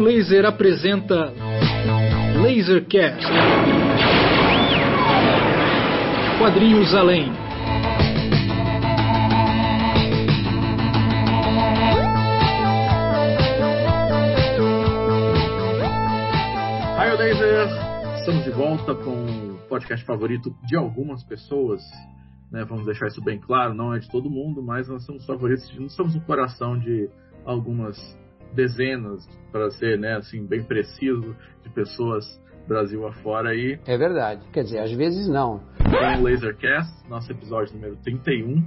[0.00, 1.30] Raio Laser apresenta
[2.42, 3.26] Lasercast.
[6.38, 7.30] Quadrinhos Além.
[16.96, 17.68] Raio Laser,
[18.20, 21.82] estamos de volta com o podcast favorito de algumas pessoas.
[22.50, 25.70] Né, vamos deixar isso bem claro, não é de todo mundo, mas nós somos favoritos,
[25.78, 27.08] nós somos o coração de
[27.44, 27.96] algumas
[28.54, 32.24] dezenas, para ser né, assim, bem preciso, de pessoas
[32.70, 33.80] Brasil afora aí.
[33.84, 34.46] É verdade.
[34.52, 35.60] Quer dizer, às vezes não.
[35.78, 38.64] Com o Lasercast, nosso episódio número 31.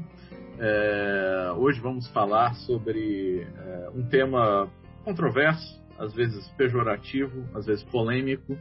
[0.59, 4.69] É, hoje vamos falar sobre é, um tema
[5.05, 8.57] controverso, às vezes pejorativo, às vezes polêmico,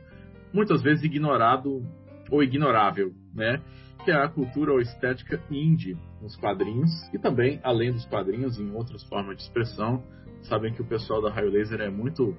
[0.52, 1.84] muitas vezes ignorado
[2.30, 3.60] ou ignorável, né?
[4.04, 8.72] Que é a cultura ou estética indie nos quadrinhos e também, além dos quadrinhos, em
[8.72, 10.04] outras formas de expressão.
[10.42, 12.36] Sabem que o pessoal da Raio Laser é muito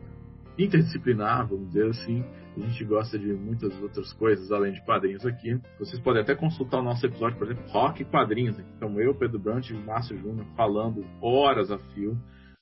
[0.58, 2.24] interdisciplinar, vamos dizer assim.
[2.56, 5.60] A gente gosta de muitas outras coisas além de quadrinhos aqui.
[5.80, 8.60] Vocês podem até consultar o nosso episódio, por exemplo, Rock e Quadrinhos.
[8.60, 12.16] Então eu, Pedro Brant e Márcio Júnior falando horas a fio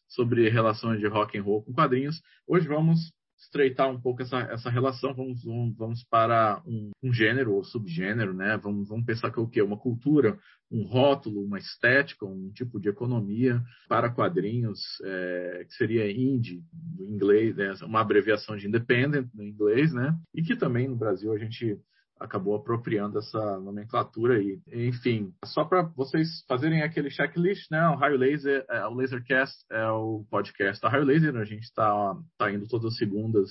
[0.08, 2.22] sobre relações de rock and roll com quadrinhos.
[2.48, 3.00] Hoje vamos
[3.42, 8.34] estreitar um pouco essa, essa relação, vamos, vamos, vamos para um, um, gênero ou subgênero,
[8.34, 8.58] né?
[8.58, 9.62] Vamos, vamos pensar que é o quê?
[9.62, 10.38] Uma cultura,
[10.72, 16.64] um rótulo, uma estética, um tipo de economia para quadrinhos, é, que seria indie,
[16.98, 17.74] no inglês, né?
[17.84, 20.16] uma abreviação de independent no inglês, né?
[20.34, 21.80] E que também no Brasil a gente
[22.22, 24.60] acabou apropriando essa nomenclatura aí.
[24.72, 27.88] Enfim, só para vocês fazerem aquele checklist, né?
[27.90, 32.16] O Raio Laser, é, o Lasercast é o podcast da Raio Laser, a gente está
[32.38, 33.50] tá indo todas as segundas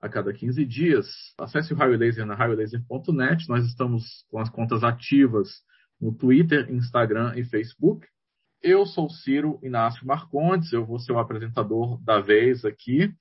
[0.00, 1.06] a cada 15 dias.
[1.38, 3.48] Acesse o Raio Laser na raiolaser.net.
[3.48, 5.48] Nós estamos com as contas ativas
[6.00, 8.06] no Twitter, Instagram e Facebook.
[8.62, 13.12] Eu sou Ciro Inácio Marcondes, eu vou ser o apresentador da vez aqui.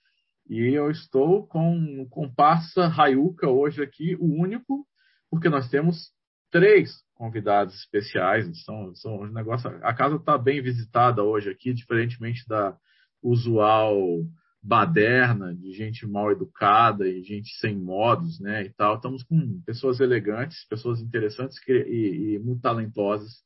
[0.50, 4.88] E eu estou com o comparsa Rayuka hoje aqui, o único,
[5.30, 6.12] porque nós temos
[6.50, 8.48] três convidados especiais.
[8.64, 12.78] São, são um negócio, a casa está bem visitada hoje aqui, diferentemente da
[13.22, 13.98] usual
[14.64, 18.96] baderna, de gente mal educada e gente sem modos, né, e tal.
[18.96, 23.44] Estamos com pessoas elegantes, pessoas interessantes e, e muito talentosas.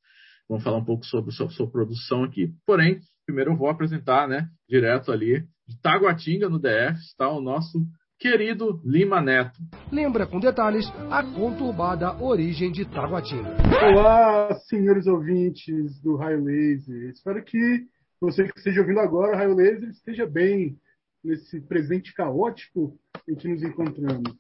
[0.48, 2.54] Vamos falar um pouco sobre a sua produção aqui.
[2.66, 7.80] Porém, primeiro eu vou apresentar, né, direto ali de Taguatinga, no DF, está o nosso
[8.20, 9.58] querido Lima Neto.
[9.90, 13.56] Lembra com detalhes a conturbada origem de Taguatinga.
[13.96, 17.10] Olá, senhores ouvintes do Raio Laser.
[17.10, 17.86] Espero que
[18.20, 20.78] você que esteja ouvindo agora o Raio Laser esteja bem
[21.24, 22.94] nesse presente caótico
[23.28, 24.36] em que nos encontramos.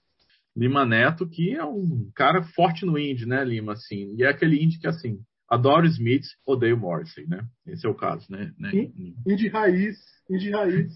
[0.56, 3.72] Lima Neto, que é um cara forte no indie, né, Lima?
[3.72, 5.18] Assim, e é aquele indie que, assim,
[5.50, 7.42] adoro Smith, odeio Morrissey, né?
[7.66, 8.52] Esse é o caso, né?
[9.26, 9.98] Indie raiz,
[10.30, 10.92] indie raiz.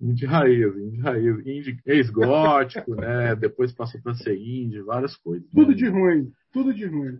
[0.00, 3.34] Indie raiz, indie raiz, indie ex-gótico, né?
[3.34, 5.48] Depois passou para ser indie, várias coisas.
[5.50, 5.74] Tudo né?
[5.74, 7.18] de ruim, tudo de ruim.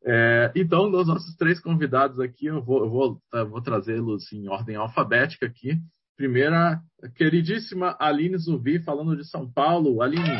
[0.03, 4.49] é, então, dos nossos três convidados aqui, eu vou, eu vou, eu vou trazê-los em
[4.49, 5.77] ordem alfabética aqui.
[6.17, 10.01] Primeira, a queridíssima Aline Zubi, falando de São Paulo.
[10.01, 10.37] Aline.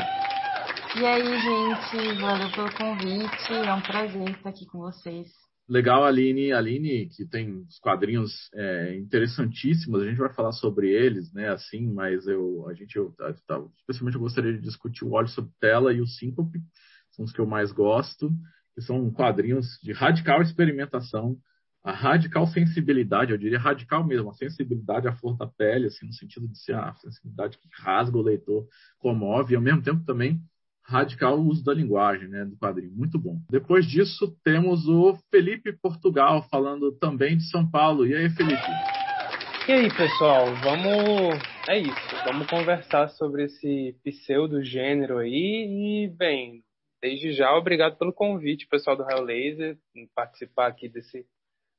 [0.98, 3.54] E aí, gente, valeu pelo convite.
[3.54, 5.49] É um prazer estar aqui com vocês.
[5.70, 6.52] Legal, Aline.
[6.52, 11.50] Aline, que tem os quadrinhos é, interessantíssimos, a gente vai falar sobre eles, né?
[11.50, 13.30] Assim, mas eu, a gente, eu, tá,
[13.78, 16.60] especialmente eu gostaria de discutir o Olho sobre Tela e o Síncope,
[17.12, 18.32] são os que eu mais gosto,
[18.74, 21.38] que são quadrinhos de radical experimentação,
[21.84, 26.14] a radical sensibilidade, eu diria radical mesmo, a sensibilidade à flor da pele, assim, no
[26.14, 30.42] sentido de ser a sensibilidade que rasga o leitor, comove, e ao mesmo tempo também
[30.90, 32.92] radical uso da linguagem, né, do quadrinho.
[32.92, 33.40] Muito bom.
[33.50, 38.08] Depois disso, temos o Felipe Portugal falando também de São Paulo.
[38.08, 38.68] E aí, Felipe?
[39.68, 40.48] E aí, pessoal?
[40.64, 41.40] Vamos.
[41.68, 42.16] É isso.
[42.26, 46.06] Vamos conversar sobre esse pseudo gênero aí.
[46.06, 46.64] E, bem,
[47.00, 51.24] desde já, obrigado pelo convite, pessoal do Raio Laser, em participar aqui desse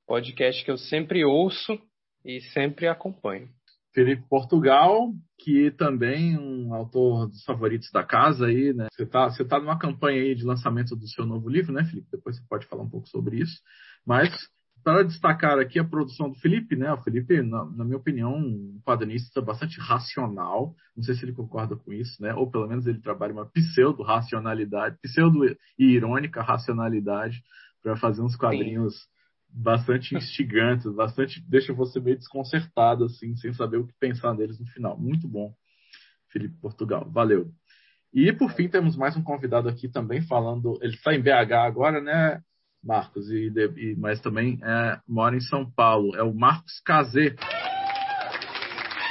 [0.06, 1.76] podcast que eu sempre ouço
[2.24, 3.48] e sempre acompanho.
[3.92, 8.86] Felipe Portugal, que também um autor dos favoritos da casa aí, né?
[8.92, 12.08] Você está você tá numa campanha aí de lançamento do seu novo livro, né, Felipe?
[12.10, 13.60] Depois você pode falar um pouco sobre isso.
[14.06, 14.30] Mas
[14.82, 16.92] para destacar aqui a produção do Felipe, né?
[16.92, 20.74] O Felipe, na, na, minha opinião, um quadrinista bastante racional.
[20.96, 22.32] Não sei se ele concorda com isso, né?
[22.34, 25.44] Ou pelo menos ele trabalha uma pseudo-racionalidade, pseudo
[25.78, 27.42] e irônica racionalidade
[27.82, 29.19] para fazer uns quadrinhos Sim
[29.52, 34.66] bastante instigantes, bastante deixa você meio desconcertado assim, sem saber o que pensar deles no
[34.66, 34.98] final.
[34.98, 35.52] Muito bom,
[36.28, 37.08] Felipe Portugal.
[37.10, 37.50] Valeu.
[38.12, 42.00] E por fim temos mais um convidado aqui também falando, ele está em BH agora,
[42.00, 42.40] né,
[42.82, 43.30] Marcos?
[43.30, 46.16] E, e mas também é, mora em São Paulo.
[46.16, 47.36] É o Marcos Cazê.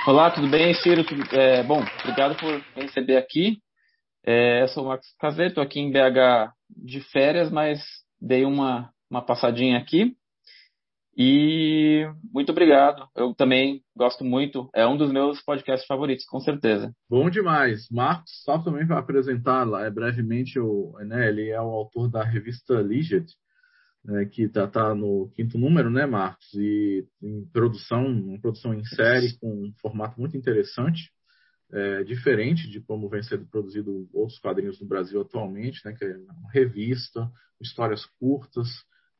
[0.07, 1.05] Olá, tudo bem, Ciro?
[1.31, 3.61] É, bom, obrigado por me receber aqui.
[4.25, 7.81] É, eu sou o Max Caseto, estou aqui em BH de férias, mas
[8.19, 10.15] dei uma, uma passadinha aqui.
[11.21, 13.05] E muito obrigado.
[13.13, 14.69] Eu também gosto muito.
[14.73, 16.93] É um dos meus podcasts favoritos, com certeza.
[17.09, 17.89] Bom demais.
[17.91, 22.23] Marcos, só também para apresentar lá, é, brevemente, o, né, ele é o autor da
[22.23, 23.27] revista Liget,
[24.05, 26.53] né, que está tá no quinto número, né, Marcos?
[26.53, 31.11] E em produção, uma produção em série com um formato muito interessante,
[31.73, 36.15] é, diferente de como vem sendo produzido outros quadrinhos no Brasil atualmente, né, que é
[36.15, 37.29] uma revista,
[37.59, 38.69] histórias curtas,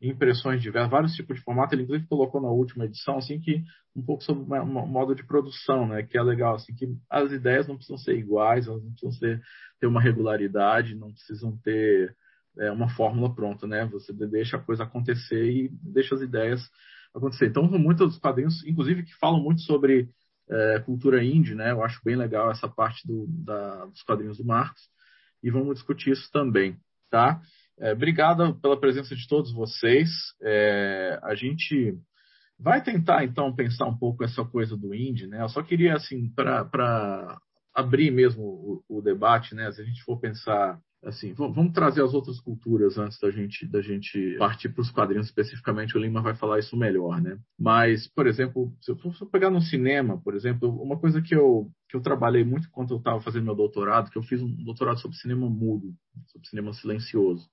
[0.02, 1.76] impressões de vários tipos de formato.
[1.76, 3.64] Ele inclusive colocou na última edição assim que
[3.96, 7.68] um pouco sobre o modo de produção, né, que é legal assim que as ideias
[7.68, 9.42] não precisam ser iguais, elas não precisam ser,
[9.80, 12.16] ter uma regularidade, não precisam ter
[12.58, 13.86] é, uma fórmula pronta, né?
[13.86, 16.62] Você deixa a coisa acontecer e deixa as ideias
[17.14, 17.48] acontecer.
[17.48, 20.10] Então, muitos dos quadrinhos, inclusive, que falam muito sobre
[20.50, 21.72] é, cultura indie, né?
[21.72, 24.82] Eu acho bem legal essa parte do, da, dos quadrinhos do Marcos
[25.44, 26.78] e vamos discutir isso também,
[27.10, 27.40] tá?
[27.80, 30.10] É, obrigado pela presença de todos vocês.
[30.42, 31.98] É, a gente
[32.60, 35.42] vai tentar então pensar um pouco essa coisa do indie, né?
[35.42, 37.40] Eu só queria assim para
[37.74, 39.72] abrir mesmo o, o, debate, né?
[39.72, 43.82] Se a gente for pensar assim, vamos trazer as outras culturas antes da gente da
[43.82, 45.96] gente partir para os quadrinhos especificamente.
[45.98, 47.38] O Lima vai falar isso melhor, né?
[47.58, 51.72] Mas, por exemplo, se eu for pegar no cinema, por exemplo, uma coisa que eu
[51.88, 55.00] que eu trabalhei muito quando eu estava fazendo meu doutorado, que eu fiz um doutorado
[55.00, 55.94] sobre cinema mudo,
[56.28, 57.50] sobre cinema silencioso.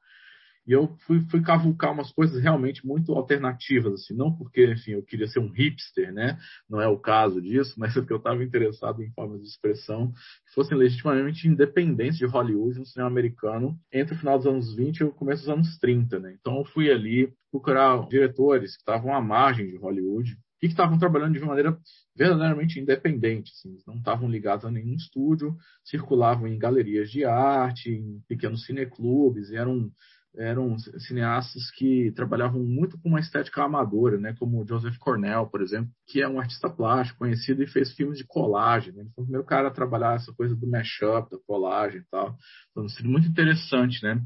[0.67, 5.03] E eu fui, fui cavucar umas coisas realmente muito alternativas, assim, não porque, enfim, eu
[5.03, 6.39] queria ser um hipster, né?
[6.69, 10.13] Não é o caso disso, mas é porque eu estava interessado em formas de expressão
[10.47, 14.99] que fossem legitimamente independentes de Hollywood no cinema americano entre o final dos anos 20
[14.99, 16.37] e o começo dos anos 30, né?
[16.41, 20.99] Então eu fui ali procurar diretores que estavam à margem de Hollywood e que estavam
[20.99, 21.79] trabalhando de uma maneira
[22.17, 25.55] verdadeiramente independente, assim, não estavam ligados a nenhum estúdio,
[25.85, 29.91] circulavam em galerias de arte, em pequenos cineclubes, eram
[30.37, 34.35] eram cineastas que trabalhavam muito com uma estética amadora, né?
[34.39, 38.27] como Joseph Cornell, por exemplo, que é um artista plástico conhecido e fez filmes de
[38.27, 38.93] colagem.
[38.93, 39.03] Né?
[39.03, 42.37] Ele foi o primeiro cara a trabalhar essa coisa do mashup, da colagem e tal.
[42.71, 44.21] Então, sido muito interessante, né?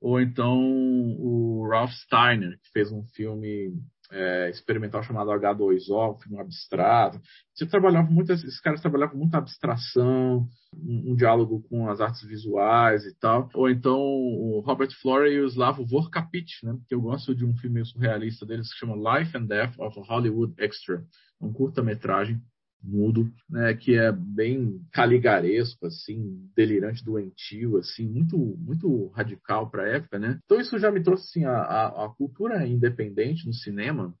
[0.00, 3.72] Ou então o Ralph Steiner, que fez um filme
[4.12, 7.20] é, experimental chamado H2O, um filme abstrato.
[7.54, 13.04] Você trabalhava muito, esses caras trabalhavam muito abstração, um, um, diálogo com as artes visuais
[13.04, 13.48] e tal.
[13.54, 16.76] Ou então o Robert Florey e o Slavo Vorkapich, né?
[16.88, 20.02] Que eu gosto de um filme surrealista deles que chama Life and Death of a
[20.02, 21.02] Hollywood Extra,
[21.40, 22.40] um curta-metragem
[22.82, 29.88] mudo, né, que é bem caligaresco, assim, delirante, doentio, assim, muito muito radical para a
[29.88, 30.38] época, né?
[30.44, 34.14] Então isso já me trouxe assim a, a, a, cultura independente no cinema,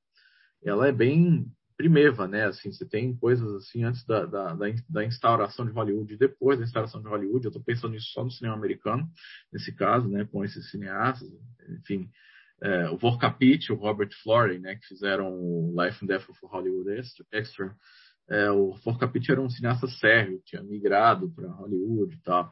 [0.64, 2.46] ela é bem primeva, né?
[2.46, 4.56] Assim, você tem coisas assim antes da, da,
[4.88, 7.44] da instauração de Hollywood depois da instauração de Hollywood.
[7.44, 9.08] Eu estou pensando nisso só no cinema americano,
[9.52, 10.24] nesse caso, né?
[10.30, 11.28] Com esses cineastas,
[11.80, 12.08] enfim.
[12.62, 16.88] É, o Vorkapich, o Robert Florey, né, que fizeram o Life and Death of Hollywood
[17.32, 17.74] Extra,
[18.28, 22.50] é, o Forcapit era um cineasta sérvio, tinha migrado para Hollywood e tal.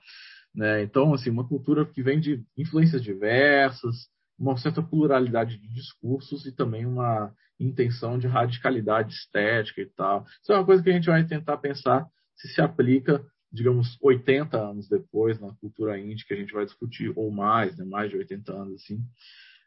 [0.54, 0.82] Né?
[0.82, 4.08] Então, assim, uma cultura que vem de influências diversas,
[4.38, 10.24] uma certa pluralidade de discursos e também uma intenção de radicalidade estética e tal.
[10.42, 14.56] Isso é uma coisa que a gente vai tentar pensar se se aplica, digamos, 80
[14.56, 17.84] anos depois na cultura indie que a gente vai discutir, ou mais, né?
[17.84, 18.98] mais de 80 anos, assim,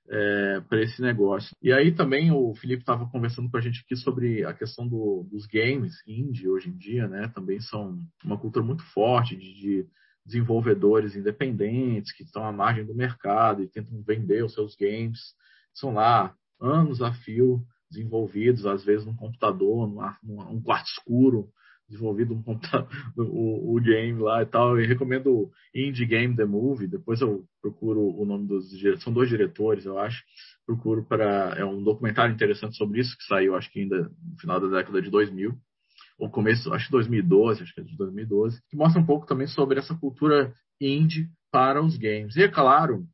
[0.09, 1.55] é, para esse negócio.
[1.61, 5.27] E aí também o Felipe estava conversando com a gente aqui sobre a questão do,
[5.31, 7.31] dos games indie hoje em dia, né?
[7.33, 9.87] Também são uma cultura muito forte de, de
[10.25, 15.19] desenvolvedores independentes que estão à margem do mercado e tentam vender os seus games.
[15.73, 21.49] São lá anos a fio desenvolvidos, às vezes num computador, num, num quarto escuro,
[21.89, 22.43] desenvolvido um
[23.17, 24.79] o, o, game lá e tal.
[24.79, 26.87] Eu recomendo Indie Game The Movie.
[26.87, 29.03] Depois eu procuro o nome dos diretores.
[29.03, 30.23] São dois diretores, eu acho.
[30.65, 31.55] Procuro para.
[31.57, 35.01] É um documentário interessante sobre isso, que saiu, acho que ainda no final da década
[35.01, 35.53] de 2000.
[36.19, 38.61] Ou começo, acho que 2012, acho que é de 2012.
[38.69, 42.35] Que mostra um pouco também sobre essa cultura indie para os games.
[42.35, 43.05] E é claro,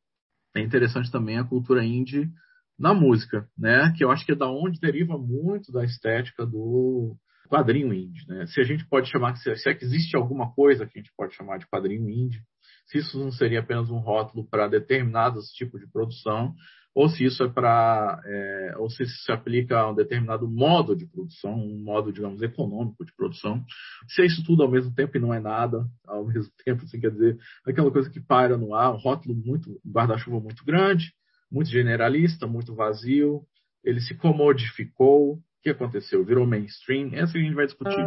[0.56, 2.30] é interessante também a cultura indie
[2.78, 3.94] na música, né?
[3.98, 7.16] Que eu acho que é da onde deriva muito da estética do
[7.50, 8.46] quadrinho indie, né?
[8.48, 11.36] Se a gente pode chamar, se é que existe alguma coisa que a gente pode
[11.36, 12.42] chamar de quadrinho indie,
[12.86, 16.54] se isso não seria apenas um rótulo para determinados tipos de produção,
[16.94, 20.96] ou se isso é para, é, ou se isso se aplica a um determinado modo
[20.96, 23.64] de produção, um modo, digamos, econômico de produção.
[24.08, 27.00] Se é isso tudo ao mesmo tempo e não é nada ao mesmo tempo, assim,
[27.00, 31.14] quer dizer, aquela coisa que paira no ar, um rótulo muito, um guarda-chuva muito grande,
[31.52, 33.44] muito generalista, muito vazio,
[33.84, 36.24] ele se comodificou, O que aconteceu?
[36.24, 37.10] Virou mainstream?
[37.12, 38.00] Essa que a gente vai discutir.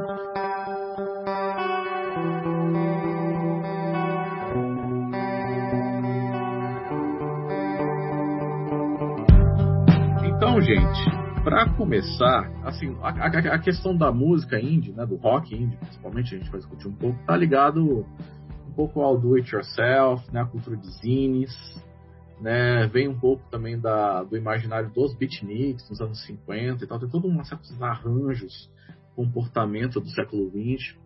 [10.25, 15.55] Então, gente, para começar, assim, a, a, a, questão da música indie, né, do rock
[15.55, 18.07] indie, principalmente, a gente vai discutir um pouco, tá ligado
[18.67, 21.53] um pouco ao do it yourself, né, a cultura de zines,
[22.43, 26.99] né, vem um pouco também da, do imaginário dos beatniks nos anos 50 e tal,
[26.99, 28.69] tem todo um certos arranjos,
[29.15, 30.97] comportamento do século XX,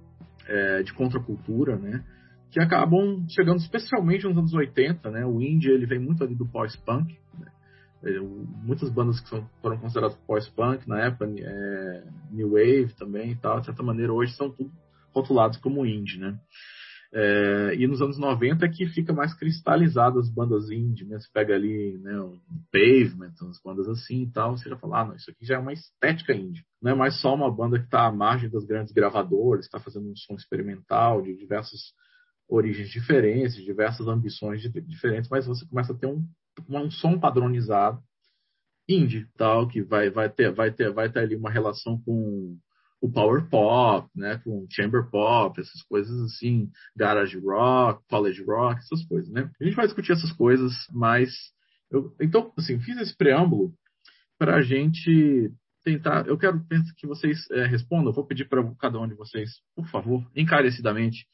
[0.49, 2.03] é, de contracultura, né,
[2.51, 6.47] que acabam chegando especialmente nos anos 80, né, o indie ele vem muito ali do
[6.47, 7.47] pós-punk, né,
[8.03, 13.37] é, muitas bandas que são, foram consideradas pós-punk na época, é, New Wave também e
[13.37, 14.71] tal, de certa maneira hoje são tudo
[15.15, 16.39] rotulados como indie, né.
[17.19, 21.19] É, e nos anos 90 é que fica mais cristalizado as bandas indie, né?
[21.19, 22.39] Você pega ali né, um
[22.71, 25.59] Pavement, umas bandas assim e tal, você já fala, ah, não, isso aqui já é
[25.59, 26.63] uma estética indie.
[26.83, 30.11] Não é mais só uma banda que está à margem das grandes gravadoras, está fazendo
[30.11, 31.95] um som experimental de diversas
[32.47, 36.23] origens diferentes, diversas ambições diferentes, mas você começa a ter um,
[36.69, 37.99] um som padronizado
[38.87, 42.59] indie, tal, que vai, vai, ter, vai, ter, vai ter ali uma relação com
[43.01, 49.05] o power pop, né, com chamber pop, essas coisas assim, garage rock, college rock, essas
[49.07, 49.51] coisas, né?
[49.61, 51.31] A gente vai discutir essas coisas, mas
[51.91, 53.73] eu, então, assim, fiz esse preâmbulo
[54.39, 55.53] para a gente
[55.85, 56.27] tentar.
[56.27, 56.65] Eu quero
[56.97, 58.09] que vocês é, respondam.
[58.09, 61.27] Eu vou pedir para cada um de vocês, por favor, encarecidamente,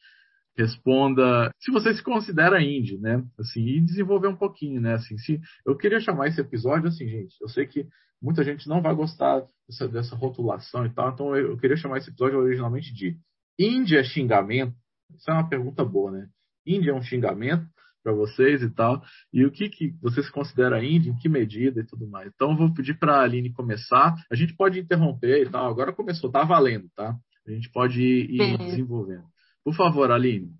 [0.55, 3.23] responda se você se considera indie, né?
[3.39, 4.93] Assim, e desenvolver um pouquinho, né?
[4.93, 7.35] Assim, se eu queria chamar esse episódio assim, gente.
[7.41, 7.87] Eu sei que
[8.23, 11.97] muita gente não vai gostar dessa, dessa rotulação e tal, então eu, eu, queria chamar
[11.97, 13.17] esse episódio originalmente de
[13.59, 14.73] indie é xingamento.
[15.13, 16.27] Isso é uma pergunta boa, né?
[16.65, 17.67] Indie é um xingamento
[18.01, 19.01] para vocês e tal.
[19.31, 22.31] E o que, que você se considera indie, em que medida e tudo mais.
[22.33, 24.15] Então eu vou pedir para a Aline começar.
[24.31, 25.67] A gente pode interromper e tal.
[25.67, 27.15] Agora começou, tá valendo, tá?
[27.45, 29.25] A gente pode ir, ir desenvolvendo.
[29.63, 30.51] Por favor, Aline.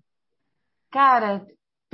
[0.90, 1.44] Cara,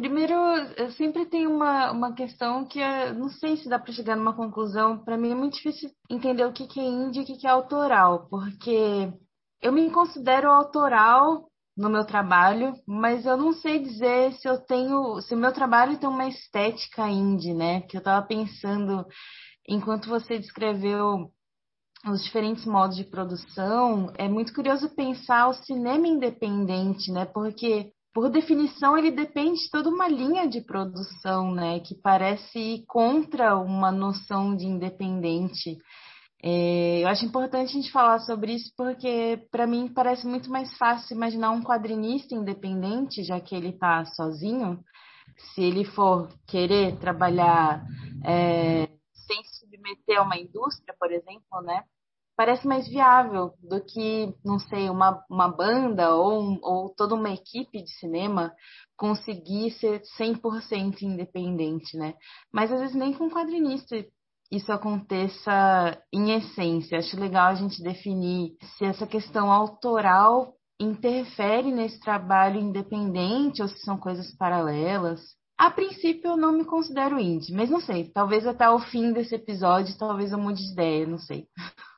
[0.00, 0.35] primeiro,
[0.78, 4.35] eu sempre tenho uma, uma questão que eu não sei se dá para chegar numa
[4.35, 4.99] conclusão.
[4.99, 7.47] Para mim é muito difícil entender o que, que é indie e o que, que
[7.47, 9.12] é autoral, porque
[9.61, 15.21] eu me considero autoral no meu trabalho, mas eu não sei dizer se eu tenho,
[15.21, 17.80] se o meu trabalho tem uma estética indie, né?
[17.80, 19.07] Porque eu estava pensando,
[19.69, 21.30] enquanto você descreveu
[22.07, 27.26] os diferentes modos de produção, é muito curioso pensar o cinema independente, né?
[27.26, 31.81] Porque, por definição, ele depende de toda uma linha de produção, né?
[31.81, 35.79] Que parece ir contra uma noção de independente.
[36.43, 40.76] É, eu acho importante a gente falar sobre isso porque, para mim, parece muito mais
[40.76, 44.83] fácil imaginar um quadrinista independente, já que ele está sozinho.
[45.55, 47.85] Se ele for querer trabalhar
[48.25, 48.88] é,
[49.26, 51.85] sem submeter a uma indústria, por exemplo, né?
[52.40, 57.28] Parece mais viável do que, não sei, uma, uma banda ou, um, ou toda uma
[57.28, 58.50] equipe de cinema
[58.97, 62.14] conseguir ser 100% independente, né?
[62.50, 63.94] Mas às vezes nem com quadrinista
[64.50, 66.97] isso aconteça em essência.
[66.97, 73.80] Acho legal a gente definir se essa questão autoral interfere nesse trabalho independente ou se
[73.80, 75.20] são coisas paralelas.
[75.59, 79.35] A princípio eu não me considero indie, mas não sei, talvez até o fim desse
[79.35, 81.47] episódio, talvez eu mude de ideia, não sei.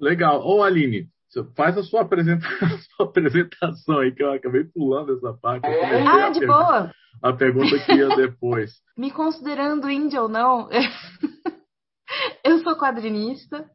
[0.00, 0.46] Legal.
[0.46, 1.08] Ô Aline,
[1.56, 2.46] faz a sua, apresenta...
[2.64, 5.66] a sua apresentação aí, que eu acabei pulando essa parte.
[5.66, 6.92] Ah, de boa.
[7.22, 8.72] A pergunta que ia depois.
[8.96, 10.68] me considerando índia ou não,
[12.44, 13.68] eu sou quadrinista.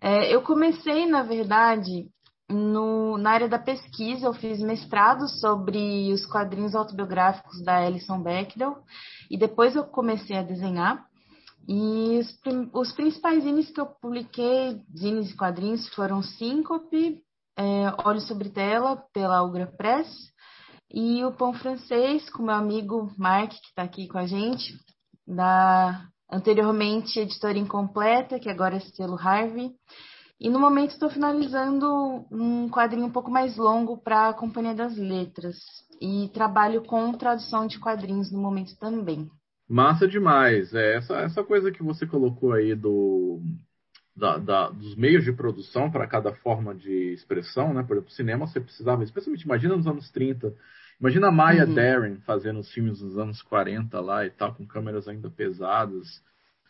[0.00, 2.08] É, eu comecei, na verdade,
[2.50, 8.76] no, na área da pesquisa, eu fiz mestrado sobre os quadrinhos autobiográficos da Alison Bechdel
[9.30, 11.06] e depois eu comecei a desenhar.
[11.68, 12.40] E os,
[12.72, 17.20] os principais zines que eu publiquei, zines e quadrinhos, foram Síncope,
[17.58, 20.08] é, Olhos sobre Tela, pela Ugra Press,
[20.90, 24.74] e o Pão Francês, com meu amigo Mark, que está aqui com a gente,
[25.26, 29.74] da anteriormente Editora Incompleta, que agora é selo Harvey.
[30.40, 34.96] E no momento estou finalizando um quadrinho um pouco mais longo para a Companhia das
[34.96, 35.56] Letras.
[36.00, 39.28] E trabalho com tradução de quadrinhos no momento também.
[39.68, 40.72] Massa demais.
[40.74, 43.40] É, essa, essa coisa que você colocou aí do,
[44.16, 47.84] da, da, dos meios de produção para cada forma de expressão, né?
[47.84, 50.52] Por exemplo, cinema você precisava, especialmente, imagina nos anos 30,
[51.00, 51.74] imagina a Maya uhum.
[51.74, 56.20] Deren fazendo os filmes dos anos 40 lá e tal, com câmeras ainda pesadas,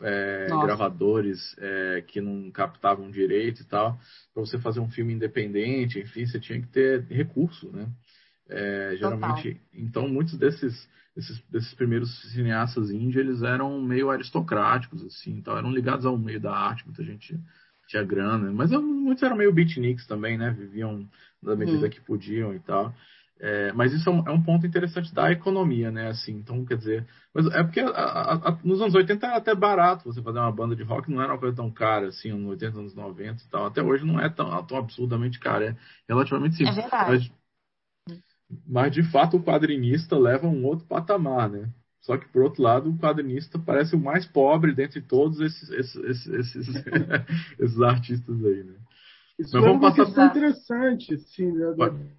[0.01, 3.99] é, gravadores é, que não captavam direito e tal,
[4.35, 7.89] para você fazer um filme independente, enfim, você tinha que ter recurso, né?
[8.51, 10.89] É, geralmente, então muitos desses,
[11.19, 16.41] desses, desses primeiros cineastas índios eles eram meio aristocráticos assim, então eram ligados ao meio
[16.41, 17.37] da arte, muita gente
[17.89, 18.53] tinha grana.
[18.53, 20.51] Mas muitos eram meio beatniks também, né?
[20.51, 21.09] Viviam
[21.43, 21.91] da medida uhum.
[21.91, 22.95] que podiam e tal.
[23.41, 26.09] É, mas isso é um, é um, ponto interessante da economia, né?
[26.09, 29.55] Assim, então, quer dizer, mas é porque a, a, a, nos anos 80 era até
[29.55, 32.51] barato você fazer uma banda de rock, não era uma coisa tão cara assim, nos
[32.51, 33.67] 80, anos 90 e tal.
[33.67, 35.77] Até hoje não é tão, tão absurdamente caro, é
[36.09, 36.79] relativamente simples.
[36.79, 37.11] É verdade.
[37.11, 37.39] Mas,
[38.67, 41.69] mas, de fato o quadrinista leva um outro patamar, né?
[42.01, 46.27] Só que, por outro lado, o quadrinista parece o mais pobre dentre todos esses, esses,
[46.27, 46.69] esses,
[47.59, 48.75] esses, artistas aí, né?
[49.39, 51.67] Isso é uma questão interessante, assim, né,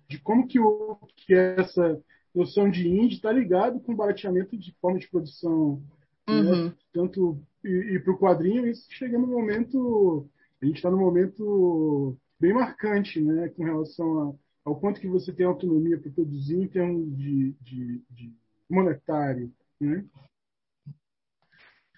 [0.08, 2.00] de como que, o, que essa
[2.34, 5.82] noção de indie está ligado com o barateamento de forma de produção.
[6.30, 6.36] Né?
[6.36, 6.66] Uhum.
[6.66, 6.74] Né?
[6.94, 10.30] Tanto, e, e para o quadrinho, isso chega no momento.
[10.62, 14.34] A gente está num momento bem marcante, né, com relação a,
[14.70, 18.34] ao quanto que você tem autonomia para produzir em termos de, de, de
[18.70, 19.52] monetário.
[19.82, 20.06] Né?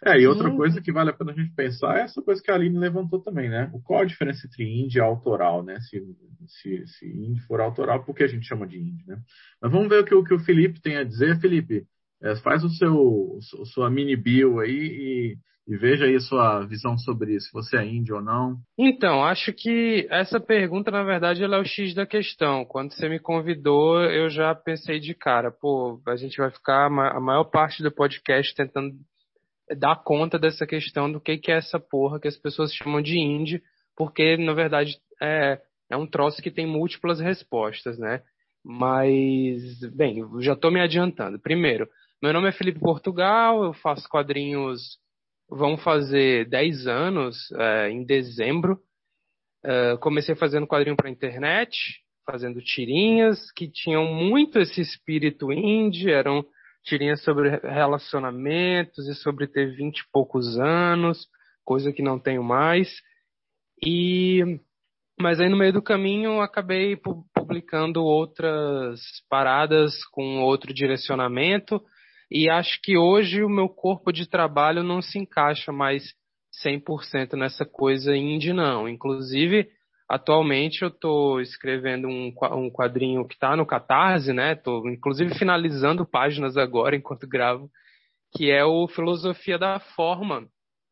[0.03, 0.55] É, e outra Sim.
[0.55, 3.21] coisa que vale a pena a gente pensar é essa coisa que a Aline levantou
[3.21, 3.71] também, né?
[3.83, 5.79] Qual a diferença entre indie e autoral, né?
[5.81, 6.01] Se,
[6.47, 9.21] se, se indie for autoral, por que a gente chama de indie, né?
[9.61, 11.39] Mas vamos ver o que, o, que o Felipe tem a dizer.
[11.39, 11.85] Felipe,
[12.23, 15.37] é, faz o seu sua mini bio aí e,
[15.67, 18.57] e veja aí sua visão sobre isso, se você é indie ou não.
[18.77, 22.65] Então, acho que essa pergunta, na verdade, ela é o X da questão.
[22.65, 27.19] Quando você me convidou, eu já pensei de cara, pô, a gente vai ficar a
[27.19, 28.95] maior parte do podcast tentando
[29.77, 33.17] dar conta dessa questão do que, que é essa porra que as pessoas chamam de
[33.17, 33.61] indie,
[33.95, 38.21] porque na verdade é, é um troço que tem múltiplas respostas, né?
[38.63, 41.39] Mas, bem, já estou me adiantando.
[41.39, 41.87] Primeiro,
[42.21, 44.99] meu nome é Felipe Portugal, eu faço quadrinhos,
[45.51, 48.79] vão fazer 10 anos é, em dezembro.
[49.63, 51.77] É, comecei fazendo quadrinho para internet,
[52.25, 56.43] fazendo tirinhas que tinham muito esse espírito indie, eram
[56.83, 61.27] tirinhas sobre relacionamentos e sobre ter vinte e poucos anos,
[61.63, 62.89] coisa que não tenho mais.
[63.83, 64.59] E
[65.19, 66.97] mas aí no meio do caminho acabei
[67.35, 71.79] publicando outras paradas com outro direcionamento
[72.31, 76.13] e acho que hoje o meu corpo de trabalho não se encaixa mais
[76.65, 78.87] 100% nessa coisa indie não.
[78.87, 79.67] Inclusive
[80.11, 84.51] Atualmente eu estou escrevendo um, um quadrinho que está no Catarse, né?
[84.51, 87.69] Estou inclusive finalizando páginas agora enquanto gravo,
[88.35, 90.41] que é o Filosofia da Forma.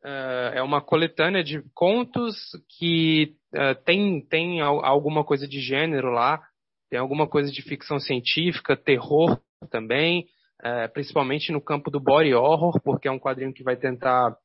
[0.02, 2.34] Uh, é uma coletânea de contos
[2.78, 6.42] que uh, tem, tem alguma coisa de gênero lá,
[6.90, 9.38] tem alguma coisa de ficção científica, terror
[9.70, 10.28] também,
[10.64, 14.36] uh, principalmente no campo do body horror, porque é um quadrinho que vai tentar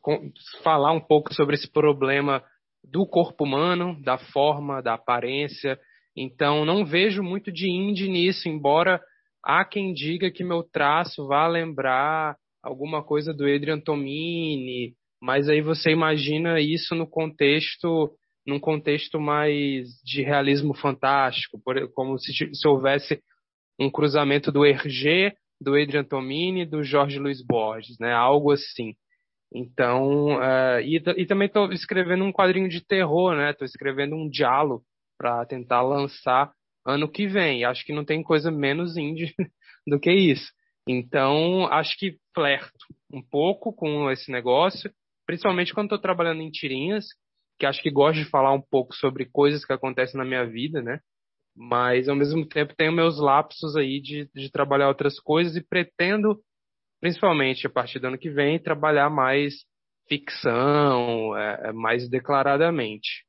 [0.00, 0.30] com,
[0.62, 2.40] falar um pouco sobre esse problema
[2.84, 5.78] do corpo humano, da forma, da aparência.
[6.16, 9.00] Então, não vejo muito de indie nisso, embora
[9.44, 15.60] há quem diga que meu traço vá lembrar alguma coisa do Adrian Tomini, mas aí
[15.60, 18.12] você imagina isso no contexto
[18.46, 21.60] num contexto mais de realismo fantástico,
[21.94, 23.20] como se, se houvesse
[23.78, 28.12] um cruzamento do Hergé, do Adrian Tomini, do Jorge Luiz Borges, né?
[28.12, 28.94] Algo assim.
[29.52, 33.50] Então, uh, e, e, também estou escrevendo um quadrinho de terror, né?
[33.50, 34.84] Estou escrevendo um diálogo
[35.16, 36.52] para tentar lançar
[36.86, 37.64] ano que vem.
[37.64, 39.34] Acho que não tem coisa menos indie
[39.86, 40.52] do que isso.
[40.86, 42.72] Então, acho que flerto
[43.12, 44.90] um pouco com esse negócio,
[45.26, 47.06] principalmente quando estou trabalhando em tirinhas,
[47.58, 50.80] que acho que gosto de falar um pouco sobre coisas que acontecem na minha vida,
[50.80, 51.00] né?
[51.60, 56.40] Mas, ao mesmo tempo, tenho meus lapsos aí de, de trabalhar outras coisas e pretendo
[57.00, 59.64] principalmente a partir do ano que vem, trabalhar mais
[60.08, 63.24] ficção, é, é, mais declaradamente.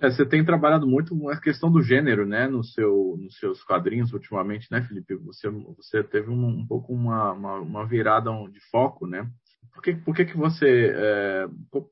[0.00, 4.12] É, você tem trabalhado muito a questão do gênero, né, no seu, nos seus quadrinhos
[4.12, 5.14] ultimamente, né, Felipe?
[5.16, 9.28] Você, você teve um, um pouco uma, uma, uma, virada de foco, né?
[9.72, 10.92] Por que, por que, que você.
[10.94, 11.46] É,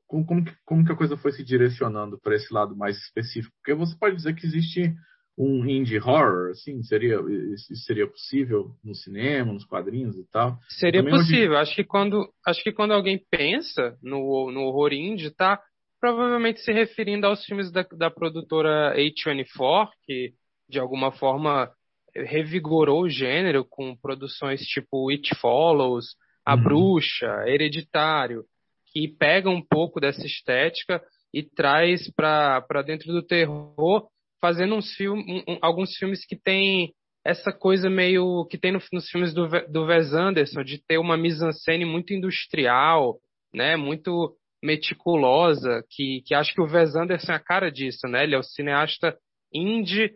[0.07, 3.53] como, como, que, como que a coisa foi se direcionando para esse lado mais específico?
[3.57, 4.93] Porque você pode dizer que existe
[5.37, 7.19] um indie horror, assim, seria
[7.53, 10.57] isso seria possível no cinema, nos quadrinhos e tal?
[10.69, 11.57] Seria Também possível.
[11.57, 15.59] Acho que quando acho que quando alguém pensa no, no horror indie, tá
[15.99, 20.33] provavelmente se referindo aos filmes da, da produtora A24, que
[20.69, 21.71] de alguma forma
[22.15, 26.15] revigorou o gênero com produções tipo It Follows,
[26.45, 26.63] A uhum.
[26.63, 28.43] Bruxa, Hereditário,
[28.91, 31.01] que pega um pouco dessa estética
[31.33, 34.07] e traz para dentro do terror
[34.43, 36.93] fazendo uns filmes, um, alguns filmes que tem
[37.25, 41.15] essa coisa meio que tem no, nos filmes do, do Wes Anderson, de ter uma
[41.15, 43.17] mise-en-scène muito industrial,
[43.53, 48.23] né, muito meticulosa, que, que acho que o Wes Anderson é a cara disso, né?
[48.23, 49.17] Ele é o cineasta
[49.53, 50.11] indie,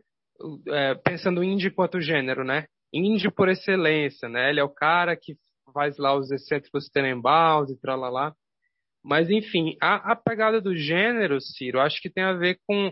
[0.68, 2.66] é, pensando indie quanto gênero, né?
[2.94, 4.50] Indie por excelência, né?
[4.50, 5.36] Ele é o cara que
[5.74, 8.34] faz lá os excêntricos Tenenbaums e tralalá.
[9.02, 12.92] Mas, enfim, a, a pegada do gênero, Ciro, acho que tem a ver com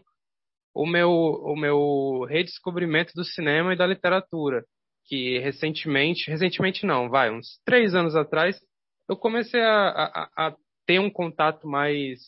[0.76, 4.66] o meu, o meu redescobrimento do cinema e da literatura.
[5.08, 8.60] Que recentemente, recentemente não, vai, uns três anos atrás,
[9.08, 12.20] eu comecei a, a, a ter um contato mais,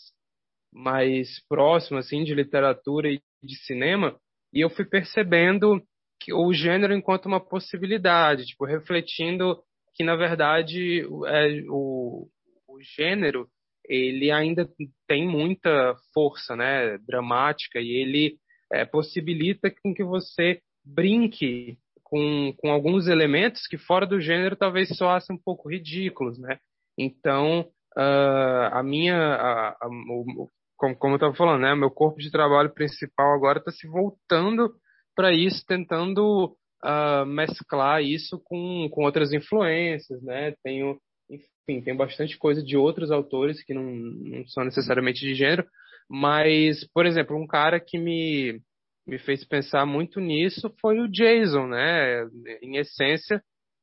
[0.71, 4.15] mais próximo, assim, de literatura e de cinema,
[4.53, 5.81] e eu fui percebendo
[6.21, 9.59] que o gênero enquanto uma possibilidade, tipo, refletindo
[9.95, 12.27] que, na verdade, é, o,
[12.67, 13.47] o gênero
[13.87, 14.69] ele ainda
[15.07, 18.37] tem muita força, né, dramática e ele
[18.71, 24.89] é, possibilita com que você brinque com, com alguns elementos que fora do gênero talvez
[24.95, 26.57] soassem um pouco ridículos, né?
[26.97, 27.61] Então
[27.97, 32.31] uh, a minha, a, a, o, como, como eu estava falando, né, meu corpo de
[32.31, 34.73] trabalho principal agora está se voltando
[35.15, 40.53] para isso, tentando uh, mesclar isso com, com outras influências, né?
[40.63, 40.97] Tenho
[41.29, 45.65] enfim, tem bastante coisa de outros autores que não, não são necessariamente de gênero,
[46.09, 48.61] mas, por exemplo, um cara que me,
[49.05, 52.25] me fez pensar muito nisso foi o Jason, né?
[52.61, 53.41] Em essência,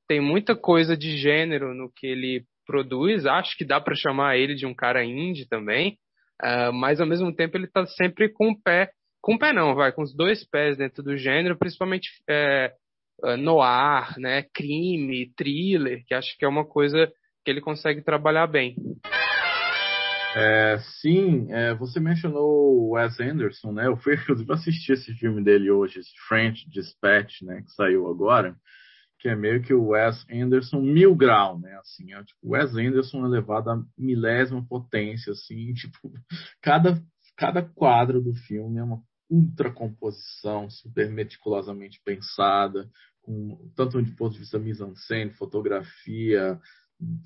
[0.08, 3.26] tem muita coisa de gênero no que ele produz.
[3.26, 5.98] Acho que dá para chamar ele de um cara indie também,
[6.42, 9.74] uh, mas ao mesmo tempo ele está sempre com o pé, com o pé não,
[9.74, 12.74] vai, com os dois pés dentro do gênero, principalmente é,
[13.38, 14.44] noir, né?
[14.52, 17.10] Crime, thriller, que acho que é uma coisa
[17.44, 18.74] que ele consegue trabalhar bem.
[20.36, 23.86] É, sim, é, você mencionou o Wes Anderson, né?
[23.86, 27.62] Eu fui inclusive assistir esse filme dele hoje, French Dispatch, né?
[27.62, 28.56] Que saiu agora,
[29.20, 31.76] que é meio que o Wes Anderson mil grau, né?
[31.76, 36.12] Assim, é, tipo, Wes Anderson é levado a milésima potência, assim, tipo,
[36.60, 37.00] cada,
[37.36, 42.90] cada quadro do filme é uma ultra composição, super meticulosamente pensada,
[43.22, 46.60] com tanto do ponto de vista mise-en-scène, fotografia,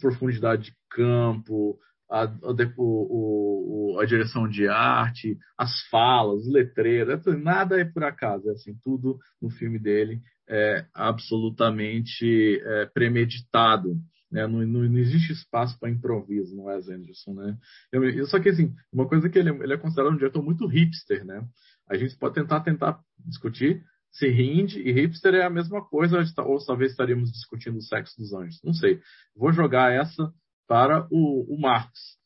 [0.00, 1.78] profundidade de campo,
[2.10, 7.84] a, a, o, o, a, direção de arte, as falas, os letreiros, é nada é
[7.84, 13.96] por acaso, é assim, tudo no filme dele é absolutamente é, premeditado.
[14.30, 14.46] Né?
[14.46, 17.34] Não, não, não, existe espaço para improviso no Wes Anderson.
[17.34, 17.56] Né?
[17.92, 21.24] Eu, só que, assim, uma coisa que ele, ele é considerado um diretor muito hipster.
[21.24, 21.46] Né?
[21.88, 26.58] A gente pode tentar, tentar discutir se indie e hipster é a mesma coisa, ou
[26.64, 28.60] talvez estaríamos discutindo o sexo dos anjos.
[28.62, 29.00] Não sei.
[29.36, 30.32] Vou jogar essa
[30.66, 32.18] para o, o Marcos.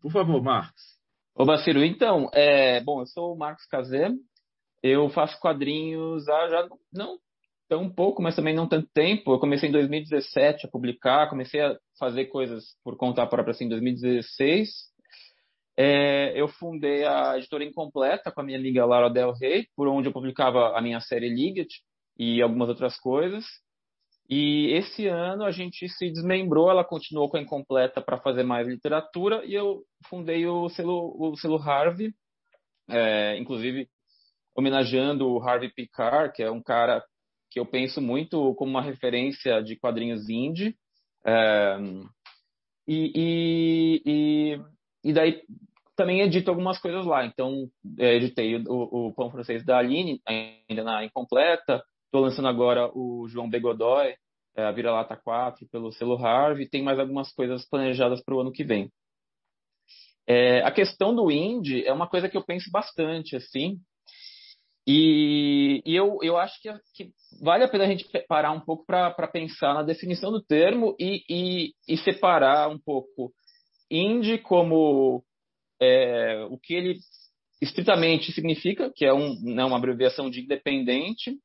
[0.00, 0.82] Por favor, Marcos.
[1.34, 4.10] Ô, Baciro, então, é, bom, eu sou o Marcos Cazé,
[4.82, 7.18] eu faço quadrinhos há já não
[7.68, 9.32] tão pouco, mas também não tanto tempo.
[9.32, 13.68] Eu comecei em 2017 a publicar, comecei a fazer coisas por conta própria assim, em
[13.68, 14.89] 2016.
[15.82, 20.08] É, eu fundei a editora Incompleta com a minha amiga Laura Del Rey, por onde
[20.08, 21.70] eu publicava a minha série Ligat
[22.18, 23.46] e algumas outras coisas.
[24.28, 28.68] E esse ano a gente se desmembrou, ela continuou com a Incompleta para fazer mais
[28.68, 32.12] literatura e eu fundei o selo, o selo Harvey,
[32.90, 33.88] é, inclusive
[34.54, 37.02] homenageando o Harvey Picard, que é um cara
[37.50, 40.76] que eu penso muito como uma referência de quadrinhos indie.
[41.24, 41.78] É,
[42.86, 44.60] e, e, e,
[45.04, 45.42] e, daí
[46.00, 47.26] também edito algumas coisas lá.
[47.26, 51.82] Então, é, editei o, o Pão Francês da Aline, ainda na incompleta.
[52.06, 54.14] Estou lançando agora o João Begodoy,
[54.56, 56.66] é, a Vira-Lata 4, pelo selo Harvey.
[56.66, 58.90] Tem mais algumas coisas planejadas para o ano que vem.
[60.26, 63.78] É, a questão do indie é uma coisa que eu penso bastante, assim.
[64.86, 68.86] E, e eu, eu acho que, que, vale a pena a gente parar um pouco
[68.86, 73.32] para pensar na definição do termo e, e, e separar um pouco
[73.90, 75.22] indie como
[75.80, 76.98] é, o que ele
[77.60, 81.36] estritamente significa, que é um, né, uma abreviação de independente,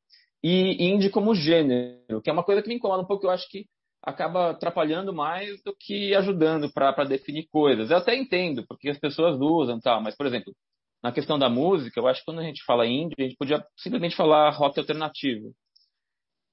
[0.43, 3.49] e indie como gênero, que é uma coisa que me incomoda um pouco, eu acho
[3.49, 3.65] que
[4.03, 7.89] acaba atrapalhando mais do que ajudando para definir coisas.
[7.89, 10.53] Eu até entendo, porque as pessoas usam tal, mas, por exemplo,
[11.01, 13.65] na questão da música, eu acho que quando a gente fala indie, a gente podia
[13.77, 15.53] simplesmente falar rock alternativo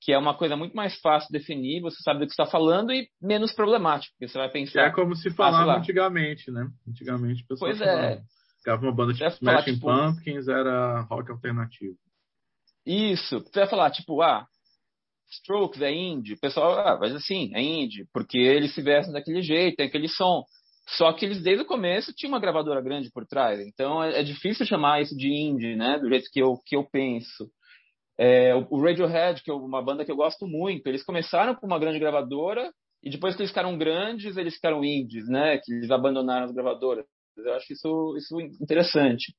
[0.03, 2.93] que é uma coisa muito mais fácil de definir, você sabe do que está falando
[2.93, 4.83] e menos problemático, porque você vai pensar.
[4.83, 6.69] É como se falava ah, antigamente, né?
[6.89, 7.71] Antigamente, pessoal.
[7.71, 8.21] Pois é.
[8.59, 11.97] Ficava uma banda tipo Smashing tipo, Pumpkins, era rock alternativo.
[12.85, 13.41] Isso.
[13.41, 14.45] Você vai falar, tipo, ah,
[15.31, 16.35] Strokes é indie.
[16.35, 20.09] O pessoal, ah, mas assim, é indie, porque eles se vestem daquele jeito, tem aquele
[20.09, 20.45] som.
[20.97, 23.61] Só que eles, desde o começo, tinham uma gravadora grande por trás.
[23.61, 25.97] Então, é, é difícil chamar isso de indie, né?
[26.01, 27.49] Do jeito que eu, que eu penso.
[28.19, 31.79] É, o Radiohead, que é uma banda que eu gosto muito, eles começaram com uma
[31.79, 32.73] grande gravadora
[33.03, 35.59] e depois que eles ficaram grandes, eles ficaram indies, né?
[35.59, 37.05] Que eles abandonaram as gravadoras.
[37.37, 39.35] Eu acho isso, isso interessante.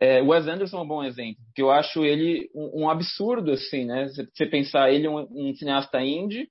[0.00, 3.52] É, o Wes Anderson é um bom exemplo, porque eu acho ele um, um absurdo,
[3.52, 4.08] assim, né?
[4.08, 6.48] Você pensar ele um, um cineasta indie,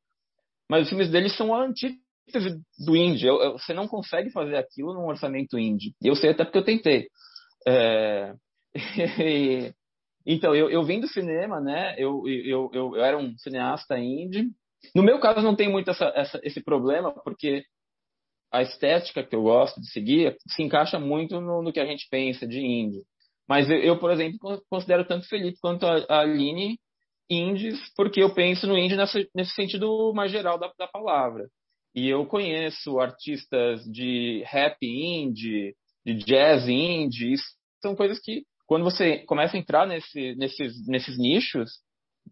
[0.69, 3.27] mas os filmes dele são a antítese do indie.
[3.27, 5.93] Eu, eu, você não consegue fazer aquilo num orçamento indie.
[6.01, 7.07] Eu sei até porque eu tentei.
[7.67, 8.33] É...
[10.25, 11.95] então, eu, eu vim do cinema, né?
[11.97, 14.49] Eu, eu, eu, eu, era um cineasta indie.
[14.93, 17.63] No meu caso, não tem muito essa, essa, esse problema, porque
[18.51, 22.07] a estética que eu gosto de seguir se encaixa muito no, no que a gente
[22.09, 23.03] pensa de indie.
[23.47, 26.79] Mas eu, eu, por exemplo, considero tanto Felipe quanto a, a Aline
[27.29, 31.47] indies, porque eu penso no indie nessa, nesse sentido mais geral da, da palavra.
[31.93, 37.35] E eu conheço artistas de rap indie, de jazz indie,
[37.81, 41.71] são coisas que, quando você começa a entrar nesse, nesses, nesses nichos,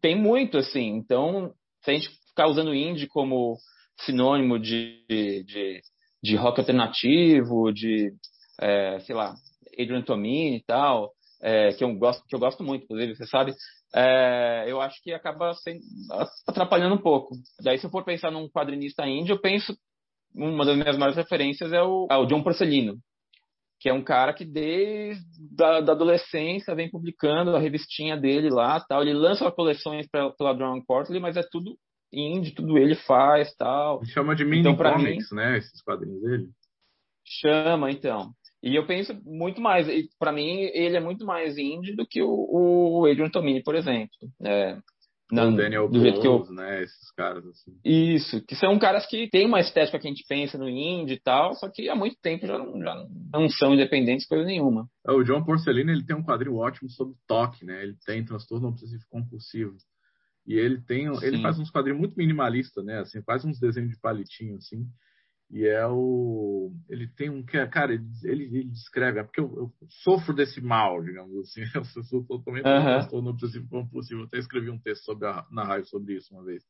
[0.01, 0.95] tem muito, assim.
[0.95, 3.57] Então, se a gente ficar usando indie como
[4.01, 5.81] sinônimo de, de,
[6.21, 8.11] de rock alternativo, de,
[8.59, 9.35] é, sei lá,
[9.79, 13.53] Adrian Tomini e tal, é, que eu gosto que eu gosto muito, inclusive, você sabe,
[13.95, 15.81] é, eu acho que acaba sendo,
[16.47, 17.35] atrapalhando um pouco.
[17.61, 19.77] Daí, se eu for pensar num quadrinista índio, eu penso
[20.33, 22.97] uma das minhas maiores referências é o, é o John Porcelino,
[23.83, 28.79] que é um cara que desde da, da, adolescência vem publicando a revistinha dele lá,
[28.79, 29.01] tal.
[29.01, 31.77] Ele lança coleções pela, pela Drawn Quarterly, mas é tudo
[32.09, 33.97] indie, tudo ele faz, tal.
[34.01, 36.49] Ele chama de mini então, comics, mim, né, esses quadrinhos dele.
[37.25, 38.31] Chama, então.
[38.63, 39.85] E eu penso muito mais,
[40.17, 42.29] para mim, ele é muito mais indie do que o,
[43.01, 44.15] o Adrian Tomini, por exemplo.
[44.45, 44.77] É,
[45.33, 46.45] não, o Daniel do jeito que eu...
[46.51, 46.83] né?
[46.83, 47.71] Esses caras assim.
[47.83, 51.19] Isso, que são caras que têm uma estética que a gente pensa no indie e
[51.19, 54.87] tal, só que há muito tempo já não, já não são independentes coisa nenhuma.
[55.07, 57.81] É, o John Porcelino, ele tem um quadrinho ótimo sobre toque, né?
[57.83, 59.75] Ele tem transtorno obsessivo compulsivo.
[60.45, 61.25] E ele tem, Sim.
[61.25, 62.99] ele faz uns quadrinhos muito minimalistas, né?
[62.99, 64.85] Assim, faz uns desenhos de palitinho assim.
[65.53, 66.73] E é o.
[66.89, 67.43] Ele tem um.
[67.43, 69.19] Cara, ele, ele descreve.
[69.19, 71.61] É porque eu, eu, sofro desse mal, digamos assim.
[71.77, 72.83] Eu sou totalmente uhum.
[72.83, 74.21] transtorno obsessivo compulsivo.
[74.21, 76.63] Eu até escrevi um texto sobre a, na raio sobre isso uma vez.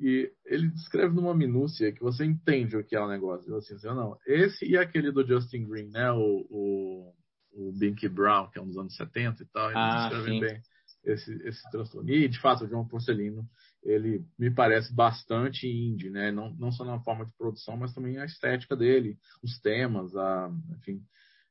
[0.00, 3.54] E ele descreve numa minúcia que você entende o que é o negócio.
[3.54, 6.10] Assim, assim, não, esse e aquele do Justin Green, né?
[6.10, 7.14] O, o,
[7.52, 9.66] o Binky Brown, que é um dos anos 70 e tal.
[9.66, 10.40] Eles ah, descrevem sim.
[10.40, 10.62] bem
[11.04, 12.10] esse, esse transtorno.
[12.10, 13.48] E, de fato, o João Porcelino
[13.82, 16.30] ele me parece bastante indie, né?
[16.30, 20.50] Não, não só na forma de produção, mas também a estética dele, os temas, a,
[20.78, 21.02] enfim.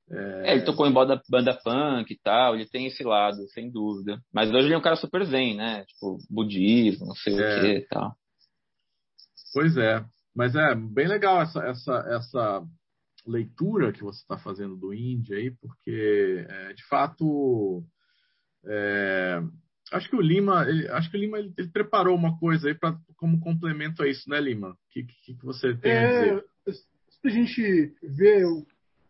[0.09, 0.49] É...
[0.49, 4.21] É, ele tocou em banda, banda punk e tal, ele tem esse lado, sem dúvida.
[4.33, 5.85] Mas hoje ele é um cara super zen, né?
[5.85, 7.57] Tipo, budismo, não sei é.
[7.57, 8.15] o que e tal.
[9.53, 12.63] Pois é, mas é bem legal essa, essa, essa
[13.25, 17.83] leitura que você está fazendo do indie aí, porque é, de fato
[18.65, 19.41] é,
[19.91, 22.75] acho que o Lima, ele, acho que o Lima ele, ele preparou uma coisa aí
[22.75, 24.71] para como complemento a isso, né, Lima?
[24.71, 26.45] O que, que, que, você tem é, a dizer?
[27.23, 28.43] a gente ver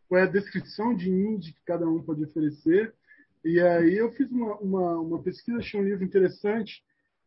[0.08, 2.94] qual é a descrição de indie que cada um pode oferecer,
[3.44, 6.84] e aí eu fiz uma, uma, uma pesquisa, achei um livro interessante,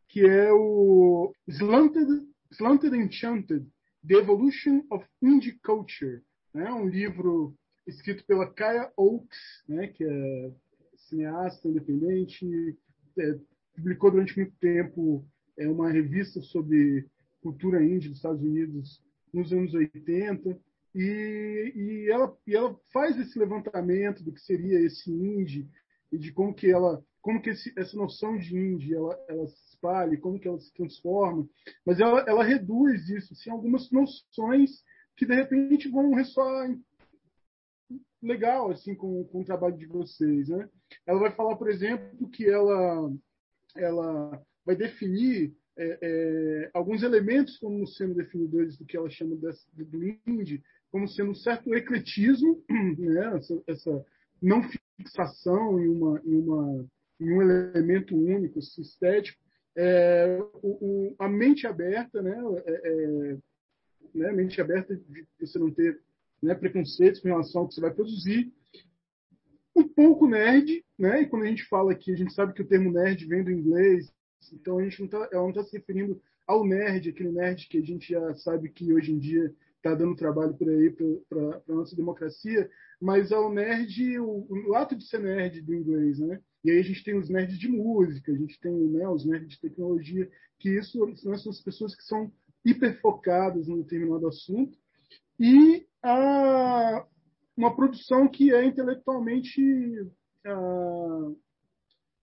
[0.07, 3.65] que é o Slanted, Slanted Enchanted,
[4.07, 6.21] The Evolution of Indie Culture,
[6.53, 6.71] né?
[6.71, 7.55] um livro
[7.87, 9.87] escrito pela Kaya Oaks, né?
[9.87, 10.51] que é
[10.95, 12.77] cineasta independente,
[13.17, 13.39] é,
[13.75, 15.25] publicou durante muito tempo
[15.57, 17.05] é, uma revista sobre
[17.41, 19.01] cultura índia dos Estados Unidos
[19.33, 20.57] nos anos 80
[20.95, 25.67] e, e, ela, e ela faz esse levantamento do que seria esse indie
[26.11, 29.69] e de como que ela como que esse, essa noção de indie ela, ela se
[29.69, 31.47] espalha, como que ela se transforma,
[31.83, 34.83] mas ela, ela reduz isso, assim, algumas noções
[35.17, 36.69] que de repente vão ressoar
[38.21, 40.69] legal assim com, com o trabalho de vocês, né?
[41.05, 43.11] Ela vai falar, por exemplo, que ela
[43.75, 49.65] ela vai definir é, é, alguns elementos como sendo definidores do que ela chama desse,
[49.73, 52.63] do indie, como sendo um certo ecletismo,
[52.97, 53.37] né?
[53.37, 54.05] essa, essa
[54.41, 54.61] não
[54.97, 56.85] fixação em, uma, em, uma,
[57.19, 59.37] em um elemento único, estético,
[59.75, 62.33] é, o, o, a mente aberta, né?
[62.65, 63.37] É, é,
[64.13, 64.31] né?
[64.31, 65.99] mente aberta de você não ter
[66.41, 68.53] né, preconceitos com relação ao que você vai produzir.
[69.75, 71.21] Um pouco nerd, né?
[71.21, 73.51] E quando a gente fala aqui, a gente sabe que o termo nerd vem do
[73.51, 74.11] inglês,
[74.53, 77.77] então a gente não tá, ela não está se referindo ao nerd, aquele nerd que
[77.77, 81.73] a gente já sabe que hoje em dia está dando trabalho por aí para a
[81.73, 82.69] nossa democracia,
[82.99, 86.39] mas ao nerd, o, o, ato de ser nerd do inglês, né?
[86.63, 89.49] E aí a gente tem os nerds de música, a gente tem né, os nerds
[89.49, 92.31] de tecnologia, que isso são essas pessoas que são
[92.65, 94.75] hiperfocadas em determinado assunto
[95.39, 97.05] e a,
[97.57, 99.61] uma produção que é intelectualmente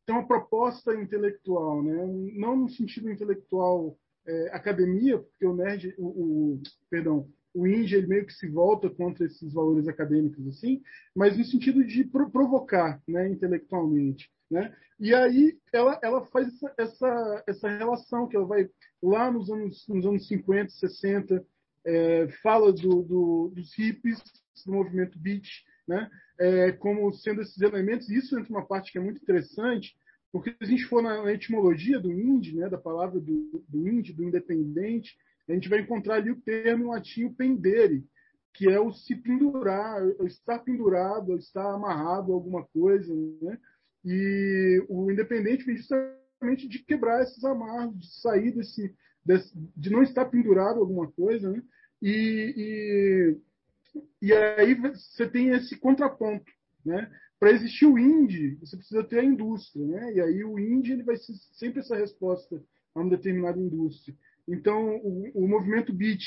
[0.06, 2.06] tem uma proposta intelectual, né?
[2.34, 8.06] não no sentido intelectual é, academia, porque o nerd, o, o, perdão, o indie ele
[8.06, 10.80] meio que se volta contra esses valores acadêmicos assim,
[11.14, 14.74] mas no sentido de pro, provocar, né, intelectualmente, né?
[14.98, 18.70] E aí ela, ela faz essa, essa, essa relação que ela vai
[19.02, 21.44] lá nos anos nos anos 50, 60
[21.84, 24.22] é, fala do, do, dos hippies,
[24.66, 25.48] do movimento beat,
[25.86, 26.10] né?
[26.38, 28.08] É, como sendo esses elementos.
[28.08, 29.94] Isso entra uma parte que é muito interessante,
[30.32, 34.12] porque se a gente for na, etimologia do indie, né, da palavra do, do indie,
[34.12, 35.16] do independente,
[35.48, 38.04] a gente vai encontrar ali o termo latim pendere,
[38.54, 43.58] que é o se pendurar, o estar pendurado, o estar amarrado a alguma coisa, né?
[44.04, 48.94] E o independente vem justamente de quebrar esses amarros, de sair desse
[49.76, 51.62] de não estar pendurado alguma coisa, né?
[52.00, 53.36] E,
[53.94, 56.50] e, e aí você tem esse contraponto,
[56.84, 57.10] né?
[57.38, 60.14] Para existir o indie, você precisa ter a indústria, né?
[60.14, 62.62] E aí o indie ele vai ser sempre essa resposta
[62.94, 64.16] a uma determinada indústria.
[64.46, 66.22] Então, o, o movimento beat,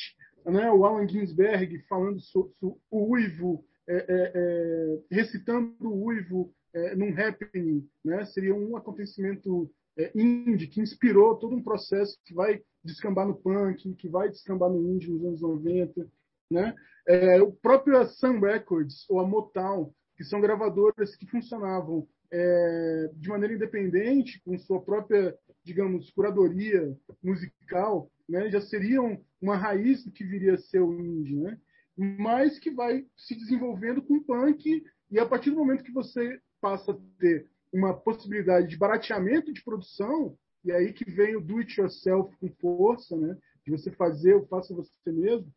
[0.45, 0.71] né?
[0.71, 6.95] o Alan Ginsberg falando sobre, sobre o uivo, é, é, é, recitando o uivo é,
[6.95, 8.25] num happening, né?
[8.25, 13.93] seria um acontecimento é, indie que inspirou todo um processo que vai descambar no punk,
[13.95, 16.07] que vai descambar no indie nos anos 90.
[16.51, 16.75] Né?
[17.07, 23.29] É, o próprio Sun Records ou a Motown, que são gravadoras que funcionavam é, de
[23.29, 30.23] maneira independente, com sua própria, digamos, curadoria musical, né, já seriam uma raiz do que
[30.23, 31.57] viria a ser o indie, né?
[31.95, 36.91] mas que vai se desenvolvendo com punk, e a partir do momento que você passa
[36.91, 41.79] a ter uma possibilidade de barateamento de produção, e aí que vem o do it
[41.79, 43.37] yourself com força, né?
[43.65, 45.51] de você fazer o faça você mesmo,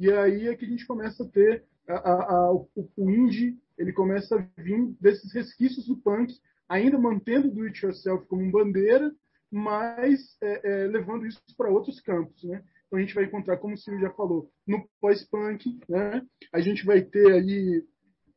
[0.00, 3.58] e aí é que a gente começa a ter a, a, a, o, o indie,
[3.78, 6.32] ele começa a vir desses resquícios do punk,
[6.68, 9.14] ainda mantendo o do it yourself como bandeira,
[9.50, 12.62] mas é, é, levando isso para outros campos, né?
[12.86, 16.22] Então a gente vai encontrar, como o Silvio já falou, no pós-punk, né?
[16.52, 17.86] A gente vai ter ali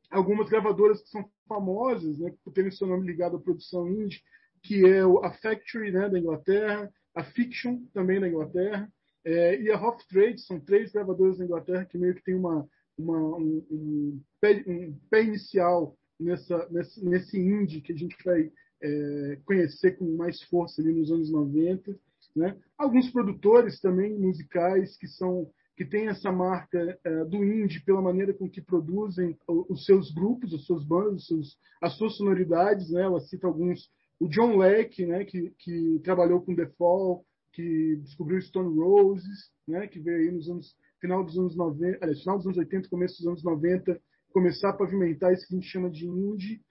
[0.10, 2.34] algumas gravadoras que são famosas, né?
[2.44, 4.22] Por terem seu nome ligado à produção indie,
[4.66, 6.10] que é a Factory, né?
[6.10, 8.92] Da Inglaterra, a Fiction, também da Inglaterra,
[9.24, 12.68] é, e a Hoff Trade, são três gravadoras da Inglaterra que meio que tem uma,
[12.98, 18.52] uma um, um, pé, um pé inicial nessa, nesse, nesse indie que a gente vai
[18.82, 21.98] é, conhecer com mais força ali nos anos 90.
[22.36, 22.56] Né?
[22.78, 28.34] Alguns produtores também musicais que são que têm essa marca é, do indie pela maneira
[28.34, 32.92] com que produzem os seus grupos, as suas bandas, os seus, as suas sonoridades.
[32.92, 33.02] Né?
[33.02, 33.90] Ela cita alguns.
[34.20, 35.26] O John Leck, né?
[35.26, 39.88] que, que trabalhou com The Fall, que descobriu Stone Roses, né?
[39.88, 43.18] que veio aí nos anos final dos anos 90, aliás, final dos anos 80, começo
[43.18, 44.02] dos anos 90,
[44.32, 46.62] começar a pavimentar isso que a gente chama de indie.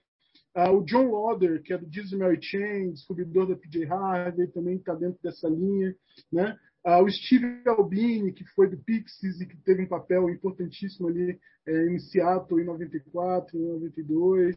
[0.55, 4.77] Uh, o John Lauder, que é do Jesus Mary Chain, descobridor da PJ Harvey, também
[4.77, 5.95] está dentro dessa linha.
[6.31, 6.57] Né?
[6.85, 11.39] Uh, o Steve Albini, que foi do Pixies e que teve um papel importantíssimo ali
[11.67, 14.55] é, em Seattle em 94, em 92.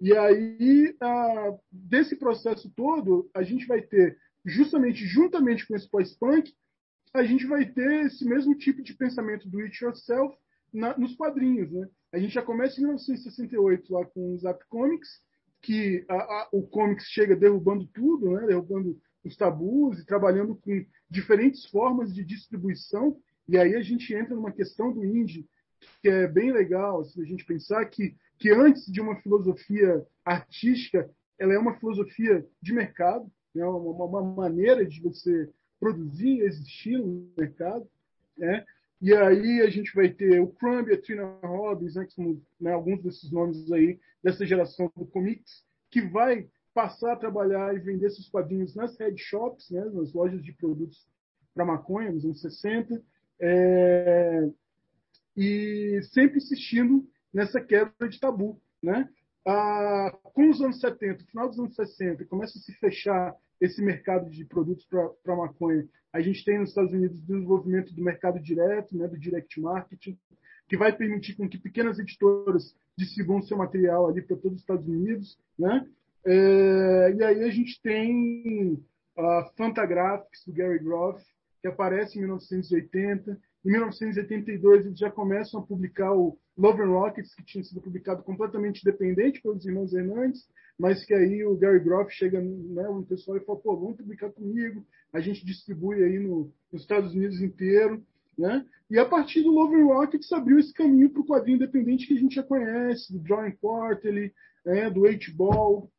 [0.00, 6.52] E aí, uh, desse processo todo, a gente vai ter, justamente juntamente com esse pós-punk,
[7.12, 10.36] a gente vai ter esse mesmo tipo de pensamento do it yourself
[10.72, 11.70] na, nos quadrinhos.
[11.70, 11.88] Né?
[12.12, 15.20] A gente já começa em 1968 lá com o Zap Comics,
[15.60, 18.46] que a, a, o comics chega derrubando tudo, né?
[18.46, 23.20] derrubando os tabus e trabalhando com diferentes formas de distribuição.
[23.48, 25.46] E aí a gente entra numa questão do indie
[26.02, 31.08] que é bem legal, se a gente pensar que, que antes de uma filosofia artística,
[31.38, 33.64] ela é uma filosofia de mercado, né?
[33.66, 35.48] uma, uma maneira de você
[35.78, 37.86] produzir, existir no mercado.
[38.36, 38.64] Né?
[39.00, 43.02] E aí a gente vai ter o Crumb a Trina Robbins, né, são né, alguns
[43.02, 48.28] desses nomes aí dessa geração do comics, que vai passar a trabalhar e vender seus
[48.28, 51.06] quadrinhos nas head shops, né, nas lojas de produtos
[51.54, 53.02] para maconha, nos anos 60,
[53.40, 54.48] é,
[55.36, 58.60] e sempre insistindo nessa quebra de tabu.
[58.82, 59.08] Né?
[59.46, 64.30] Ah, com os anos 70, final dos anos 60, começa a se fechar esse mercado
[64.30, 65.86] de produtos para maconha.
[66.12, 70.18] A gente tem nos Estados Unidos o desenvolvimento do mercado direto, né, do direct marketing,
[70.68, 74.86] que vai permitir com que pequenas editoras distribuam seu material ali para todos os Estados
[74.86, 75.86] Unidos, né?
[76.24, 78.82] É, e aí a gente tem
[79.16, 81.22] a Fantagraphics do Gary Groff,
[81.60, 83.38] que aparece em 1980.
[83.64, 88.22] Em 1982 eles já começam a publicar o Love and Rockets, que tinha sido publicado
[88.22, 90.48] completamente independente pelos irmãos Hernandes,
[90.78, 94.30] mas que aí o Gary Groff chega né, o pessoal e fala, pô, vamos publicar
[94.30, 98.02] comigo, a gente distribui aí no, nos Estados Unidos inteiro,
[98.38, 98.64] né?
[98.90, 102.14] E a partir do Love and Rockets abriu esse caminho para o quadrinho independente que
[102.14, 104.32] a gente já conhece, do Drawing Quarterly,
[104.64, 105.90] né, do H-Ball,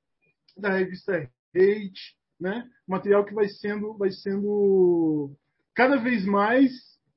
[0.58, 2.68] da revista Hate, né?
[2.88, 5.32] Material que vai sendo, vai sendo
[5.76, 6.72] cada vez mais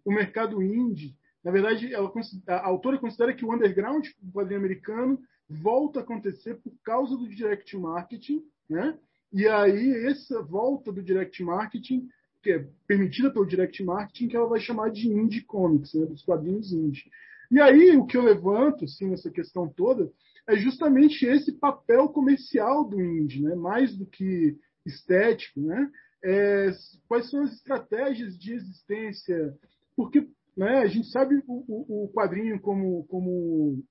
[0.04, 1.14] o mercado indie.
[1.42, 2.12] Na verdade, ela,
[2.48, 7.28] a autora considera que o underground do quadrinho americano volta a acontecer por causa do
[7.28, 8.98] direct marketing, né?
[9.32, 12.08] E aí essa volta do direct marketing
[12.44, 16.22] que é permitida pelo Direct Marketing, que ela vai chamar de Indie Comics, né, dos
[16.22, 17.10] quadrinhos indie.
[17.50, 20.12] E aí, o que eu levanto, assim, nessa questão toda,
[20.46, 23.54] é justamente esse papel comercial do indie, né?
[23.54, 25.60] mais do que estético.
[25.60, 25.90] Né?
[26.22, 26.70] É,
[27.08, 29.56] quais são as estratégias de existência?
[29.96, 33.82] Porque né, a gente sabe o, o quadrinho como, como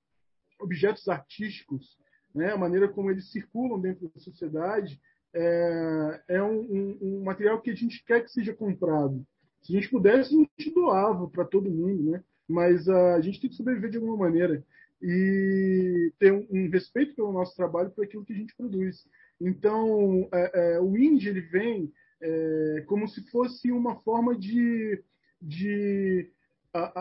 [0.59, 1.97] objetos artísticos,
[2.33, 2.51] né?
[2.51, 4.99] a maneira como eles circulam dentro da sociedade,
[5.33, 9.25] é, é um, um, um, material que a gente quer que seja comprado.
[9.61, 12.23] Se a gente pudesse, a gente doava para todo mundo, né?
[12.47, 14.63] mas a gente tem que sobreviver de alguma maneira
[15.01, 19.05] e ter um, um respeito pelo nosso trabalho, por aquilo que a gente produz.
[19.39, 21.91] Então, é, é, o indie ele vem
[22.21, 25.03] é, como se fosse uma forma de,
[25.43, 26.29] de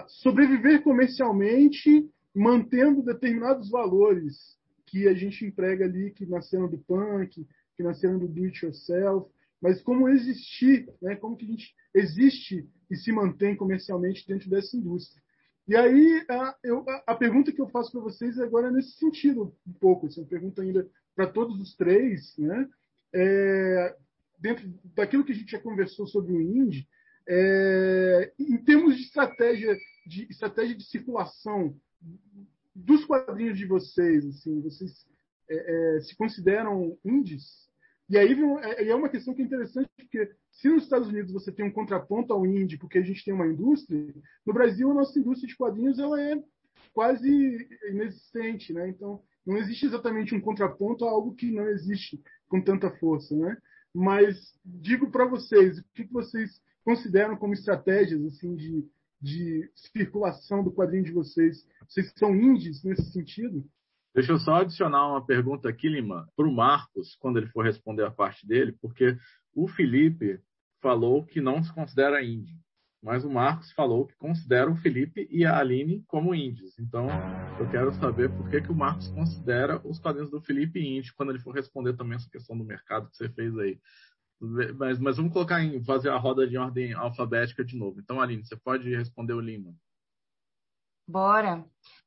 [0.08, 7.82] sobreviver comercialmente, mantendo determinados valores que a gente emprega ali, que nasceram do punk, que
[7.82, 9.30] nasceram do do it yourself,
[9.60, 11.14] mas como existir, né?
[11.16, 15.22] como que a gente existe e se mantém comercialmente dentro dessa indústria.
[15.68, 19.54] E aí, a, eu, a, pergunta que eu faço para vocês agora é nesse sentido,
[19.66, 22.68] um pouco, assim, uma pergunta ainda para todos os três, né?
[23.14, 23.96] É,
[24.40, 26.88] dentro daquilo que a gente já conversou sobre o Indie,
[27.28, 31.76] é, em termos de estratégia de estratégia de circulação
[32.74, 35.06] dos quadrinhos de vocês, assim, vocês
[35.48, 37.70] é, é se consideram indies?
[38.08, 41.52] E aí é, é uma questão que é interessante, porque se nos Estados Unidos você
[41.52, 44.12] tem um contraponto ao indie, porque a gente tem uma indústria,
[44.44, 46.42] no Brasil a nossa indústria de quadrinhos ela é
[46.92, 48.88] quase inexistente, né?
[48.88, 53.56] Então não existe exatamente um contraponto a algo que não existe com tanta força, né?
[53.94, 58.84] Mas digo para vocês, o que vocês consideram como estratégias assim de,
[59.20, 61.66] de circulação do quadrinho de vocês?
[61.88, 63.64] Vocês são indies nesse sentido?
[64.14, 68.04] Deixa eu só adicionar uma pergunta aqui, Lima, para o Marcos, quando ele for responder
[68.04, 69.16] a parte dele, porque
[69.54, 70.38] o Felipe
[70.82, 72.60] falou que não se considera indie,
[73.02, 76.78] mas o Marcos falou que considera o Felipe e a Aline como indies.
[76.78, 77.08] Então,
[77.58, 81.30] eu quero saber por que, que o Marcos considera os quadrinhos do Felipe indie, quando
[81.30, 83.80] ele for responder também essa questão do mercado que você fez aí.
[84.76, 88.00] Mas, mas vamos colocar em fazer a roda de ordem alfabética de novo.
[88.00, 89.72] Então, Aline, você pode responder o Lima.
[91.06, 91.64] Bora.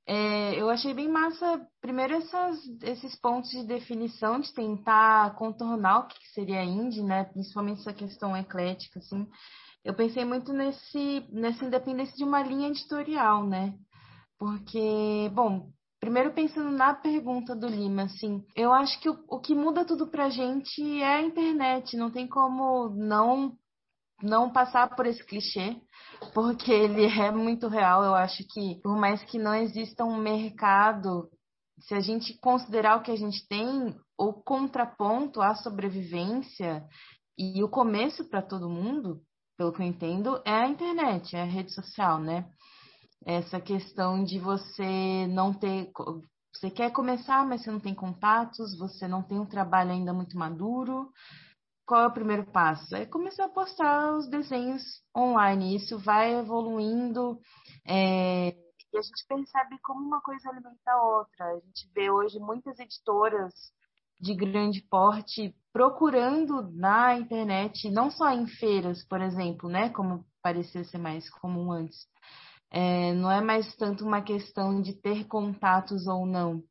[0.08, 6.08] É, eu achei bem massa, primeiro, essas, esses pontos de definição, de tentar contornar o
[6.08, 7.24] que seria indie, né?
[7.24, 9.28] Principalmente essa questão eclética, assim.
[9.84, 13.74] Eu pensei muito nesse, nessa independência de uma linha editorial, né?
[14.38, 15.72] Porque, bom,
[16.06, 20.06] primeiro pensando na pergunta do Lima, assim, eu acho que o, o que muda tudo
[20.06, 23.58] pra gente é a internet, não tem como não
[24.22, 25.76] não passar por esse clichê,
[26.32, 28.04] porque ele é muito real.
[28.04, 31.28] Eu acho que, por mais que não exista um mercado,
[31.80, 36.86] se a gente considerar o que a gente tem, o contraponto à sobrevivência
[37.36, 39.22] e o começo para todo mundo,
[39.58, 42.48] pelo que eu entendo, é a internet, é a rede social, né?
[43.26, 45.92] Essa questão de você não ter.
[46.54, 50.38] Você quer começar, mas você não tem contatos, você não tem um trabalho ainda muito
[50.38, 51.12] maduro,
[51.86, 52.96] qual é o primeiro passo?
[52.96, 54.82] É começar a postar os desenhos
[55.16, 55.76] online.
[55.76, 57.40] Isso vai evoluindo
[57.86, 58.56] é,
[58.96, 61.46] e a gente percebe como uma coisa alimenta a outra.
[61.46, 63.54] A gente vê hoje muitas editoras
[64.22, 70.86] de grande porte procurando na internet, não só em feiras, por exemplo, né, como parecia
[70.86, 72.08] ser mais comum antes.
[72.72, 76.62] É, não é mais tanto uma questão de ter contatos ou não,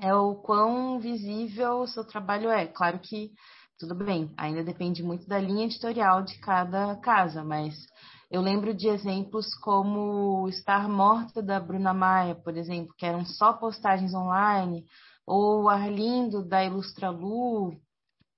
[0.00, 2.66] é o quão visível o seu trabalho é.
[2.66, 3.32] Claro que
[3.78, 7.74] tudo bem, ainda depende muito da linha editorial de cada casa, mas
[8.30, 13.52] eu lembro de exemplos como Estar Morta da Bruna Maia, por exemplo, que eram só
[13.52, 14.84] postagens online,
[15.26, 17.72] ou Arlindo da Ilustra Lu.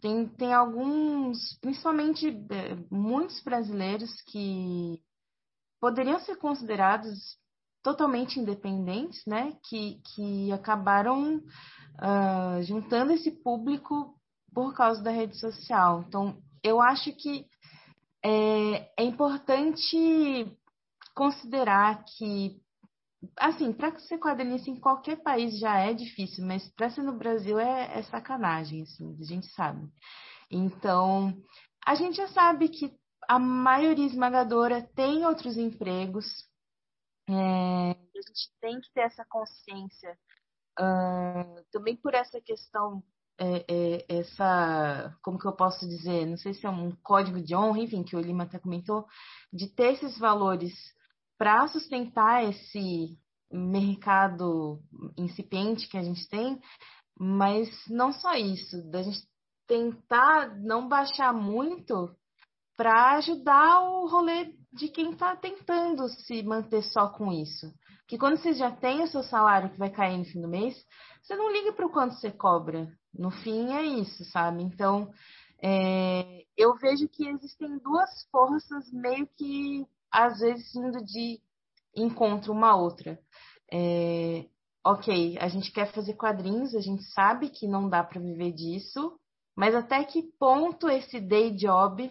[0.01, 5.01] Tem, tem alguns, principalmente é, muitos brasileiros que
[5.81, 7.39] poderiam ser considerados
[7.83, 9.57] totalmente independentes, né?
[9.69, 14.15] Que, que acabaram uh, juntando esse público
[14.53, 16.05] por causa da rede social.
[16.07, 17.47] Então, eu acho que
[18.23, 20.47] é, é importante
[21.15, 22.61] considerar que,
[23.39, 27.59] assim, para ser quadrinista em qualquer país já é difícil, mas para ser no Brasil
[27.59, 29.89] é, é sacanagem, assim, a gente sabe.
[30.51, 31.35] Então,
[31.87, 32.93] a gente já sabe que
[33.31, 36.27] a maioria esmagadora tem outros empregos,
[37.29, 40.19] é, a gente tem que ter essa consciência,
[40.81, 43.01] uh, também por essa questão
[43.39, 47.55] é, é, essa, como que eu posso dizer, não sei se é um código de
[47.55, 49.07] honra, enfim, que o Lima até comentou,
[49.53, 50.75] de ter esses valores
[51.39, 53.17] para sustentar esse
[53.49, 54.83] mercado
[55.17, 56.61] incipiente que a gente tem,
[57.17, 59.21] mas não só isso, da gente
[59.69, 62.13] tentar não baixar muito
[62.81, 67.71] para ajudar o rolê de quem está tentando se manter só com isso.
[68.09, 70.75] Que quando você já tem o seu salário que vai cair no fim do mês,
[71.21, 72.91] você não liga para o quanto você cobra.
[73.13, 74.63] No fim é isso, sabe?
[74.63, 75.13] Então,
[75.63, 81.39] é, eu vejo que existem duas forças meio que às vezes indo de
[81.95, 83.21] encontro uma outra.
[83.71, 84.47] É,
[84.83, 89.21] ok, a gente quer fazer quadrinhos, a gente sabe que não dá para viver disso,
[89.55, 92.11] mas até que ponto esse day job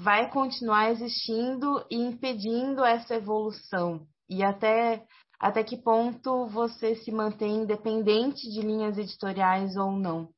[0.00, 4.06] vai continuar existindo e impedindo essa evolução?
[4.30, 5.04] E até,
[5.40, 10.28] até que ponto você se mantém independente de linhas editoriais ou não?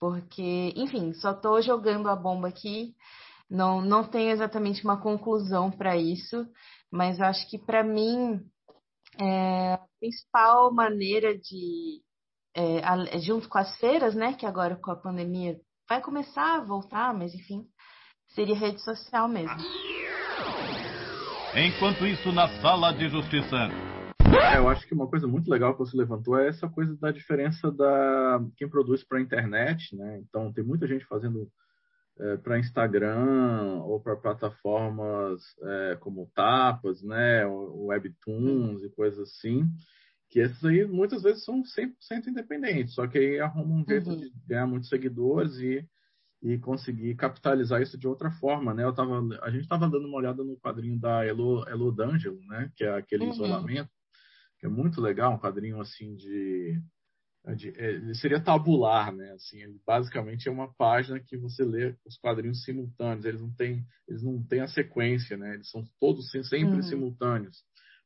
[0.00, 2.96] Porque, enfim, só estou jogando a bomba aqui,
[3.48, 6.44] não, não tenho exatamente uma conclusão para isso,
[6.90, 8.44] mas acho que para mim
[9.20, 12.02] é, a principal maneira de,
[12.52, 15.56] é, junto com as feiras, né, que agora com a pandemia
[15.88, 17.64] vai começar a voltar, mas enfim,
[18.28, 19.56] seria rede social mesmo.
[21.54, 23.68] Enquanto isso, na sala de justiça.
[24.42, 27.10] É, eu acho que uma coisa muito legal que você levantou é essa coisa da
[27.10, 30.20] diferença da quem produz para a internet, né?
[30.20, 31.50] Então tem muita gente fazendo
[32.20, 39.64] é, para Instagram ou para plataformas é, como Tapas, né, Webtoons e coisas assim,
[40.28, 44.16] que esses aí muitas vezes são 100% independentes, só que aí arrumam um jeito uhum.
[44.16, 45.84] de ganhar muitos seguidores e,
[46.42, 48.84] e conseguir capitalizar isso de outra forma, né?
[48.84, 52.70] Eu tava, a gente estava dando uma olhada no quadrinho da Elo, Elo D'Angelo, né,
[52.76, 53.32] que é aquele uhum.
[53.32, 53.90] isolamento,
[54.58, 56.80] que é muito legal, um quadrinho assim de
[57.46, 59.32] é é, ele seria tabular, né?
[59.32, 63.24] Assim, ele basicamente é uma página que você lê os quadrinhos simultâneos.
[63.24, 65.54] Eles não têm, eles não têm a sequência, né?
[65.54, 66.82] Eles são todos sempre uhum.
[66.82, 67.64] simultâneos,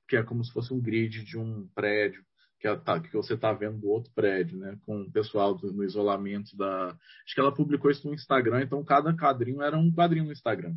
[0.09, 2.23] que é como se fosse um grid de um prédio
[2.63, 4.79] que, é, tá, que você está vendo do outro prédio, né?
[4.87, 6.91] Com o pessoal do, no isolamento da.
[6.91, 10.75] Acho que ela publicou isso no Instagram, então cada quadrinho era um quadrinho no Instagram.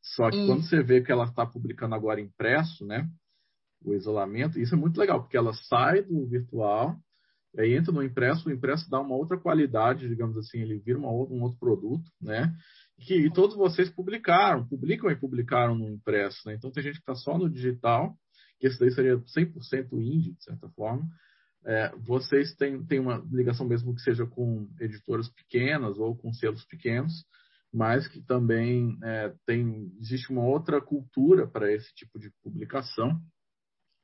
[0.00, 3.06] Só que quando você vê que ela está publicando agora impresso, né?
[3.84, 6.98] O isolamento, isso é muito legal, porque ela sai do virtual
[7.56, 11.42] aí entra no impresso, o impresso dá uma outra qualidade, digamos assim, ele vira um
[11.42, 12.54] outro produto, né?
[13.00, 16.54] Que e todos vocês publicaram, publicam e publicaram no impresso, né?
[16.54, 18.14] Então tem gente que está só no digital,
[18.58, 21.08] que esse daí seria 100% indie, de certa forma.
[21.64, 26.64] É, vocês têm, têm uma ligação mesmo que seja com editoras pequenas ou com selos
[26.64, 27.24] pequenos,
[27.72, 33.20] mas que também é, tem existe uma outra cultura para esse tipo de publicação,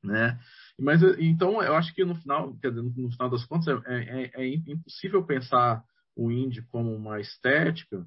[0.03, 0.39] né?
[0.79, 4.31] Mas então eu acho que no final, quer dizer, no final das contas, é, é,
[4.43, 5.83] é impossível pensar
[6.15, 8.05] o indie como uma estética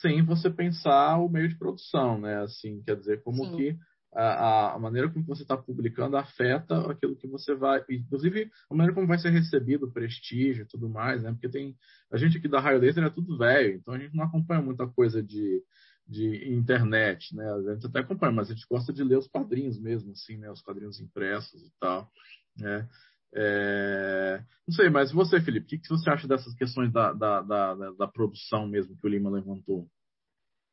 [0.00, 2.42] sem você pensar o meio de produção, né?
[2.42, 3.56] Assim, quer dizer, como Sim.
[3.56, 3.78] que
[4.22, 8.94] a, a, maneira como você está publicando afeta aquilo que você vai, inclusive a maneira
[8.94, 11.32] como vai ser recebido o prestígio e tudo mais, né?
[11.32, 11.76] Porque tem
[12.10, 14.86] a gente aqui da Raio Laser é tudo velho, então a gente não acompanha muita
[14.86, 15.62] coisa de
[16.08, 17.52] de internet, né?
[17.52, 20.48] A gente até acompanha, mas a gente gosta de ler os quadrinhos mesmo, assim, né?
[20.50, 22.08] Os quadrinhos impressos e tal,
[22.56, 22.88] né?
[23.34, 24.42] É...
[24.66, 27.74] Não sei, mas você, Felipe, o que, que você acha dessas questões da, da, da,
[27.74, 29.90] da, produção mesmo que o Lima levantou?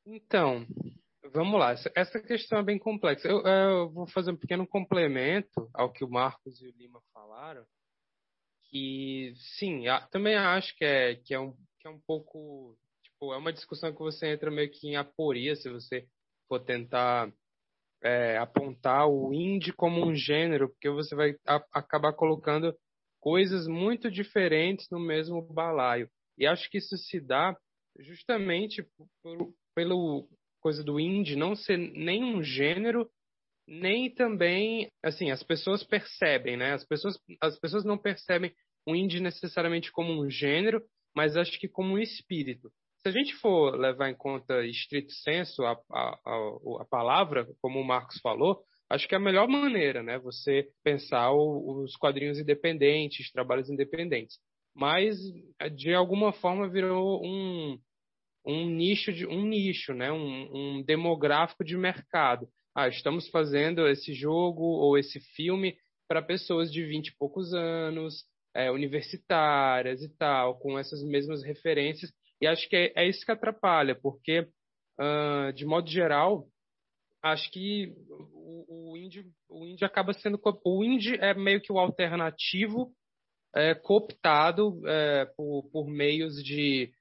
[0.05, 0.65] Então,
[1.33, 1.73] vamos lá.
[1.95, 3.27] Essa questão é bem complexa.
[3.27, 7.65] Eu, eu vou fazer um pequeno complemento ao que o Marcos e o Lima falaram.
[8.69, 13.37] Que, sim, também acho que é, que é, um, que é um pouco tipo, é
[13.37, 16.07] uma discussão que você entra meio que em aporia se você
[16.47, 17.31] for tentar
[18.03, 22.75] é, apontar o indie como um gênero, porque você vai a, acabar colocando
[23.19, 26.09] coisas muito diferentes no mesmo balaio.
[26.37, 27.55] E acho que isso se dá
[27.99, 28.85] justamente
[29.21, 30.27] por, pelo
[30.63, 33.07] coisa do indie não ser nem um gênero,
[33.67, 36.73] nem também, assim, as pessoas percebem, né?
[36.73, 38.51] As pessoas, as pessoas não percebem
[38.87, 40.81] o indie necessariamente como um gênero,
[41.15, 42.71] mas acho que como um espírito
[43.03, 47.79] se a gente for levar em conta estrito senso a, a, a, a palavra, como
[47.79, 50.17] o Marcos falou, acho que é a melhor maneira, né?
[50.19, 54.37] Você pensar o, os quadrinhos independentes, trabalhos independentes.
[54.73, 55.17] Mas
[55.75, 57.77] de alguma forma virou um,
[58.45, 60.11] um nicho de um nicho, né?
[60.11, 62.47] Um, um demográfico de mercado.
[62.75, 65.77] Ah, estamos fazendo esse jogo ou esse filme
[66.07, 68.25] para pessoas de 20 e poucos anos,
[68.55, 72.11] é, universitárias e tal, com essas mesmas referências
[72.43, 74.41] e acho que é, é isso que atrapalha, porque,
[74.99, 76.45] uh, de modo geral,
[77.21, 77.95] acho que
[78.33, 80.37] o, o, indie, o indie acaba sendo.
[80.65, 82.91] O indie é meio que o alternativo
[83.55, 86.91] é, cooptado é, por, por meios de,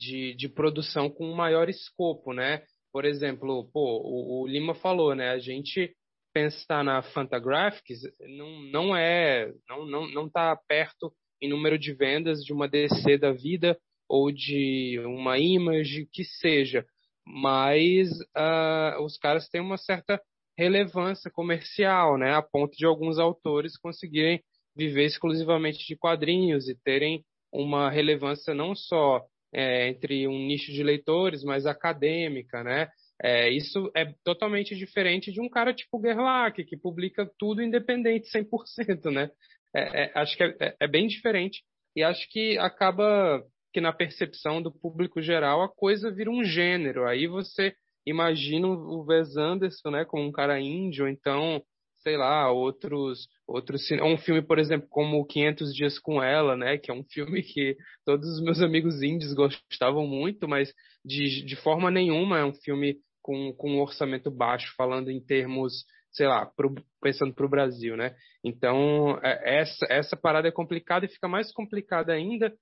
[0.00, 2.62] de, de, produção com um maior escopo, né?
[2.90, 5.28] Por exemplo, pô, o, o Lima falou, né?
[5.28, 5.94] A gente
[6.32, 8.00] pensar na Fantagraphics
[8.36, 13.18] não, não é não não não está perto em número de vendas de uma DC
[13.18, 13.78] da vida
[14.08, 16.84] ou de uma image que seja,
[17.26, 20.20] mas uh, os caras têm uma certa
[20.58, 24.42] relevância comercial, né, a ponto de alguns autores conseguirem
[24.76, 30.82] viver exclusivamente de quadrinhos e terem uma relevância não só é, entre um nicho de
[30.82, 32.88] leitores, mas acadêmica, né?
[33.22, 39.10] É, isso é totalmente diferente de um cara tipo Gerlach, que publica tudo independente 100%,
[39.10, 39.30] né?
[39.74, 41.62] É, é, acho que é, é, é, bem diferente
[41.94, 47.06] e acho que acaba que na percepção do público geral a coisa vira um gênero.
[47.06, 47.74] Aí você
[48.06, 51.62] imagina o Wes Anderson, né, como um cara índio, então
[52.02, 56.90] sei lá, outros, outros um filme, por exemplo, como 500 dias com ela, né, que
[56.90, 60.72] é um filme que todos os meus amigos índios gostavam muito, mas
[61.04, 65.84] de, de forma nenhuma é um filme com, com um orçamento baixo, falando em termos,
[66.10, 68.14] sei lá, pro, pensando para o Brasil, né?
[68.42, 72.52] Então, é, essa, essa parada é complicada e fica mais complicada ainda,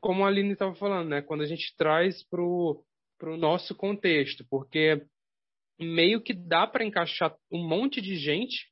[0.00, 1.22] como a Aline estava falando, né?
[1.22, 2.84] Quando a gente traz para o
[3.36, 5.02] nosso contexto, porque
[5.80, 8.66] meio que dá para encaixar um monte de gente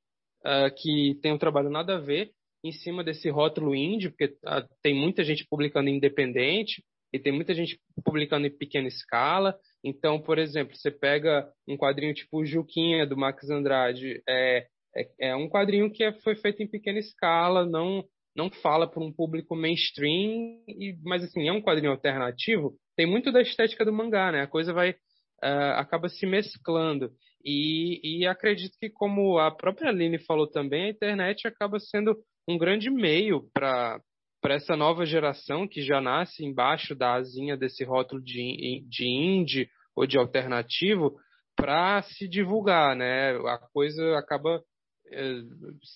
[0.44, 2.30] uh, que tem um trabalho nada a ver
[2.64, 6.82] em cima desse rótulo indie, porque uh, tem muita gente publicando independente
[7.12, 9.56] e tem muita gente publicando em pequena escala.
[9.84, 15.36] Então, por exemplo, você pega um quadrinho tipo Juquinha, do Max Andrade, é, é, é
[15.36, 18.04] um quadrinho que é, foi feito em pequena escala, não
[18.36, 23.32] não fala para um público mainstream, e, mas assim, é um quadrinho alternativo, tem muito
[23.32, 24.42] da estética do mangá, né?
[24.42, 24.94] A coisa vai
[25.42, 27.10] uh, acaba se mesclando.
[27.44, 32.16] E, e acredito que, como a própria Aline falou também, a internet acaba sendo
[32.48, 34.00] um grande meio para
[34.40, 39.68] para essa nova geração que já nasce embaixo da asinha desse rótulo de, de indie
[39.96, 41.16] ou de alternativo
[41.56, 43.32] para se divulgar, né?
[43.48, 44.62] A coisa acaba
[45.10, 45.40] eh,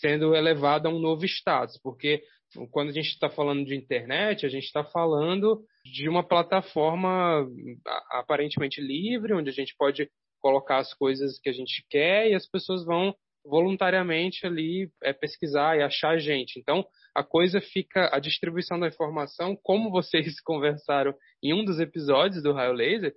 [0.00, 2.20] sendo elevada a um novo status, porque
[2.72, 7.46] quando a gente está falando de internet, a gente está falando de uma plataforma
[8.10, 10.08] aparentemente livre, onde a gente pode
[10.40, 13.14] colocar as coisas que a gente quer e as pessoas vão
[13.44, 16.58] voluntariamente ali é, pesquisar e achar a gente.
[16.58, 22.42] Então, a coisa fica, a distribuição da informação, como vocês conversaram em um dos episódios
[22.42, 23.14] do Raio Laser,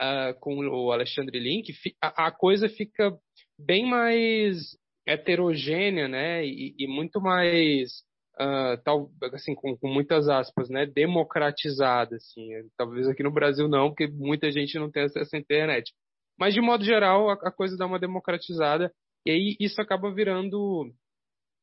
[0.00, 3.16] uh, com o Alexandre Link, a, a, coisa fica
[3.58, 8.02] bem mais heterogênea, né, e, e muito mais
[8.40, 12.50] uh, tal, assim, com, com, muitas aspas, né, democratizada, assim.
[12.76, 15.92] Talvez aqui no Brasil não, porque muita gente não tem acesso à internet.
[16.38, 18.92] Mas de modo geral, a, a coisa dá uma democratizada
[19.26, 20.92] e aí isso acaba virando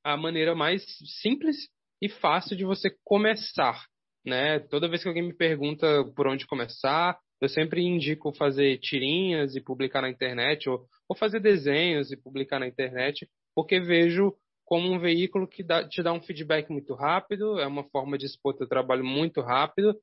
[0.03, 0.83] a maneira mais
[1.21, 1.55] simples
[2.01, 3.85] e fácil de você começar,
[4.25, 4.59] né?
[4.59, 9.61] Toda vez que alguém me pergunta por onde começar, eu sempre indico fazer tirinhas e
[9.61, 14.33] publicar na internet, ou, ou fazer desenhos e publicar na internet, porque vejo
[14.71, 18.25] como um veículo que dá, te dá um feedback muito rápido, é uma forma de
[18.25, 19.93] expor teu trabalho muito rápido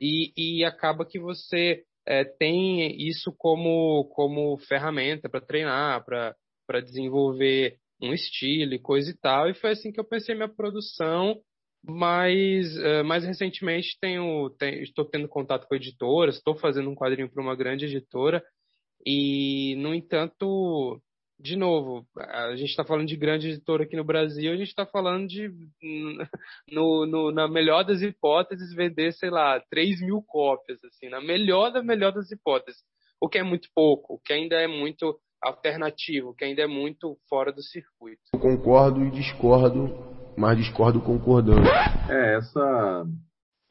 [0.00, 7.76] e, e acaba que você é, tem isso como, como ferramenta para treinar, para desenvolver
[8.00, 9.50] um estilo e coisa e tal.
[9.50, 11.38] E foi assim que eu pensei minha produção.
[11.86, 17.30] Mas é, mais recentemente tenho, tenho, estou tendo contato com editoras, estou fazendo um quadrinho
[17.30, 18.42] para uma grande editora
[19.04, 20.98] e, no entanto,
[21.38, 24.86] de novo, a gente está falando de grande editora aqui no Brasil, a gente está
[24.86, 25.50] falando de,
[26.70, 31.70] no, no, na melhor das hipóteses, vender, sei lá, 3 mil cópias, assim, na melhor
[31.70, 32.80] da melhor das hipóteses.
[33.20, 36.66] O que é muito pouco, o que ainda é muito alternativo, o que ainda é
[36.66, 38.22] muito fora do circuito.
[38.32, 39.88] Eu concordo e discordo,
[40.36, 41.68] mas discordo concordando.
[42.08, 43.06] É, essa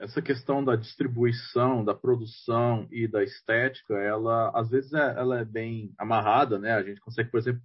[0.03, 5.45] essa questão da distribuição, da produção e da estética, ela às vezes é, ela é
[5.45, 6.73] bem amarrada, né?
[6.73, 7.61] A gente consegue, por exemplo,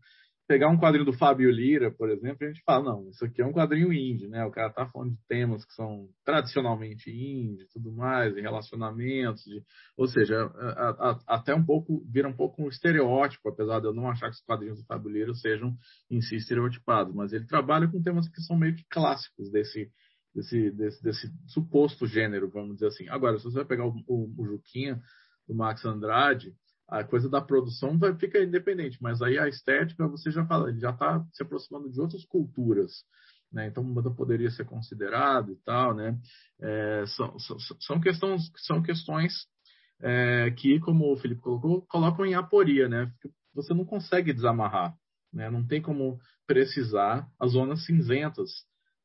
[0.47, 3.45] pegar um quadrinho do Fábio Lira, por exemplo, a gente fala, não, isso aqui é
[3.45, 4.45] um quadrinho indie, né?
[4.47, 9.63] O cara tá falando de temas que são tradicionalmente indie, tudo mais, de relacionamentos, de...
[9.97, 13.95] ou seja, a, a, até um pouco, vira um pouco um estereótipo, apesar de eu
[13.95, 15.77] não achar que os quadrinhos do Fábio Lira sejam
[16.11, 19.91] em si estereotipados, mas ele trabalha com temas que são meio que clássicos desse
[20.35, 23.09] desse, desse, desse suposto gênero, vamos dizer assim.
[23.09, 25.01] Agora, se você vai pegar o, o, o Juquinha,
[25.49, 26.55] do Max Andrade,
[26.87, 30.81] a coisa da produção vai ficar independente, mas aí a estética, você já fala, ele
[30.81, 32.93] já está se aproximando de outras culturas.
[33.51, 33.67] Né?
[33.67, 36.19] Então, poderia ser considerado e tal, né?
[36.61, 39.33] É, são, são, são, questões, são questões
[40.01, 43.11] é, que, como o Felipe colocou, colocam em aporia, né?
[43.55, 44.95] Você não consegue desamarrar,
[45.33, 45.49] né?
[45.51, 48.51] Não tem como precisar as zonas cinzentas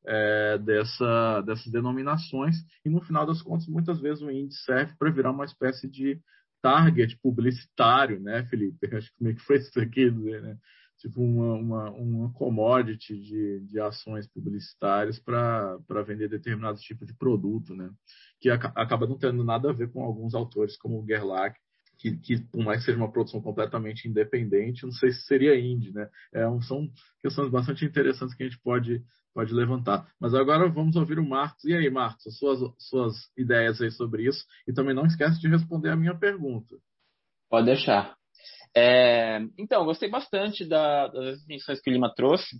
[0.06, 5.12] é, dessa, dessas denominações, e no final das contas, muitas vezes o índice serve para
[5.12, 6.20] virar uma espécie de
[6.62, 8.96] target publicitário, né, Felipe?
[8.96, 10.58] Acho que meio que foi isso aqui, né?
[11.00, 15.78] Tipo uma, uma, uma commodity de, de ações publicitárias para
[16.08, 17.92] vender determinado tipo de produto, né?
[18.40, 21.58] Que acaba não tendo nada a ver com alguns autores como o Gerlach,
[22.04, 25.94] que, que, por mais que seja uma produção completamente independente, não sei se seria indie,
[25.94, 26.10] né?
[26.34, 26.90] É, são
[27.22, 29.02] questões bastante interessantes que a gente pode,
[29.34, 30.06] pode levantar.
[30.20, 31.64] Mas agora vamos ouvir o Marcos.
[31.64, 34.46] E aí, Marcos, as suas, suas ideias aí sobre isso.
[34.68, 36.76] E também não esquece de responder a minha pergunta.
[37.50, 38.18] Pode deixar.
[38.76, 42.58] É, então, gostei bastante da, das definições que o Lima trouxe.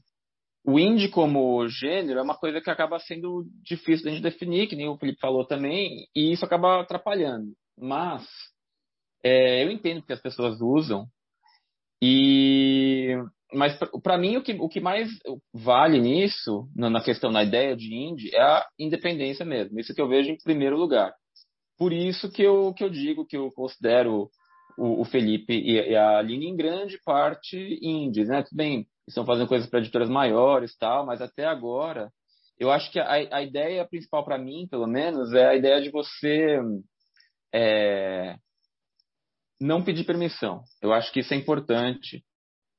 [0.66, 4.88] O indie como gênero é uma coisa que acaba sendo difícil de definir, que nem
[4.88, 7.52] o Felipe falou também, e isso acaba atrapalhando.
[7.78, 8.26] Mas
[9.24, 11.08] é, eu entendo que as pessoas usam,
[12.02, 13.16] e
[13.54, 15.10] mas para mim o que, o que mais
[15.54, 19.80] vale nisso, na questão, na ideia de indie, é a independência mesmo.
[19.80, 21.14] Isso que eu vejo em primeiro lugar.
[21.78, 24.30] Por isso que eu, que eu digo que eu considero
[24.78, 28.44] o, o Felipe e, e, a Aline em grande parte indies, né?
[28.52, 32.10] Bem, estão fazendo coisas para editoras maiores tal, mas até agora
[32.60, 35.90] eu acho que a, a ideia principal para mim, pelo menos, é a ideia de
[35.90, 36.60] você
[37.54, 38.36] é,
[39.64, 40.62] não pedir permissão.
[40.82, 42.24] Eu acho que isso é importante.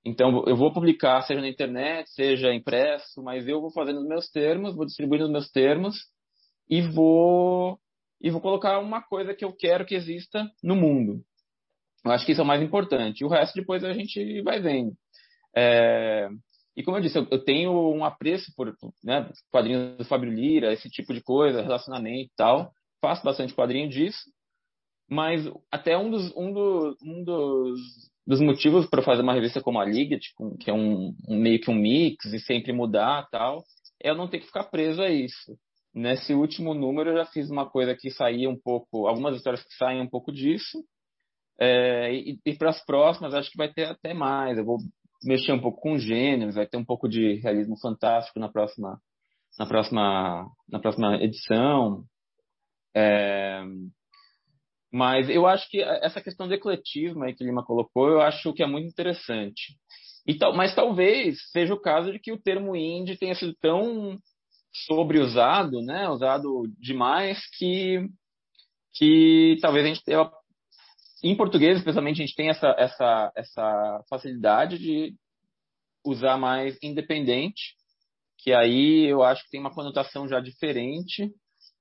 [0.05, 4.29] Então, eu vou publicar, seja na internet, seja impresso, mas eu vou fazer nos meus
[4.29, 5.97] termos, vou distribuir nos meus termos
[6.69, 7.79] e vou
[8.21, 11.23] e vou colocar uma coisa que eu quero que exista no mundo.
[12.05, 13.25] Eu acho que isso é o mais importante.
[13.25, 14.93] O resto depois a gente vai vendo.
[15.57, 16.29] É...
[16.77, 20.73] E como eu disse, eu, eu tenho um apreço por né, quadrinhos do Fábio Lira,
[20.73, 22.73] esse tipo de coisa, relacionamento e tal.
[23.01, 24.34] Faço bastante quadrinho disso.
[25.09, 27.81] Mas até um dos, um do, um dos,
[28.27, 31.61] dos motivos para fazer uma revista como a Liga, tipo, que é um, um, meio
[31.61, 33.63] que um mix e sempre mudar tal,
[34.03, 35.57] é eu não ter que ficar preso a isso.
[35.95, 39.75] Nesse último número eu já fiz uma coisa que saía um pouco, algumas histórias que
[39.75, 40.83] saem um pouco disso.
[41.61, 44.59] É, e, e para as próximas acho que vai ter até mais.
[44.59, 44.79] Eu vou
[45.23, 49.01] mexer um pouco com gêneros, vai ter um pouco de realismo fantástico na próxima,
[49.59, 52.05] na próxima, na próxima edição.
[52.95, 53.63] É,
[54.95, 58.53] mas eu acho que essa questão do ecletismo aí que o Lima colocou, eu acho
[58.53, 59.75] que é muito interessante.
[60.25, 64.17] E tal, mas talvez seja o caso de que o termo indie tenha sido tão
[64.87, 68.07] sobreusado, né, usado demais, que,
[68.95, 70.31] que talvez a gente tenha,
[71.25, 75.13] em português, especialmente, a gente tem essa, essa, essa facilidade de
[76.07, 77.75] usar mais independente,
[78.39, 81.33] que aí eu acho que tem uma conotação já diferente,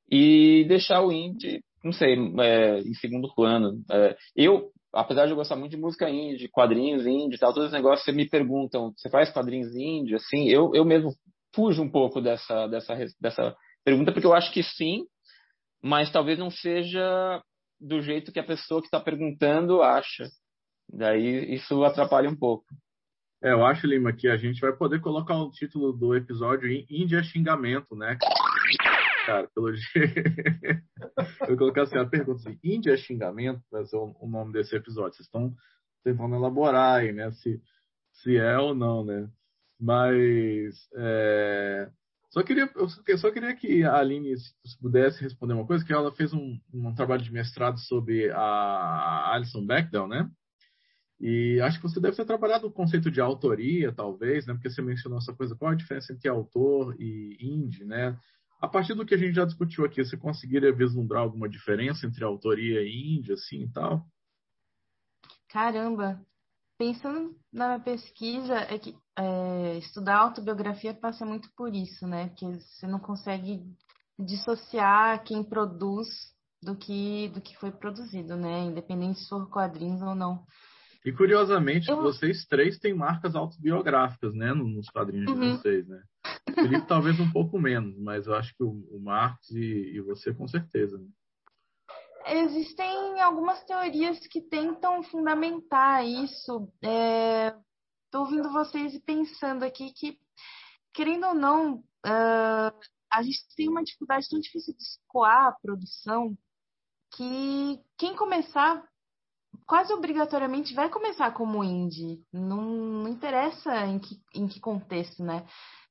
[0.09, 3.83] e deixar o indie não sei, é, em segundo plano.
[3.91, 7.73] É, eu, apesar de eu gostar muito de música indie, quadrinhos indie tal, todos os
[7.73, 10.15] negócios, você me perguntam, você faz quadrinhos indie?
[10.15, 11.11] Assim, eu, eu mesmo
[11.53, 15.05] fujo um pouco dessa, dessa, dessa pergunta, porque eu acho que sim,
[15.81, 17.41] mas talvez não seja
[17.79, 20.29] do jeito que a pessoa que está perguntando acha.
[20.89, 22.65] Daí isso atrapalha um pouco.
[23.43, 27.21] É, eu acho, Lima, que a gente vai poder colocar o título do episódio Índia
[27.21, 28.17] Xingamento, né?
[29.25, 30.13] Cara, pelo jeito.
[31.47, 35.15] eu colocar assim, a pergunta assim, Índia é xingamento, vai ser o, nome desse episódio.
[35.15, 35.53] Vocês estão
[36.03, 37.31] tentando elaborar aí, né?
[37.31, 37.61] Se,
[38.13, 39.29] se é ou não, né?
[39.79, 41.89] Mas é...
[42.29, 46.13] só queria, eu só queria que a Aline se pudesse responder uma coisa, que ela
[46.13, 50.29] fez um, um trabalho de mestrado sobre a Alison Bechdel, né?
[51.19, 54.53] E acho que você deve ter trabalhado o conceito de autoria, talvez, né?
[54.53, 58.17] Porque você mencionou essa coisa, qual a diferença entre autor e indie, né?
[58.63, 62.23] A partir do que a gente já discutiu aqui, você conseguiria vislumbrar alguma diferença entre
[62.23, 64.07] autoria e índia, assim e tal?
[65.49, 66.25] Caramba!
[66.77, 72.29] Pensando na pesquisa, é que é, estudar autobiografia passa muito por isso, né?
[72.29, 73.65] Porque você não consegue
[74.17, 76.07] dissociar quem produz
[76.63, 78.61] do que, do que foi produzido, né?
[78.61, 80.41] Independente se for quadrinhos ou não.
[81.05, 82.01] E curiosamente, eu...
[82.01, 84.53] vocês três têm marcas autobiográficas, né?
[84.53, 85.37] Nos quadrinhos uhum.
[85.37, 86.01] de vocês, né?
[86.53, 90.33] Felipe talvez um pouco menos, mas eu acho que o, o Marcos e, e, você
[90.33, 90.97] com certeza.
[90.97, 91.07] Né?
[92.25, 96.69] Existem algumas teorias que tentam fundamentar isso.
[96.81, 97.57] Estou é,
[98.15, 100.17] ouvindo vocês e pensando aqui que,
[100.93, 102.79] querendo ou não, uh,
[103.11, 106.35] a gente tem uma dificuldade tão difícil de escoar a produção
[107.15, 108.83] que quem começar
[109.65, 112.23] quase obrigatoriamente vai começar como indie.
[112.31, 115.45] Não, não interessa em que, em que contexto, né?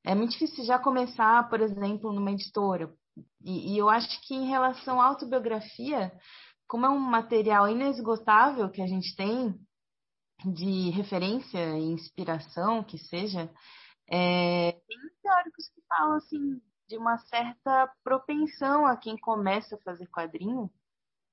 [0.05, 2.93] É muito difícil já começar, por exemplo, numa editora.
[3.45, 6.13] E, e eu acho que em relação à autobiografia,
[6.67, 9.55] como é um material inesgotável que a gente tem
[10.45, 13.51] de referência e inspiração, que seja,
[14.11, 20.07] é, tem teóricos que falam assim de uma certa propensão a quem começa a fazer
[20.09, 20.71] quadrinho